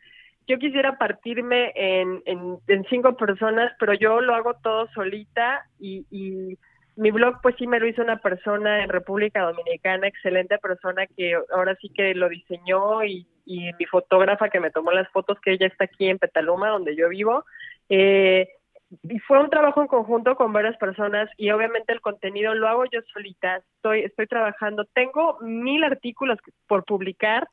yo 0.48 0.58
quisiera 0.58 0.98
partirme 0.98 1.72
en, 1.74 2.22
en, 2.26 2.84
cinco 2.90 3.16
personas, 3.16 3.72
pero 3.78 3.94
yo 3.94 4.20
lo 4.20 4.34
hago 4.34 4.54
todo 4.54 4.88
solita 4.92 5.64
y, 5.78 6.04
y 6.10 6.58
mi 6.96 7.10
blog 7.10 7.36
pues 7.42 7.54
sí 7.58 7.66
me 7.66 7.78
lo 7.78 7.86
hizo 7.86 8.02
una 8.02 8.18
persona 8.18 8.82
en 8.82 8.88
República 8.88 9.42
Dominicana, 9.42 10.08
excelente 10.08 10.58
persona 10.58 11.06
que 11.06 11.38
ahora 11.52 11.76
sí 11.80 11.90
que 11.90 12.14
lo 12.14 12.28
diseñó 12.28 13.04
y, 13.04 13.26
y 13.46 13.72
mi 13.78 13.86
fotógrafa 13.86 14.48
que 14.48 14.60
me 14.60 14.70
tomó 14.70 14.90
las 14.90 15.08
fotos, 15.10 15.38
que 15.40 15.52
ella 15.52 15.66
está 15.66 15.84
aquí 15.84 16.08
en 16.08 16.18
Petaluma, 16.18 16.70
donde 16.70 16.96
yo 16.96 17.08
vivo. 17.08 17.44
Eh, 17.88 18.48
y 19.02 19.18
fue 19.20 19.40
un 19.40 19.50
trabajo 19.50 19.80
en 19.80 19.88
conjunto 19.88 20.36
con 20.36 20.52
varias 20.52 20.76
personas 20.76 21.28
y 21.36 21.50
obviamente 21.50 21.92
el 21.92 22.00
contenido 22.00 22.54
lo 22.54 22.68
hago 22.68 22.84
yo 22.86 23.00
solita, 23.12 23.56
estoy, 23.76 24.00
estoy 24.00 24.26
trabajando, 24.26 24.84
tengo 24.92 25.38
mil 25.40 25.84
artículos 25.84 26.38
por 26.66 26.84
publicar, 26.84 27.48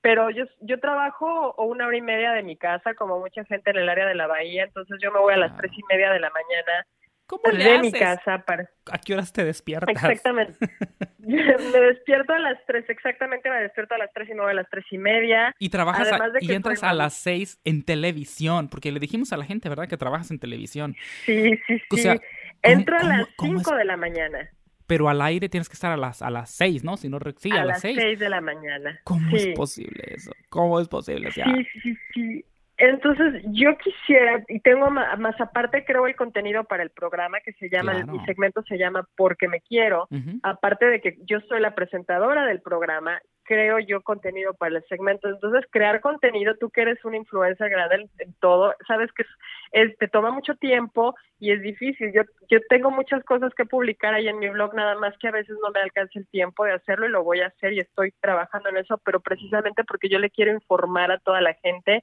pero 0.00 0.30
yo, 0.30 0.44
yo 0.60 0.80
trabajo 0.80 1.54
una 1.58 1.86
hora 1.86 1.96
y 1.96 2.02
media 2.02 2.32
de 2.32 2.42
mi 2.42 2.56
casa, 2.56 2.94
como 2.94 3.18
mucha 3.18 3.44
gente 3.44 3.70
en 3.70 3.76
el 3.76 3.88
área 3.88 4.06
de 4.06 4.14
la 4.14 4.26
bahía, 4.26 4.64
entonces 4.64 4.98
yo 5.02 5.12
me 5.12 5.20
voy 5.20 5.34
a 5.34 5.38
las 5.38 5.56
tres 5.56 5.72
y 5.76 5.82
media 5.92 6.10
de 6.10 6.20
la 6.20 6.30
mañana 6.30 6.86
¿Cómo 7.30 7.42
le 7.56 7.62
de 7.62 7.78
mi 7.78 7.92
casa 7.92 8.44
para... 8.44 8.68
¿A 8.90 8.98
qué 8.98 9.14
horas 9.14 9.32
te 9.32 9.44
despiertas? 9.44 9.94
Exactamente. 9.94 10.54
me 11.20 11.80
despierto 11.80 12.32
a 12.32 12.40
las 12.40 12.58
tres, 12.66 12.84
exactamente 12.88 13.48
me 13.48 13.60
despierto 13.60 13.94
a 13.94 13.98
las 13.98 14.12
tres 14.12 14.28
y 14.30 14.34
me 14.34 14.40
voy 14.40 14.50
a 14.50 14.54
las 14.54 14.68
tres 14.68 14.84
y 14.90 14.98
media. 14.98 15.54
Y 15.60 15.68
trabajas 15.68 16.10
y 16.40 16.52
entras 16.52 16.82
a 16.82 16.92
las 16.92 17.14
seis 17.14 17.60
en 17.64 17.84
televisión, 17.84 18.68
porque 18.68 18.90
le 18.90 18.98
dijimos 18.98 19.32
a 19.32 19.36
la 19.36 19.44
gente, 19.44 19.68
¿verdad? 19.68 19.86
Que 19.86 19.96
trabajas 19.96 20.32
en 20.32 20.40
televisión. 20.40 20.96
Sí, 21.24 21.56
sí, 21.68 21.78
sí. 21.78 21.84
O 21.92 21.96
sea, 21.98 22.16
Entro 22.62 22.98
a 22.98 23.04
las 23.04 23.28
cinco 23.38 23.76
de 23.76 23.84
la 23.84 23.96
mañana 23.96 24.50
pero 24.90 25.08
al 25.08 25.22
aire 25.22 25.48
tienes 25.48 25.68
que 25.68 25.74
estar 25.74 25.92
a 25.92 25.96
las 25.96 26.20
a 26.20 26.30
las 26.30 26.50
seis, 26.50 26.82
¿no? 26.82 26.96
Si 26.96 27.08
no, 27.08 27.20
sí, 27.36 27.52
a, 27.52 27.64
las 27.64 27.80
seis. 27.80 27.96
seis 27.96 28.18
de 28.18 28.28
la 28.28 28.40
mañana. 28.40 28.98
¿Cómo 29.04 29.36
es 29.36 29.46
posible 29.54 30.02
eso? 30.08 30.32
¿Cómo 30.48 30.80
es 30.80 30.88
posible? 30.88 31.30
Sí, 31.30 31.42
sí, 31.80 31.96
sí. 32.12 32.44
Entonces, 32.82 33.42
yo 33.52 33.76
quisiera, 33.76 34.42
y 34.48 34.58
tengo 34.60 34.90
más, 34.90 35.38
aparte, 35.38 35.84
creo 35.84 36.06
el 36.06 36.16
contenido 36.16 36.64
para 36.64 36.82
el 36.82 36.88
programa 36.88 37.38
que 37.40 37.52
se 37.52 37.68
llama, 37.68 37.92
mi 38.04 38.18
segmento 38.24 38.62
se 38.62 38.78
llama 38.78 39.06
Porque 39.16 39.48
me 39.48 39.60
quiero, 39.60 40.08
aparte 40.42 40.86
de 40.86 41.02
que 41.02 41.18
yo 41.26 41.40
soy 41.40 41.60
la 41.60 41.74
presentadora 41.74 42.46
del 42.46 42.62
programa, 42.62 43.20
creo 43.42 43.80
yo 43.80 44.00
contenido 44.00 44.54
para 44.54 44.76
el 44.76 44.84
segmento. 44.84 45.28
Entonces, 45.28 45.68
crear 45.70 46.00
contenido, 46.00 46.54
tú 46.54 46.70
que 46.70 46.82
eres 46.82 47.04
una 47.04 47.18
influencer 47.18 47.68
grande 47.68 48.08
en, 48.18 48.32
todo, 48.40 48.74
sabes 48.86 49.10
que 49.12 49.24
es, 49.72 49.98
te 49.98 50.08
toma 50.08 50.30
mucho 50.30 50.54
tiempo 50.54 51.14
y 51.38 51.50
es 51.50 51.60
difícil. 51.60 52.12
Yo, 52.14 52.22
yo 52.48 52.60
tengo 52.70 52.90
muchas 52.90 53.22
cosas 53.24 53.52
que 53.54 53.66
publicar 53.66 54.14
ahí 54.14 54.28
en 54.28 54.38
mi 54.38 54.48
blog, 54.48 54.74
nada 54.74 54.94
más 54.94 55.18
que 55.18 55.28
a 55.28 55.32
veces 55.32 55.56
no 55.62 55.70
me 55.70 55.80
alcanza 55.80 56.18
el 56.18 56.28
tiempo 56.28 56.64
de 56.64 56.72
hacerlo 56.72 57.06
y 57.06 57.10
lo 57.10 57.24
voy 57.24 57.40
a 57.40 57.48
hacer 57.48 57.72
y 57.72 57.80
estoy 57.80 58.14
trabajando 58.20 58.70
en 58.70 58.78
eso, 58.78 58.98
pero 59.04 59.20
precisamente 59.20 59.84
porque 59.84 60.08
yo 60.08 60.18
le 60.18 60.30
quiero 60.30 60.52
informar 60.52 61.10
a 61.10 61.18
toda 61.18 61.40
la 61.40 61.54
gente 61.54 62.02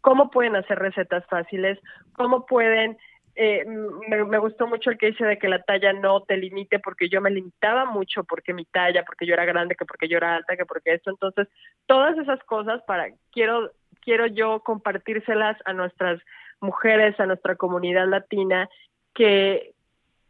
cómo 0.00 0.30
pueden 0.30 0.56
hacer 0.56 0.78
recetas 0.78 1.24
fáciles, 1.26 1.78
cómo 2.14 2.46
pueden 2.46 2.96
eh, 3.38 3.66
me, 3.66 4.38
gustó 4.38 4.66
mucho 4.66 4.88
el 4.90 4.96
que 4.96 5.08
dice 5.08 5.26
de 5.26 5.38
que 5.38 5.48
la 5.48 5.62
talla 5.62 5.92
no 5.92 6.22
te 6.22 6.38
limite, 6.38 6.78
porque 6.78 7.10
yo 7.10 7.20
me 7.20 7.30
limitaba 7.30 7.84
mucho 7.84 8.24
porque 8.24 8.54
mi 8.54 8.64
talla, 8.64 9.04
porque 9.04 9.26
yo 9.26 9.34
era 9.34 9.44
grande, 9.44 9.76
que 9.76 9.84
porque 9.84 10.08
yo 10.08 10.16
era 10.16 10.36
alta, 10.36 10.56
que 10.56 10.64
porque 10.64 10.94
esto. 10.94 11.10
Entonces, 11.10 11.46
todas 11.84 12.16
esas 12.16 12.42
cosas 12.44 12.82
para 12.86 13.10
quiero 13.32 13.70
quiero 14.00 14.26
yo 14.26 14.60
compartírselas 14.60 15.58
a 15.66 15.74
nuestras 15.74 16.18
mujeres, 16.60 17.20
a 17.20 17.26
nuestra 17.26 17.56
comunidad 17.56 18.08
latina, 18.08 18.70
que 19.12 19.74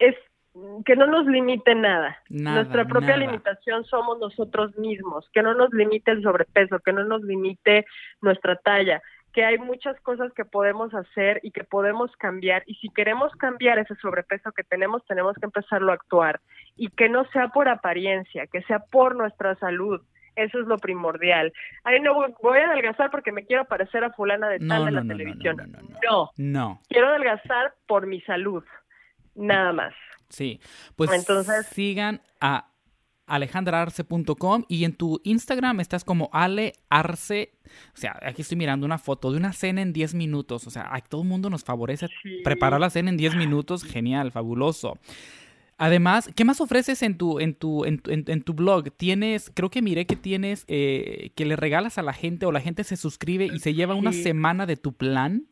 es 0.00 0.16
que 0.84 0.96
no 0.96 1.06
nos 1.06 1.26
limite 1.26 1.74
nada. 1.74 2.20
Nuestra 2.28 2.86
propia 2.86 3.16
limitación 3.16 3.84
somos 3.84 4.18
nosotros 4.18 4.76
mismos, 4.78 5.28
que 5.32 5.42
no 5.42 5.54
nos 5.54 5.72
limite 5.72 6.10
el 6.10 6.22
sobrepeso, 6.22 6.80
que 6.80 6.92
no 6.92 7.04
nos 7.04 7.22
limite 7.22 7.84
nuestra 8.20 8.56
talla, 8.56 9.02
que 9.36 9.44
hay 9.44 9.58
muchas 9.58 10.00
cosas 10.00 10.32
que 10.32 10.46
podemos 10.46 10.94
hacer 10.94 11.40
y 11.42 11.50
que 11.50 11.62
podemos 11.62 12.10
cambiar 12.16 12.62
y 12.64 12.74
si 12.76 12.88
queremos 12.88 13.30
cambiar 13.36 13.78
ese 13.78 13.94
sobrepeso 13.96 14.50
que 14.52 14.64
tenemos 14.64 15.04
tenemos 15.04 15.36
que 15.36 15.44
empezarlo 15.44 15.92
a 15.92 15.94
actuar 15.94 16.40
y 16.74 16.88
que 16.88 17.10
no 17.10 17.26
sea 17.32 17.48
por 17.48 17.68
apariencia, 17.68 18.46
que 18.46 18.62
sea 18.62 18.78
por 18.78 19.14
nuestra 19.14 19.54
salud. 19.56 20.00
Eso 20.36 20.58
es 20.58 20.66
lo 20.66 20.78
primordial. 20.78 21.52
Ay, 21.84 22.00
no 22.00 22.14
voy 22.14 22.58
a 22.60 22.70
adelgazar 22.70 23.10
porque 23.10 23.30
me 23.30 23.44
quiero 23.44 23.66
parecer 23.66 24.04
a 24.04 24.10
fulana 24.12 24.48
de 24.48 24.58
tal 24.58 24.86
de 24.86 24.92
la 24.92 25.02
televisión. 25.02 25.56
No, 26.02 26.30
no, 26.38 26.80
Quiero 26.88 27.08
adelgazar 27.08 27.74
por 27.86 28.06
mi 28.06 28.22
salud. 28.22 28.64
Nada 29.34 29.74
más. 29.74 29.92
Sí. 30.30 30.60
Pues 30.96 31.12
Entonces, 31.12 31.66
sigan 31.66 32.22
a 32.40 32.70
alejandrarce.com 33.26 34.64
y 34.68 34.84
en 34.84 34.92
tu 34.92 35.20
Instagram 35.24 35.80
estás 35.80 36.04
como 36.04 36.30
alearce. 36.32 37.52
O 37.94 37.96
sea, 37.96 38.18
aquí 38.22 38.42
estoy 38.42 38.56
mirando 38.56 38.86
una 38.86 38.98
foto 38.98 39.30
de 39.30 39.38
una 39.38 39.52
cena 39.52 39.82
en 39.82 39.92
10 39.92 40.14
minutos. 40.14 40.66
O 40.66 40.70
sea, 40.70 40.88
a 40.94 41.00
todo 41.00 41.22
el 41.22 41.28
mundo 41.28 41.50
nos 41.50 41.64
favorece 41.64 42.08
preparar 42.44 42.80
la 42.80 42.90
cena 42.90 43.10
en 43.10 43.16
10 43.16 43.36
minutos. 43.36 43.84
Genial, 43.84 44.32
fabuloso. 44.32 44.98
Además, 45.78 46.30
¿qué 46.34 46.44
más 46.44 46.60
ofreces 46.62 47.02
en 47.02 47.18
tu, 47.18 47.38
en 47.38 47.54
tu, 47.54 47.84
en, 47.84 48.00
en, 48.06 48.42
tu 48.42 48.54
blog? 48.54 48.90
Tienes, 48.96 49.50
creo 49.52 49.68
que 49.68 49.82
miré 49.82 50.06
que 50.06 50.16
tienes, 50.16 50.64
eh, 50.68 51.32
que 51.34 51.44
le 51.44 51.54
regalas 51.54 51.98
a 51.98 52.02
la 52.02 52.14
gente 52.14 52.46
o 52.46 52.52
la 52.52 52.62
gente 52.62 52.82
se 52.82 52.96
suscribe 52.96 53.44
y 53.44 53.58
se 53.58 53.74
lleva 53.74 53.94
una 53.94 54.12
semana 54.12 54.64
de 54.64 54.76
tu 54.76 54.94
plan. 54.94 55.46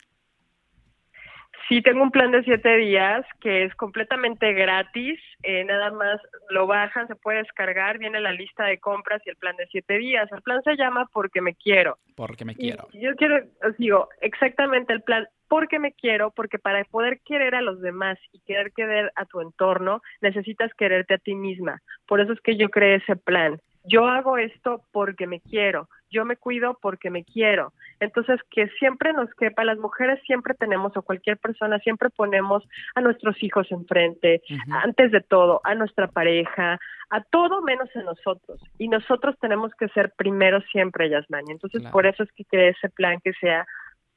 Sí, 1.68 1.80
tengo 1.80 2.02
un 2.02 2.10
plan 2.10 2.30
de 2.30 2.42
siete 2.42 2.76
días 2.76 3.24
que 3.40 3.64
es 3.64 3.74
completamente 3.74 4.52
gratis. 4.52 5.18
Eh, 5.42 5.64
nada 5.64 5.90
más 5.90 6.20
lo 6.50 6.66
bajan, 6.66 7.06
se 7.06 7.16
puede 7.16 7.38
descargar, 7.38 7.98
viene 7.98 8.20
la 8.20 8.32
lista 8.32 8.64
de 8.64 8.78
compras 8.78 9.22
y 9.24 9.30
el 9.30 9.36
plan 9.36 9.56
de 9.56 9.66
siete 9.68 9.98
días. 9.98 10.30
El 10.32 10.42
plan 10.42 10.62
se 10.62 10.76
llama 10.76 11.08
Porque 11.12 11.40
me 11.40 11.54
quiero. 11.54 11.98
Porque 12.16 12.44
me 12.44 12.54
quiero. 12.54 12.88
yo 12.92 13.14
quiero, 13.16 13.36
os 13.66 13.76
digo, 13.78 14.08
exactamente 14.20 14.92
el 14.92 15.02
plan. 15.02 15.26
Porque 15.48 15.78
me 15.78 15.92
quiero, 15.92 16.30
porque 16.32 16.58
para 16.58 16.84
poder 16.84 17.20
querer 17.20 17.54
a 17.54 17.62
los 17.62 17.80
demás 17.80 18.18
y 18.32 18.40
querer 18.40 18.72
querer 18.72 19.12
a 19.14 19.24
tu 19.24 19.40
entorno, 19.40 20.02
necesitas 20.20 20.72
quererte 20.74 21.14
a 21.14 21.18
ti 21.18 21.34
misma. 21.34 21.80
Por 22.06 22.20
eso 22.20 22.32
es 22.32 22.40
que 22.40 22.56
yo 22.56 22.68
creé 22.70 22.96
ese 22.96 23.16
plan. 23.16 23.60
Yo 23.84 24.06
hago 24.06 24.38
esto 24.38 24.82
porque 24.92 25.26
me 25.26 25.40
quiero 25.40 25.88
yo 26.14 26.24
me 26.24 26.36
cuido 26.36 26.78
porque 26.80 27.10
me 27.10 27.24
quiero. 27.24 27.72
Entonces, 28.00 28.40
que 28.50 28.68
siempre 28.78 29.12
nos 29.12 29.28
quepa, 29.34 29.64
las 29.64 29.78
mujeres 29.78 30.20
siempre 30.24 30.54
tenemos, 30.54 30.96
o 30.96 31.02
cualquier 31.02 31.36
persona, 31.36 31.78
siempre 31.80 32.08
ponemos 32.10 32.62
a 32.94 33.00
nuestros 33.00 33.42
hijos 33.42 33.70
enfrente, 33.70 34.42
antes 34.70 35.10
de 35.10 35.20
todo, 35.20 35.60
a 35.64 35.74
nuestra 35.74 36.06
pareja, 36.08 36.78
a 37.10 37.22
todo 37.24 37.62
menos 37.62 37.88
a 37.96 38.02
nosotros. 38.02 38.62
Y 38.78 38.88
nosotros 38.88 39.36
tenemos 39.40 39.72
que 39.74 39.88
ser 39.88 40.12
primero 40.16 40.60
siempre, 40.72 41.10
Yasmani. 41.10 41.52
Entonces, 41.52 41.82
por 41.90 42.06
eso 42.06 42.22
es 42.22 42.32
que 42.32 42.44
creé 42.44 42.70
ese 42.70 42.88
plan 42.88 43.18
que 43.22 43.32
sea 43.34 43.66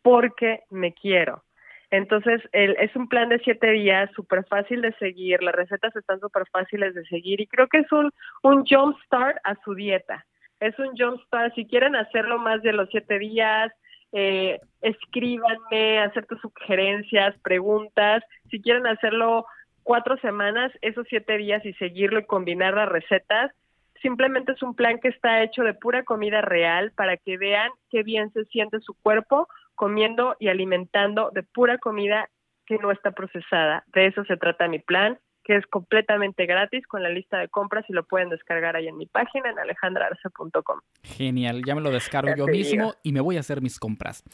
porque 0.02 0.62
me 0.70 0.94
quiero. 0.94 1.44
Entonces, 1.90 2.42
el, 2.52 2.76
es 2.80 2.94
un 2.96 3.08
plan 3.08 3.30
de 3.30 3.40
siete 3.40 3.72
días, 3.72 4.10
súper 4.14 4.46
fácil 4.46 4.82
de 4.82 4.94
seguir, 4.94 5.42
las 5.42 5.56
recetas 5.56 5.96
están 5.96 6.20
súper 6.20 6.46
fáciles 6.52 6.94
de 6.94 7.06
seguir 7.06 7.40
y 7.40 7.48
creo 7.48 7.68
que 7.68 7.80
es 7.80 7.92
un, 7.92 8.12
un 8.44 8.66
jump 8.66 8.98
start 9.06 9.38
a 9.44 9.56
su 9.64 9.74
dieta 9.74 10.26
es 10.60 10.78
un 10.80 10.96
jumpstart. 10.98 11.54
Si 11.56 11.66
quieren 11.66 11.96
hacerlo 11.96 12.40
más 12.40 12.62
de 12.62 12.74
los 12.74 12.90
siete 12.90 13.20
días, 13.20 13.72
eh, 14.12 14.60
escríbanme, 14.82 16.00
hacer 16.00 16.26
sugerencias, 16.42 17.38
preguntas. 17.42 18.24
Si 18.50 18.62
quieren 18.62 18.88
hacerlo 18.88 19.46
cuatro 19.84 20.18
semanas, 20.18 20.72
esos 20.82 21.06
siete 21.10 21.38
días 21.38 21.66
y 21.66 21.74
seguirlo 21.74 22.20
y 22.20 22.26
combinar 22.26 22.74
las 22.74 22.90
recetas, 22.90 23.52
simplemente 24.02 24.52
es 24.54 24.62
un 24.62 24.76
plan 24.76 25.00
que 25.00 25.10
está 25.10 25.44
hecho 25.44 25.64
de 25.64 25.74
pura 25.74 26.04
comida 26.04 26.42
real 26.42 26.92
para 26.92 27.18
que 27.18 27.38
vean 27.38 27.72
qué 27.90 28.04
bien 28.04 28.32
se 28.32 28.46
siente 28.46 28.80
su 28.80 28.94
cuerpo 29.02 29.48
comiendo 29.76 30.36
y 30.40 30.48
alimentando 30.48 31.30
de 31.32 31.44
pura 31.44 31.78
comida 31.78 32.30
que 32.66 32.78
no 32.78 32.92
está 32.92 33.12
procesada. 33.12 33.84
De 33.94 34.08
eso 34.08 34.24
se 34.26 34.38
trata 34.38 34.68
mi 34.68 34.80
plan 34.80 35.18
que 35.48 35.56
es 35.56 35.66
completamente 35.68 36.46
gratis 36.46 36.86
con 36.88 37.02
la 37.02 37.08
lista 37.10 37.38
de 37.38 37.48
compras 37.48 37.86
y 37.88 37.94
lo 37.94 38.04
pueden 38.04 38.28
descargar 38.28 38.76
ahí 38.76 38.90
en 38.90 38.98
mi 38.98 39.06
página 39.06 39.50
en 39.50 39.58
alejandraarce.com. 39.58 40.82
Genial, 41.04 41.62
ya 41.66 41.74
me 41.74 41.80
lo 41.80 41.90
descargo 41.90 42.34
yo 42.36 42.48
mismo 42.48 42.96
y 43.02 43.14
me 43.14 43.22
voy 43.22 43.38
a 43.38 43.40
hacer 43.40 43.62
mis 43.62 43.80
compras. 43.80 44.26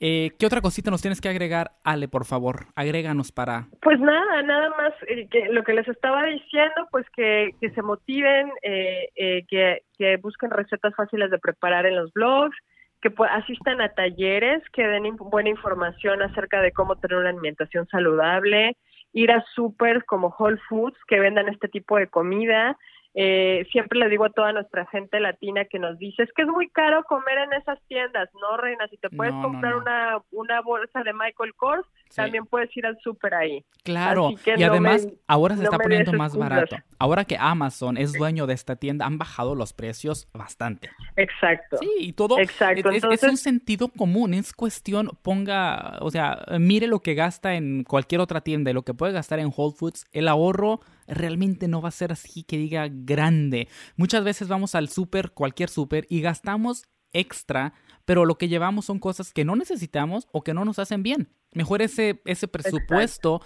Eh, 0.00 0.30
¿Qué 0.38 0.46
otra 0.46 0.62
cosita 0.62 0.90
nos 0.90 1.02
tienes 1.02 1.20
que 1.20 1.28
agregar, 1.28 1.72
Ale, 1.84 2.08
por 2.08 2.24
favor? 2.24 2.68
Agréganos 2.74 3.32
para... 3.32 3.68
Pues 3.82 4.00
nada, 4.00 4.42
nada 4.44 4.70
más 4.70 4.94
eh, 5.08 5.28
que 5.30 5.50
lo 5.50 5.62
que 5.62 5.74
les 5.74 5.86
estaba 5.88 6.24
diciendo, 6.24 6.88
pues 6.90 7.04
que, 7.14 7.50
que 7.60 7.68
se 7.72 7.82
motiven, 7.82 8.50
eh, 8.62 9.44
que, 9.48 9.82
que 9.98 10.16
busquen 10.16 10.50
recetas 10.50 10.94
fáciles 10.94 11.30
de 11.30 11.38
preparar 11.38 11.84
en 11.84 11.96
los 11.96 12.14
blogs, 12.14 12.56
que 13.02 13.12
asistan 13.30 13.82
a 13.82 13.90
talleres 13.90 14.62
que 14.72 14.86
den 14.86 15.16
buena 15.16 15.50
información 15.50 16.22
acerca 16.22 16.62
de 16.62 16.72
cómo 16.72 16.96
tener 16.96 17.18
una 17.18 17.28
alimentación 17.28 17.86
saludable, 17.88 18.78
ir 19.12 19.30
a 19.30 19.44
súper 19.54 20.04
como 20.04 20.34
Whole 20.38 20.60
Foods 20.68 20.98
que 21.06 21.20
vendan 21.20 21.48
este 21.48 21.68
tipo 21.68 21.96
de 21.96 22.08
comida. 22.08 22.78
Eh, 23.14 23.66
siempre 23.70 23.98
le 23.98 24.08
digo 24.08 24.24
a 24.24 24.30
toda 24.30 24.52
nuestra 24.52 24.86
gente 24.86 25.20
latina 25.20 25.66
que 25.66 25.78
nos 25.78 25.98
dice, 25.98 26.22
es 26.22 26.30
que 26.34 26.42
es 26.42 26.48
muy 26.48 26.70
caro 26.70 27.04
comer 27.04 27.38
en 27.38 27.52
esas 27.60 27.78
tiendas, 27.86 28.30
no, 28.40 28.56
Reina, 28.56 28.88
si 28.88 28.96
te 28.96 29.10
puedes 29.10 29.34
comprar 29.34 29.76
Una, 29.76 30.18
una 30.30 30.62
bolsa 30.62 31.02
de 31.02 31.12
Michael 31.12 31.54
Kors, 31.54 31.86
también 32.14 32.46
puedes 32.46 32.74
ir 32.76 32.86
al 32.86 32.98
súper 33.00 33.34
ahí. 33.34 33.64
Claro, 33.84 34.30
y 34.56 34.62
además 34.62 35.08
ahora 35.26 35.56
se 35.56 35.64
está 35.64 35.78
poniendo 35.78 36.12
más 36.14 36.36
barato. 36.36 36.76
Ahora 36.98 37.24
que 37.24 37.36
Amazon 37.38 37.96
es 37.96 38.12
dueño 38.12 38.46
de 38.46 38.54
esta 38.54 38.76
tienda, 38.76 39.06
han 39.06 39.18
bajado 39.18 39.54
los 39.54 39.72
precios 39.72 40.28
bastante. 40.32 40.90
Exacto. 41.16 41.78
Sí, 41.78 41.90
y 41.98 42.12
todo 42.12 42.38
Exacto. 42.38 42.90
Es, 42.90 43.04
es, 43.04 43.22
un 43.24 43.36
sentido 43.36 43.88
común, 43.88 44.34
es 44.34 44.52
cuestión, 44.52 45.10
ponga, 45.22 45.98
o 46.00 46.10
sea, 46.10 46.44
mire 46.58 46.86
lo 46.86 47.00
que 47.00 47.14
gasta 47.14 47.54
en 47.54 47.84
cualquier 47.84 48.20
otra 48.20 48.40
tienda 48.40 48.70
y 48.70 48.74
lo 48.74 48.82
que 48.82 48.94
puede 48.94 49.12
gastar 49.12 49.38
en 49.38 49.52
Whole 49.54 49.74
Foods, 49.76 50.06
el 50.12 50.28
ahorro 50.28 50.80
realmente 51.14 51.68
no 51.68 51.80
va 51.80 51.88
a 51.88 51.92
ser 51.92 52.12
así 52.12 52.42
que 52.42 52.58
diga 52.58 52.88
grande. 52.90 53.68
Muchas 53.96 54.24
veces 54.24 54.48
vamos 54.48 54.74
al 54.74 54.88
súper, 54.88 55.32
cualquier 55.32 55.68
súper, 55.68 56.06
y 56.08 56.20
gastamos 56.20 56.84
extra, 57.12 57.74
pero 58.04 58.24
lo 58.24 58.36
que 58.38 58.48
llevamos 58.48 58.86
son 58.86 58.98
cosas 58.98 59.32
que 59.32 59.44
no 59.44 59.56
necesitamos 59.56 60.28
o 60.32 60.42
que 60.42 60.54
no 60.54 60.64
nos 60.64 60.78
hacen 60.78 61.02
bien. 61.02 61.28
Mejor 61.52 61.82
ese, 61.82 62.22
ese 62.24 62.48
presupuesto 62.48 63.42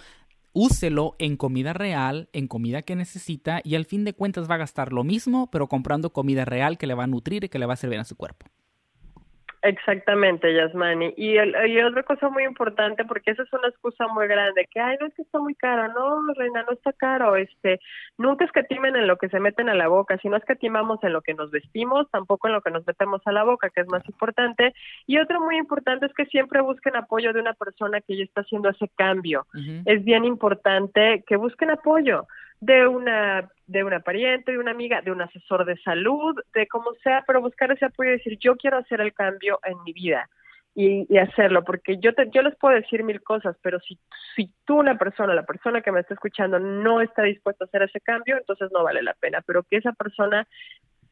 úselo 0.53 1.17
en 1.19 1.37
comida 1.37 1.75
real, 1.75 2.31
en 2.33 2.49
comida 2.49 2.81
que 2.81 2.97
necesita 2.97 3.61
y 3.63 3.75
al 3.75 3.85
fin 3.85 4.05
de 4.05 4.15
cuentas 4.15 4.49
va 4.51 4.55
a 4.55 4.59
gastar 4.59 4.91
lo 4.91 5.05
mismo, 5.05 5.51
pero 5.51 5.69
comprando 5.69 6.15
comida 6.15 6.47
real 6.47 6.79
que 6.79 6.87
le 6.87 6.95
va 6.95 7.05
a 7.05 7.09
nutrir 7.09 7.45
y 7.45 7.49
que 7.51 7.59
le 7.59 7.67
va 7.67 7.75
a 7.75 7.77
servir 7.77 7.99
a 7.99 8.05
su 8.05 8.17
cuerpo. 8.17 8.47
Exactamente, 9.67 10.55
Yasmani. 10.55 11.13
Y, 11.17 11.39
el, 11.39 11.55
y 11.69 11.83
otra 11.83 12.05
cosa 12.05 12.29
muy 12.29 12.45
importante, 12.45 13.05
porque 13.05 13.33
esa 13.33 13.43
es 13.43 13.53
una 13.53 13.67
excusa 13.67 14.07
muy 14.07 14.29
grande, 14.29 14.65
que, 14.71 14.79
ay, 14.79 14.97
no 15.01 15.09
es 15.09 15.15
que 15.15 15.23
está 15.23 15.41
muy 15.41 15.57
caro. 15.57 15.93
No, 15.93 16.33
Reina, 16.35 16.63
no 16.63 16.73
está 16.73 16.93
caro. 16.93 17.35
Este, 17.35 17.81
nunca 18.17 18.45
escatimen 18.45 18.95
en 18.95 19.09
lo 19.09 19.17
que 19.17 19.29
se 19.29 19.41
meten 19.41 19.69
a 19.69 19.75
la 19.75 19.89
boca. 19.89 20.19
Si 20.19 20.29
no 20.29 20.37
escatimamos 20.37 21.03
en 21.03 21.13
lo 21.13 21.21
que 21.21 21.35
nos 21.35 21.51
vestimos, 21.51 22.09
tampoco 22.13 22.47
en 22.47 22.55
lo 22.55 22.63
que 22.63 22.71
nos 22.71 22.87
metemos 22.87 23.21
a 23.25 23.33
la 23.33 23.43
boca, 23.43 23.69
que 23.71 23.81
es 23.81 23.89
más 23.89 24.09
importante. 24.09 24.73
Y 25.09 25.19
otro 25.19 25.41
muy 25.41 25.57
importante 25.57 26.07
es 26.07 26.15
que 26.15 26.27
siempre 26.27 26.61
busquen 26.61 26.95
apoyo 26.95 27.33
de 27.33 27.41
una 27.41 27.55
persona 27.55 28.01
que 28.01 28.17
ya 28.17 28.23
está 28.23 28.43
haciendo 28.43 28.69
ese 28.69 28.89
cambio. 28.97 29.47
Es 29.85 30.05
bien 30.05 30.25
importante 30.25 31.25
que 31.27 31.35
busquen 31.35 31.71
apoyo 31.71 32.29
de 32.67 32.87
una 32.89 33.49
de 33.69 33.83
una 33.85 34.01
pariente, 34.01 34.53
de 34.53 34.59
una 34.59 34.71
amiga, 34.73 35.01
de 35.03 35.11
un 35.11 35.21
asesor 35.21 35.65
de 35.65 35.77
salud, 35.79 36.37
de 36.55 36.67
como 36.69 36.95
sea, 37.03 37.25
pero 37.27 37.41
buscar 37.41 37.71
ese 37.73 37.87
apoyo 37.87 38.11
y 38.11 38.19
decir, 38.19 38.39
yo 38.39 38.57
quiero 38.57 38.79
hacer 38.79 39.01
el 39.01 39.13
cambio 39.13 39.59
en 39.65 39.83
mi 39.85 39.93
vida 39.93 40.29
y, 40.75 41.19
hacerlo, 41.19 41.65
porque 41.65 41.99
yo 41.99 42.13
te, 42.15 42.29
yo 42.31 42.43
les 42.43 42.55
puedo 42.57 42.75
decir 42.75 43.03
mil 43.03 43.23
cosas, 43.23 43.57
pero 43.63 43.81
si, 43.81 43.99
si 44.37 44.53
tú, 44.65 44.79
una 44.79 44.99
persona, 44.99 45.35
la 45.35 45.47
persona 45.47 45.81
que 45.81 45.91
me 45.91 46.01
está 46.01 46.15
escuchando, 46.15 46.59
no 46.61 47.01
está 47.01 47.23
dispuesta 47.23 47.65
a 47.65 47.67
hacer 47.67 47.83
ese 47.83 48.01
cambio, 48.01 48.37
entonces 48.37 48.71
no 48.73 48.85
vale 48.85 49.03
la 49.03 49.15
pena, 49.15 49.43
pero 49.47 49.63
que 49.65 49.79
esa 49.79 49.93
persona 49.93 50.47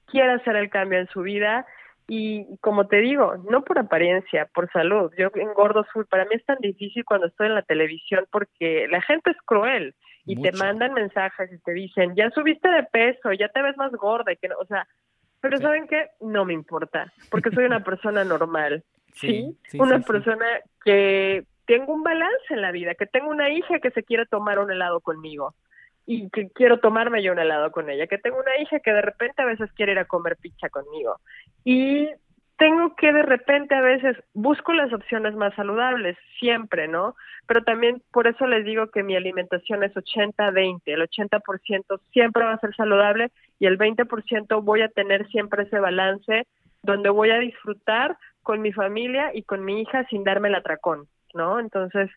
quiere 0.06 0.32
hacer 0.32 0.56
el 0.56 0.70
cambio 0.70 0.98
en 0.98 1.08
su 1.08 1.22
vida 1.22 1.66
y 2.06 2.56
como 2.60 2.86
te 2.86 2.98
digo, 2.98 3.36
no 3.50 3.64
por 3.64 3.78
apariencia, 3.78 4.48
por 4.54 4.70
salud. 4.70 5.10
Yo 5.16 5.30
engordo 5.34 5.84
full. 5.84 6.04
Para 6.04 6.26
mí 6.26 6.34
es 6.34 6.44
tan 6.44 6.58
difícil 6.60 7.04
cuando 7.04 7.28
estoy 7.28 7.46
en 7.46 7.54
la 7.54 7.62
televisión 7.62 8.26
porque 8.30 8.86
la 8.90 9.00
gente 9.00 9.30
es 9.30 9.38
cruel 9.46 9.94
y 10.26 10.40
te 10.40 10.52
mandan 10.52 10.94
mensajes 10.94 11.52
y 11.52 11.58
te 11.58 11.72
dicen, 11.72 12.14
ya 12.14 12.30
subiste 12.30 12.68
de 12.68 12.84
peso, 12.84 13.32
ya 13.32 13.48
te 13.48 13.62
ves 13.62 13.76
más 13.76 13.92
gorda. 13.92 14.32
Y 14.32 14.36
que 14.36 14.48
o 14.58 14.64
sea, 14.66 14.86
pero 15.40 15.58
¿saben 15.58 15.86
qué? 15.86 16.10
No 16.20 16.44
me 16.44 16.54
importa 16.54 17.12
porque 17.30 17.50
soy 17.50 17.64
una 17.64 17.80
persona 17.84 18.24
normal. 18.24 18.82
Sí, 19.14 19.56
una 19.74 20.00
persona 20.00 20.44
que 20.84 21.44
tengo 21.66 21.94
un 21.94 22.02
balance 22.02 22.46
en 22.50 22.62
la 22.62 22.72
vida, 22.72 22.94
que 22.94 23.06
tengo 23.06 23.28
una 23.28 23.48
hija 23.50 23.78
que 23.78 23.90
se 23.90 24.02
quiere 24.02 24.26
tomar 24.26 24.58
un 24.58 24.72
helado 24.72 25.00
conmigo 25.00 25.54
y 26.06 26.28
que 26.30 26.50
quiero 26.50 26.80
tomarme 26.80 27.22
yo 27.22 27.32
un 27.32 27.38
helado 27.38 27.70
con 27.70 27.88
ella, 27.88 28.06
que 28.06 28.18
tengo 28.18 28.38
una 28.38 28.58
hija 28.60 28.80
que 28.80 28.92
de 28.92 29.00
repente 29.00 29.40
a 29.40 29.46
veces 29.46 29.70
quiere 29.72 29.92
ir 29.92 29.98
a 29.98 30.04
comer 30.04 30.36
pizza 30.36 30.68
conmigo 30.68 31.20
y 31.64 32.08
tengo 32.56 32.94
que 32.96 33.12
de 33.12 33.22
repente 33.22 33.74
a 33.74 33.80
veces 33.80 34.16
busco 34.32 34.72
las 34.72 34.92
opciones 34.92 35.34
más 35.34 35.54
saludables, 35.54 36.16
siempre, 36.38 36.88
¿no? 36.88 37.14
Pero 37.46 37.62
también 37.64 38.02
por 38.12 38.26
eso 38.26 38.46
les 38.46 38.64
digo 38.64 38.90
que 38.90 39.02
mi 39.02 39.16
alimentación 39.16 39.82
es 39.82 39.92
80-20, 39.94 40.80
el 40.86 41.02
80% 41.02 42.00
siempre 42.12 42.44
va 42.44 42.52
a 42.52 42.60
ser 42.60 42.74
saludable 42.74 43.30
y 43.58 43.66
el 43.66 43.78
20% 43.78 44.62
voy 44.62 44.82
a 44.82 44.88
tener 44.88 45.26
siempre 45.28 45.64
ese 45.64 45.78
balance 45.78 46.46
donde 46.82 47.10
voy 47.10 47.30
a 47.30 47.38
disfrutar 47.38 48.16
con 48.42 48.60
mi 48.60 48.72
familia 48.72 49.30
y 49.34 49.42
con 49.42 49.64
mi 49.64 49.80
hija 49.80 50.06
sin 50.08 50.22
darme 50.22 50.48
el 50.48 50.54
atracón, 50.54 51.08
¿no? 51.32 51.58
Entonces, 51.58 52.10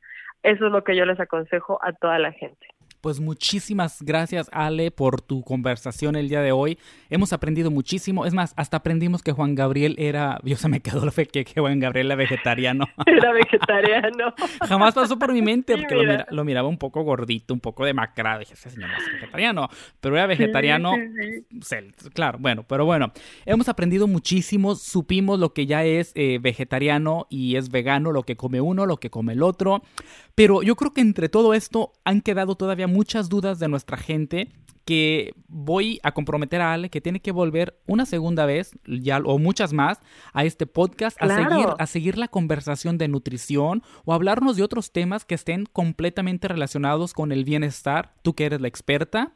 eso 0.44 0.66
es 0.68 0.72
lo 0.72 0.84
que 0.84 0.96
yo 0.96 1.06
les 1.06 1.20
aconsejo 1.20 1.80
a 1.82 1.94
toda 1.94 2.20
la 2.20 2.32
gente. 2.32 2.68
Pues 3.02 3.20
muchísimas 3.20 4.02
gracias 4.02 4.50
Ale 4.52 4.90
por 4.90 5.22
tu 5.22 5.44
conversación 5.44 6.16
el 6.16 6.30
día 6.30 6.42
de 6.42 6.52
hoy. 6.52 6.80
Hemos 7.10 7.32
aprendido 7.32 7.70
muchísimo. 7.70 8.26
Es 8.26 8.34
más, 8.34 8.54
hasta 8.58 8.78
aprendimos 8.78 9.22
que 9.22 9.32
Juan 9.32 9.54
Gabriel 9.54 9.96
era, 10.00 10.40
yo 10.44 10.58
se 10.58 10.68
me 10.68 10.80
quedó 10.82 11.06
la 11.06 11.12
fe 11.12 11.28
que, 11.28 11.46
Juan 11.58 11.80
Gabriel 11.80 12.08
era 12.08 12.16
vegetariano. 12.16 12.86
Era 13.06 13.32
vegetariano. 13.32 14.34
Jamás 14.68 14.94
pasó 14.94 15.18
por 15.18 15.34
mi 15.34 15.42
mente 15.42 15.78
porque 15.78 16.26
lo, 16.30 16.44
miraba 16.44 16.68
un 16.68 16.78
poco 16.78 17.04
gordito, 17.04 17.54
un 17.54 17.60
poco 17.60 17.86
demacrado. 17.86 18.40
Dije, 18.40 18.54
ese 18.54 18.70
señor 18.70 18.90
no 18.90 18.98
es 18.98 19.14
vegetariano, 19.14 19.70
pero 20.00 20.16
era 20.16 20.28
vegetariano. 20.28 20.94
claro, 22.14 22.38
bueno, 22.40 22.64
pero 22.64 22.86
bueno, 22.86 23.12
hemos 23.46 23.70
aprendido 23.70 24.08
muchísimo. 24.08 24.76
Supimos 24.76 25.40
lo 25.40 25.54
que 25.54 25.66
ya 25.66 25.84
es 25.84 26.12
eh, 26.16 26.40
vegetariano 26.42 27.28
y 27.30 27.56
es 27.56 27.70
vegano, 27.70 28.12
lo 28.12 28.24
que 28.24 28.36
come 28.36 28.62
uno, 28.62 28.86
lo 28.86 28.98
que 28.98 29.10
come 29.10 29.34
el 29.34 29.44
otro. 29.44 29.82
Pero 30.38 30.62
yo 30.62 30.76
creo 30.76 30.94
que 30.94 31.02
entre 31.02 31.30
todo 31.30 31.56
esto 31.56 31.94
han 32.06 32.22
quedado 32.22 32.54
todavía 32.54 32.86
muchas 32.86 33.28
dudas 33.28 33.58
de 33.58 33.68
nuestra 33.68 33.98
gente 33.98 34.52
que 34.86 35.34
voy 35.48 36.00
a 36.04 36.12
comprometer 36.12 36.62
a 36.62 36.74
Ale 36.74 36.92
que 36.92 37.02
tiene 37.02 37.22
que 37.22 37.32
volver 37.32 37.82
una 37.88 38.06
segunda 38.06 38.46
vez 38.46 38.78
ya 38.86 39.18
o 39.18 39.40
muchas 39.40 39.74
más 39.74 40.00
a 40.34 40.46
este 40.46 40.68
podcast 40.68 41.20
a 41.20 41.28
seguir 41.28 41.68
a 41.80 41.88
seguir 41.88 42.18
la 42.20 42.28
conversación 42.28 43.00
de 43.00 43.08
nutrición 43.08 43.82
o 44.06 44.14
hablarnos 44.14 44.58
de 44.58 44.64
otros 44.64 44.92
temas 44.92 45.26
que 45.26 45.34
estén 45.34 45.66
completamente 45.66 46.48
relacionados 46.48 47.14
con 47.14 47.32
el 47.32 47.44
bienestar, 47.44 48.14
tú 48.22 48.36
que 48.36 48.46
eres 48.46 48.62
la 48.62 48.68
experta. 48.68 49.34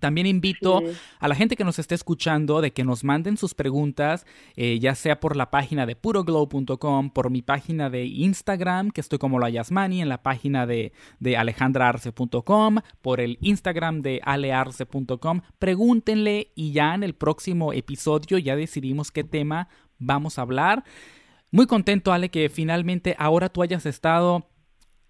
También 0.00 0.26
invito 0.26 0.82
a 1.18 1.28
la 1.28 1.34
gente 1.34 1.56
que 1.56 1.64
nos 1.64 1.78
esté 1.78 1.94
escuchando 1.94 2.60
de 2.60 2.72
que 2.72 2.84
nos 2.84 3.04
manden 3.04 3.36
sus 3.36 3.54
preguntas, 3.54 4.26
eh, 4.56 4.78
ya 4.80 4.94
sea 4.94 5.20
por 5.20 5.36
la 5.36 5.50
página 5.50 5.86
de 5.86 5.94
puroglow.com, 5.94 7.10
por 7.10 7.30
mi 7.30 7.42
página 7.42 7.90
de 7.90 8.06
Instagram, 8.06 8.90
que 8.90 9.00
estoy 9.00 9.18
como 9.18 9.38
la 9.38 9.50
Yasmani, 9.50 10.02
en 10.02 10.08
la 10.08 10.22
página 10.22 10.66
de, 10.66 10.92
de 11.20 11.36
alejandraarce.com, 11.36 12.78
por 13.02 13.20
el 13.20 13.38
Instagram 13.42 14.00
de 14.00 14.20
alearce.com. 14.24 15.42
Pregúntenle 15.58 16.50
y 16.54 16.72
ya 16.72 16.94
en 16.94 17.02
el 17.02 17.14
próximo 17.14 17.72
episodio 17.72 18.38
ya 18.38 18.56
decidimos 18.56 19.12
qué 19.12 19.22
tema 19.22 19.68
vamos 19.98 20.38
a 20.38 20.42
hablar. 20.42 20.84
Muy 21.50 21.66
contento, 21.66 22.12
Ale, 22.12 22.30
que 22.30 22.48
finalmente 22.48 23.14
ahora 23.18 23.48
tú 23.48 23.62
hayas 23.62 23.86
estado... 23.86 24.46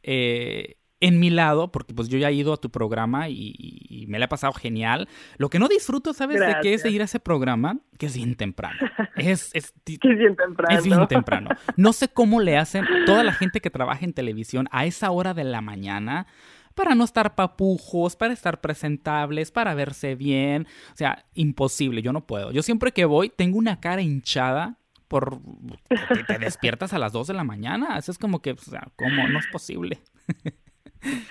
Eh, 0.03 0.80
en 1.01 1.19
mi 1.19 1.31
lado, 1.31 1.73
porque 1.73 1.95
pues 1.95 2.09
yo 2.09 2.19
ya 2.19 2.29
he 2.29 2.35
ido 2.35 2.53
a 2.53 2.59
tu 2.59 2.71
programa 2.71 3.29
y, 3.29 4.07
me 4.09 4.19
la 4.19 4.27
he 4.27 4.29
pasado 4.29 4.53
genial. 4.53 5.09
Lo 5.39 5.51
que 5.51 5.59
no 5.59 5.69
disfruto, 5.69 6.13
¿sabes 6.13 6.41
de 6.41 6.57
qué 6.63 6.75
es 6.75 6.83
de 6.83 6.91
ir 6.91 7.01
a 7.01 7.05
ese 7.05 7.21
programa? 7.21 7.79
Que 7.99 8.07
es 8.07 8.17
bien 8.17 8.35
temprano. 8.35 8.79
Es, 9.17 9.51
es, 9.55 9.73
bien 9.85 10.37
temprano. 10.37 10.79
Es 10.79 10.85
bien 10.85 11.07
temprano. 11.07 11.51
No 11.77 11.93
sé 11.93 12.09
cómo 12.09 12.41
le 12.41 12.57
hacen 12.59 12.85
toda 13.07 13.25
la 13.25 13.33
gente 13.33 13.61
que 13.61 13.71
trabaja 13.71 14.05
en 14.05 14.13
televisión 14.13 14.69
a 14.73 14.85
esa 14.85 15.11
hora 15.11 15.33
de 15.33 15.45
la 15.45 15.61
mañana 15.61 16.27
para 16.75 16.95
no 16.95 17.05
estar 17.05 17.35
papujos, 17.35 18.17
para 18.17 18.33
estar 18.33 18.61
presentables, 18.61 19.51
para 19.51 19.75
verse 19.75 20.15
bien. 20.15 20.67
O 20.93 20.97
sea, 20.97 21.25
imposible, 21.35 22.03
yo 22.03 22.13
no 22.13 22.27
puedo. 22.27 22.53
Yo 22.53 22.63
siempre 22.63 22.93
que 22.93 23.05
voy 23.05 23.31
tengo 23.31 23.59
una 23.59 23.81
cara 23.81 24.03
hinchada 24.03 24.77
por 25.09 25.41
que 25.89 26.25
te 26.25 26.39
despiertas 26.39 26.93
a 26.93 26.99
las 26.99 27.13
2 27.13 27.29
de 27.29 27.35
la 27.35 27.45
mañana. 27.45 27.99
Eso 27.99 28.13
es 28.13 28.19
como 28.19 28.41
que, 28.41 28.53
o 28.53 28.57
sea, 28.57 28.89
¿cómo? 28.97 29.27
No 29.29 29.39
es 29.39 29.47
posible. 29.49 30.01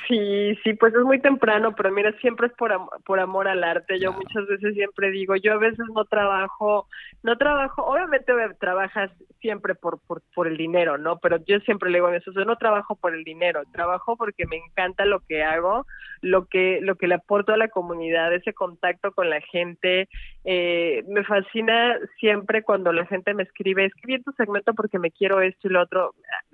Sí, 0.08 0.56
sí, 0.64 0.74
pues 0.74 0.94
es 0.96 1.04
muy 1.04 1.20
temprano, 1.22 1.76
pero 1.76 1.92
mira, 1.92 2.12
siempre 2.22 2.48
es 2.48 2.54
por, 2.54 2.72
por 3.06 3.20
amor 3.20 3.48
al 3.48 3.64
arte. 3.64 4.00
Yo 4.00 4.12
muchas 4.14 4.48
veces 4.48 4.74
siempre 4.74 5.12
digo, 5.12 5.36
yo 5.36 5.54
a 5.54 5.58
veces 5.58 5.86
no 5.94 6.06
trabajo, 6.06 6.88
no 7.22 7.38
trabajo, 7.38 7.84
obviamente 7.84 8.34
trabajas 8.60 9.12
siempre 9.40 9.76
por, 9.76 10.00
por, 10.00 10.24
por 10.34 10.48
el 10.48 10.58
dinero, 10.58 10.98
¿no? 10.98 11.20
Pero 11.20 11.38
yo 11.46 11.60
siempre 11.60 11.92
le 11.92 11.98
digo 11.98 12.08
a 12.08 12.12
mi 12.12 12.18
esposo, 12.18 12.40
yo 12.40 12.46
no 12.46 12.56
trabajo 12.56 12.96
por 12.96 13.14
el 13.14 13.24
dinero, 13.24 13.62
trabajo 13.72 14.18
porque 14.18 14.48
me 14.48 14.58
encanta 14.58 15.06
lo 15.06 15.20
que 15.20 15.44
hago, 15.44 15.86
lo 16.22 16.46
que, 16.46 16.80
lo 16.82 16.96
que 16.96 17.08
le 17.08 17.16
aporto 17.16 17.54
a 17.54 17.58
la 17.58 17.68
comunidad, 17.68 18.34
ese 18.34 18.54
contacto 18.54 19.12
con 19.12 19.30
la 19.30 19.42
gente. 19.42 20.08
Eh, 20.46 21.04
me 21.08 21.24
fascina 21.24 21.98
siempre 22.20 22.64
cuando 22.64 22.92
la 22.94 23.06
gente 23.06 23.34
me 23.34 23.44
escribe, 23.44 23.86
escribe 23.86 24.24
tu 24.24 24.32
segmento 24.34 24.74
porque 24.74 25.00
me 25.00 25.12
quiero 25.12 25.42
esto 25.42 25.68
y 25.68 25.72
lo 25.72 25.82
otro. 25.82 26.14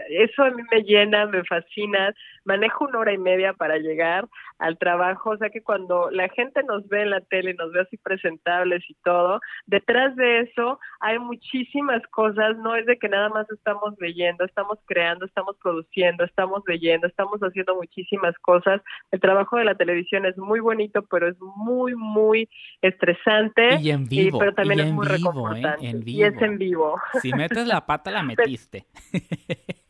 Eso 0.09 0.43
a 0.43 0.51
mí 0.51 0.61
me 0.71 0.83
llena, 0.83 1.25
me 1.25 1.43
fascina. 1.43 2.13
Manejo 2.43 2.85
una 2.85 2.99
hora 2.99 3.13
y 3.13 3.17
media 3.17 3.53
para 3.53 3.77
llegar 3.77 4.27
al 4.59 4.77
trabajo, 4.77 5.31
o 5.31 5.37
sea 5.37 5.49
que 5.49 5.61
cuando 5.61 6.09
la 6.11 6.29
gente 6.29 6.63
nos 6.63 6.87
ve 6.87 7.03
en 7.03 7.09
la 7.09 7.21
tele, 7.21 7.53
nos 7.53 7.71
ve 7.71 7.81
así 7.81 7.97
presentables 7.97 8.83
y 8.89 8.95
todo, 9.03 9.39
detrás 9.65 10.15
de 10.15 10.41
eso 10.41 10.79
hay 10.99 11.19
muchísimas 11.19 12.01
cosas, 12.07 12.57
no 12.57 12.75
es 12.75 12.85
de 12.85 12.97
que 12.97 13.09
nada 13.09 13.29
más 13.29 13.49
estamos 13.51 13.93
leyendo, 13.99 14.45
estamos 14.45 14.79
creando, 14.85 15.25
estamos 15.25 15.57
produciendo, 15.61 16.23
estamos 16.23 16.63
leyendo, 16.67 17.07
estamos 17.07 17.39
haciendo 17.41 17.75
muchísimas 17.75 18.35
cosas. 18.39 18.81
El 19.11 19.19
trabajo 19.19 19.57
de 19.57 19.65
la 19.65 19.75
televisión 19.75 20.25
es 20.25 20.37
muy 20.37 20.59
bonito, 20.59 21.03
pero 21.09 21.27
es 21.27 21.35
muy, 21.39 21.95
muy 21.95 22.49
estresante. 22.81 23.79
Y 23.81 23.91
en 23.91 24.07
vivo. 24.07 24.39
pero 24.39 24.53
también 24.53 24.79
es 24.79 24.91
muy 24.91 25.05
¿eh? 25.07 25.09
reconfortante. 25.09 26.01
Y 26.05 26.23
es 26.23 26.41
en 26.41 26.57
vivo. 26.57 26.99
Si 27.21 27.33
metes 27.33 27.67
la 27.67 27.85
pata, 27.85 28.11
la 28.11 28.23
metiste. 28.23 28.85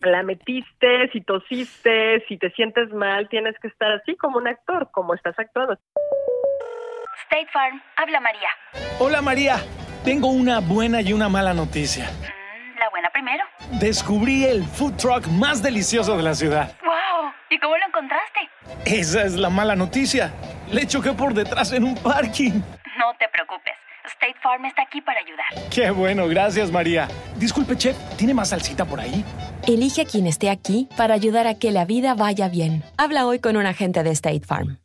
la 0.02 0.24
metiste, 0.24 1.10
si 1.12 1.22
tosiste, 1.22 2.24
si 2.28 2.38
te 2.38 2.52
sientes 2.52 2.92
mal, 2.94 3.28
tienes 3.30 3.58
que 3.60 3.68
estar 3.68 3.92
así 3.92 4.16
como 4.16 4.38
un 4.38 4.48
actor, 4.56 4.90
como 4.92 5.14
estás 5.14 5.38
actuando. 5.38 5.78
State 7.24 7.48
Farm, 7.52 7.82
habla 7.98 8.20
María. 8.20 8.50
Hola 9.00 9.22
María, 9.22 9.58
tengo 10.04 10.28
una 10.30 10.60
buena 10.60 11.02
y 11.02 11.14
una 11.14 11.30
mala 11.30 11.54
noticia. 11.54 12.06
Mm, 12.06 12.80
la 12.80 12.90
buena 12.90 13.10
primero. 13.12 13.44
Descubrí 13.80 14.46
el 14.46 14.64
food 14.64 14.96
truck 14.98 15.28
más 15.28 15.62
delicioso 15.62 16.18
de 16.18 16.24
la 16.24 16.34
ciudad. 16.34 16.72
¡Wow! 16.84 17.32
¿Y 17.50 17.60
cómo 17.60 17.78
lo 17.78 17.86
encontraste? 17.86 18.40
Esa 18.86 19.24
es 19.24 19.36
la 19.36 19.50
mala 19.50 19.76
noticia. 19.76 20.32
Le 20.72 20.88
choqué 20.88 21.14
por 21.14 21.34
detrás 21.34 21.72
en 21.74 21.84
un 21.84 21.96
parking. 21.96 22.62
No 22.98 23.14
te 23.20 23.28
preocupes. 23.30 23.74
State 24.08 24.36
Farm 24.42 24.66
está 24.66 24.84
aquí 24.84 25.02
para 25.02 25.20
ayudar. 25.20 25.70
Qué 25.70 25.90
bueno, 25.92 26.28
gracias 26.28 26.72
María. 26.72 27.08
Disculpe, 27.38 27.76
chef, 27.76 27.98
¿tiene 28.18 28.34
más 28.34 28.50
salsita 28.50 28.86
por 28.86 29.00
ahí? 29.00 29.24
Elige 29.68 30.02
a 30.02 30.06
quien 30.06 30.28
esté 30.28 30.50
aquí 30.50 30.88
para 30.98 31.14
ayudar 31.14 31.48
a 31.48 31.56
que 31.56 31.72
la 31.72 31.86
vida 31.86 32.14
vaya 32.14 32.50
bien. 32.50 32.84
Habla 32.98 33.26
hoy 33.26 33.40
con 33.40 33.58
un 33.58 33.66
agente 33.66 34.04
de 34.04 34.12
State 34.12 34.46
Farm 34.46 34.78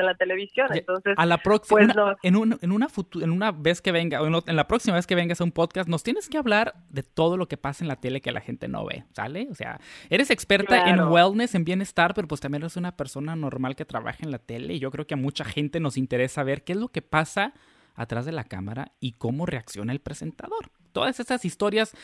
en 0.00 0.06
la 0.06 0.14
televisión. 0.14 0.68
Entonces, 0.72 1.14
a 1.16 1.26
la 1.26 1.38
próxima, 1.38 1.80
pues, 1.92 2.16
en, 2.22 2.36
una 2.36 2.58
en 2.60 3.30
una 3.30 3.52
vez 3.52 3.80
que 3.80 3.92
venga, 3.92 4.20
o 4.22 4.26
en, 4.26 4.56
la 4.56 4.66
próxima 4.66 4.96
vez 4.96 5.06
que 5.06 5.14
vengas 5.14 5.40
a 5.40 5.44
un 5.44 5.52
podcast, 5.52 5.88
nos 5.88 6.02
tienes 6.02 6.28
que 6.28 6.38
hablar 6.38 6.74
de 6.88 7.02
todo 7.02 7.36
lo 7.36 7.48
que 7.48 7.56
pasa 7.56 7.84
en 7.84 7.88
la 7.88 7.96
tele 7.96 8.20
que 8.20 8.32
la 8.32 8.40
gente 8.40 8.68
no 8.68 8.84
ve, 8.84 9.04
¿sale? 9.12 9.48
O 9.50 9.54
sea, 9.54 9.80
eres 10.08 10.30
experta 10.30 10.90
en 10.90 11.00
wellness, 11.00 11.54
en 11.54 11.64
bienestar, 11.64 12.14
pero 12.14 12.28
pues 12.28 12.40
también 12.40 12.62
eres 12.62 12.76
una 12.76 12.96
persona 12.96 13.36
normal 13.36 13.76
que 13.76 13.84
trabaja 13.84 14.18
en 14.22 14.30
la 14.30 14.38
tele 14.38 14.74
y 14.74 14.78
yo 14.78 14.90
creo 14.90 15.06
que 15.06 15.14
a 15.14 15.18
mucha 15.18 15.44
gente 15.44 15.80
nos 15.80 15.96
interesa 15.96 16.42
ver 16.42 16.64
qué 16.64 16.72
es 16.72 16.78
lo 16.78 16.88
que 16.88 17.02
pasa 17.02 17.54
atrás 18.00 18.24
de 18.26 18.32
la 18.32 18.44
cámara 18.44 18.92
y 19.00 19.12
cómo 19.12 19.46
reacciona 19.46 19.92
el 19.92 20.00
presentador. 20.00 20.70
Todas 20.92 21.20
esas 21.20 21.44
historias 21.44 21.94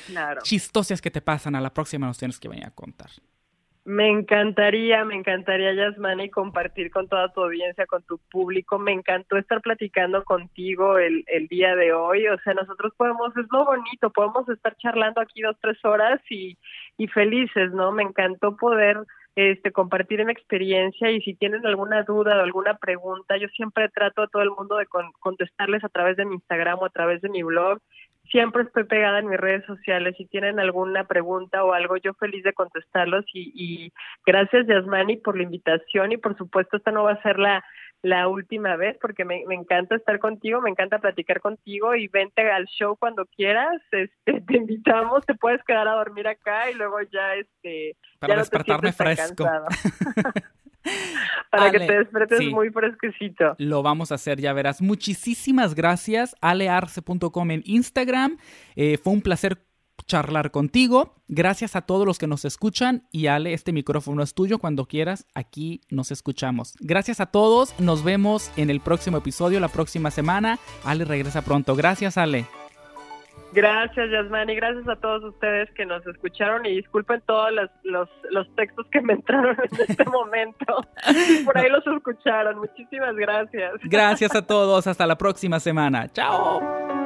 chistosas 0.42 1.00
que 1.00 1.10
te 1.10 1.20
pasan 1.20 1.54
a 1.56 1.60
la 1.60 1.74
próxima 1.74 2.06
nos 2.06 2.18
tienes 2.18 2.38
que 2.38 2.48
venir 2.48 2.66
a 2.66 2.70
contar. 2.70 3.10
Me 3.84 4.10
encantaría, 4.10 5.04
me 5.04 5.14
encantaría, 5.14 5.72
Yasmani, 5.72 6.28
compartir 6.28 6.90
con 6.90 7.06
toda 7.06 7.32
tu 7.32 7.44
audiencia, 7.44 7.86
con 7.86 8.02
tu 8.02 8.18
público. 8.18 8.80
Me 8.80 8.90
encantó 8.90 9.36
estar 9.36 9.60
platicando 9.60 10.24
contigo 10.24 10.98
el, 10.98 11.24
el 11.28 11.46
día 11.46 11.76
de 11.76 11.92
hoy. 11.92 12.26
O 12.26 12.36
sea, 12.40 12.54
nosotros 12.54 12.92
podemos, 12.96 13.36
es 13.36 13.46
lo 13.52 13.64
bonito, 13.64 14.10
podemos 14.10 14.48
estar 14.48 14.76
charlando 14.78 15.20
aquí 15.20 15.40
dos, 15.40 15.56
tres 15.60 15.78
horas 15.84 16.20
y, 16.28 16.58
y 16.98 17.06
felices, 17.06 17.70
¿no? 17.72 17.92
Me 17.92 18.02
encantó 18.02 18.56
poder 18.56 18.98
este, 19.36 19.70
compartir 19.70 20.24
mi 20.24 20.32
experiencia 20.32 21.10
y 21.10 21.20
si 21.20 21.34
tienen 21.34 21.66
alguna 21.66 22.02
duda 22.04 22.38
o 22.38 22.40
alguna 22.40 22.78
pregunta, 22.78 23.36
yo 23.36 23.48
siempre 23.48 23.90
trato 23.90 24.22
a 24.22 24.28
todo 24.28 24.42
el 24.42 24.50
mundo 24.50 24.76
de 24.76 24.86
contestarles 25.20 25.84
a 25.84 25.90
través 25.90 26.16
de 26.16 26.24
mi 26.24 26.36
Instagram 26.36 26.78
o 26.80 26.86
a 26.86 26.90
través 26.90 27.20
de 27.20 27.28
mi 27.28 27.42
blog. 27.42 27.78
Siempre 28.30 28.62
estoy 28.62 28.84
pegada 28.84 29.18
en 29.18 29.28
mis 29.28 29.38
redes 29.38 29.64
sociales. 29.66 30.16
Si 30.16 30.24
tienen 30.24 30.58
alguna 30.58 31.04
pregunta 31.04 31.62
o 31.64 31.74
algo, 31.74 31.96
yo 31.98 32.14
feliz 32.14 32.42
de 32.42 32.54
contestarlos. 32.54 33.24
Y, 33.32 33.52
y 33.54 33.92
gracias, 34.24 34.66
Yasmani, 34.66 35.18
por 35.18 35.36
la 35.36 35.44
invitación. 35.44 36.12
Y 36.12 36.16
por 36.16 36.36
supuesto, 36.36 36.78
esta 36.78 36.90
no 36.90 37.04
va 37.04 37.12
a 37.12 37.22
ser 37.22 37.38
la, 37.38 37.62
la 38.02 38.28
última 38.28 38.76
vez 38.76 38.96
porque 39.00 39.24
me, 39.24 39.42
encanta 39.50 39.96
estar 39.96 40.18
contigo, 40.18 40.60
me 40.60 40.70
encanta 40.70 40.98
platicar 40.98 41.40
contigo 41.40 41.94
y 41.94 42.08
vente 42.08 42.50
al 42.50 42.66
show 42.66 42.96
cuando 42.96 43.26
quieras, 43.26 43.80
este, 43.92 44.40
te 44.46 44.56
invitamos, 44.56 45.24
te 45.26 45.34
puedes 45.34 45.62
quedar 45.64 45.88
a 45.88 45.92
dormir 45.92 46.28
acá 46.28 46.70
y 46.70 46.74
luego 46.74 47.00
ya 47.12 47.34
este 47.34 47.96
para 48.18 48.36
despertarme 48.36 48.92
fresco. 48.92 49.48
Para 51.50 51.72
que 51.72 51.80
te 51.80 51.98
despertes 51.98 52.40
muy 52.52 52.70
fresquecito. 52.70 53.56
Lo 53.58 53.82
vamos 53.82 54.12
a 54.12 54.16
hacer, 54.16 54.40
ya 54.40 54.52
verás. 54.52 54.80
Muchísimas 54.80 55.74
gracias, 55.74 56.36
alearce.com 56.40 57.50
en 57.50 57.62
Instagram. 57.64 58.38
Eh, 58.76 58.96
fue 58.98 59.12
un 59.12 59.20
placer 59.20 59.65
charlar 60.06 60.50
contigo. 60.50 61.14
Gracias 61.28 61.76
a 61.76 61.82
todos 61.82 62.06
los 62.06 62.18
que 62.18 62.26
nos 62.26 62.44
escuchan 62.44 63.02
y 63.10 63.26
Ale, 63.26 63.52
este 63.52 63.72
micrófono 63.72 64.22
es 64.22 64.34
tuyo 64.34 64.58
cuando 64.58 64.86
quieras, 64.86 65.26
aquí 65.34 65.80
nos 65.90 66.10
escuchamos. 66.10 66.74
Gracias 66.80 67.20
a 67.20 67.26
todos, 67.26 67.78
nos 67.80 68.04
vemos 68.04 68.50
en 68.56 68.70
el 68.70 68.80
próximo 68.80 69.18
episodio 69.18 69.60
la 69.60 69.68
próxima 69.68 70.10
semana. 70.10 70.58
Ale 70.84 71.04
regresa 71.04 71.42
pronto. 71.42 71.74
Gracias 71.74 72.16
Ale. 72.16 72.46
Gracias, 73.52 74.10
Yasmani. 74.10 74.54
Gracias 74.54 74.86
a 74.86 74.96
todos 74.96 75.24
ustedes 75.24 75.70
que 75.70 75.86
nos 75.86 76.06
escucharon 76.06 76.66
y 76.66 76.76
disculpen 76.76 77.22
todos 77.26 77.50
los, 77.52 78.08
los, 78.30 78.54
textos 78.54 78.86
que 78.90 79.00
me 79.00 79.14
entraron 79.14 79.56
en 79.56 79.80
este 79.88 80.04
momento. 80.10 80.86
Por 81.44 81.56
ahí 81.56 81.70
los 81.70 81.86
escucharon. 81.86 82.58
Muchísimas 82.58 83.16
gracias. 83.16 83.72
Gracias 83.84 84.34
a 84.34 84.46
todos. 84.46 84.86
Hasta 84.86 85.06
la 85.06 85.16
próxima 85.16 85.58
semana. 85.58 86.08
Chao. 86.12 87.05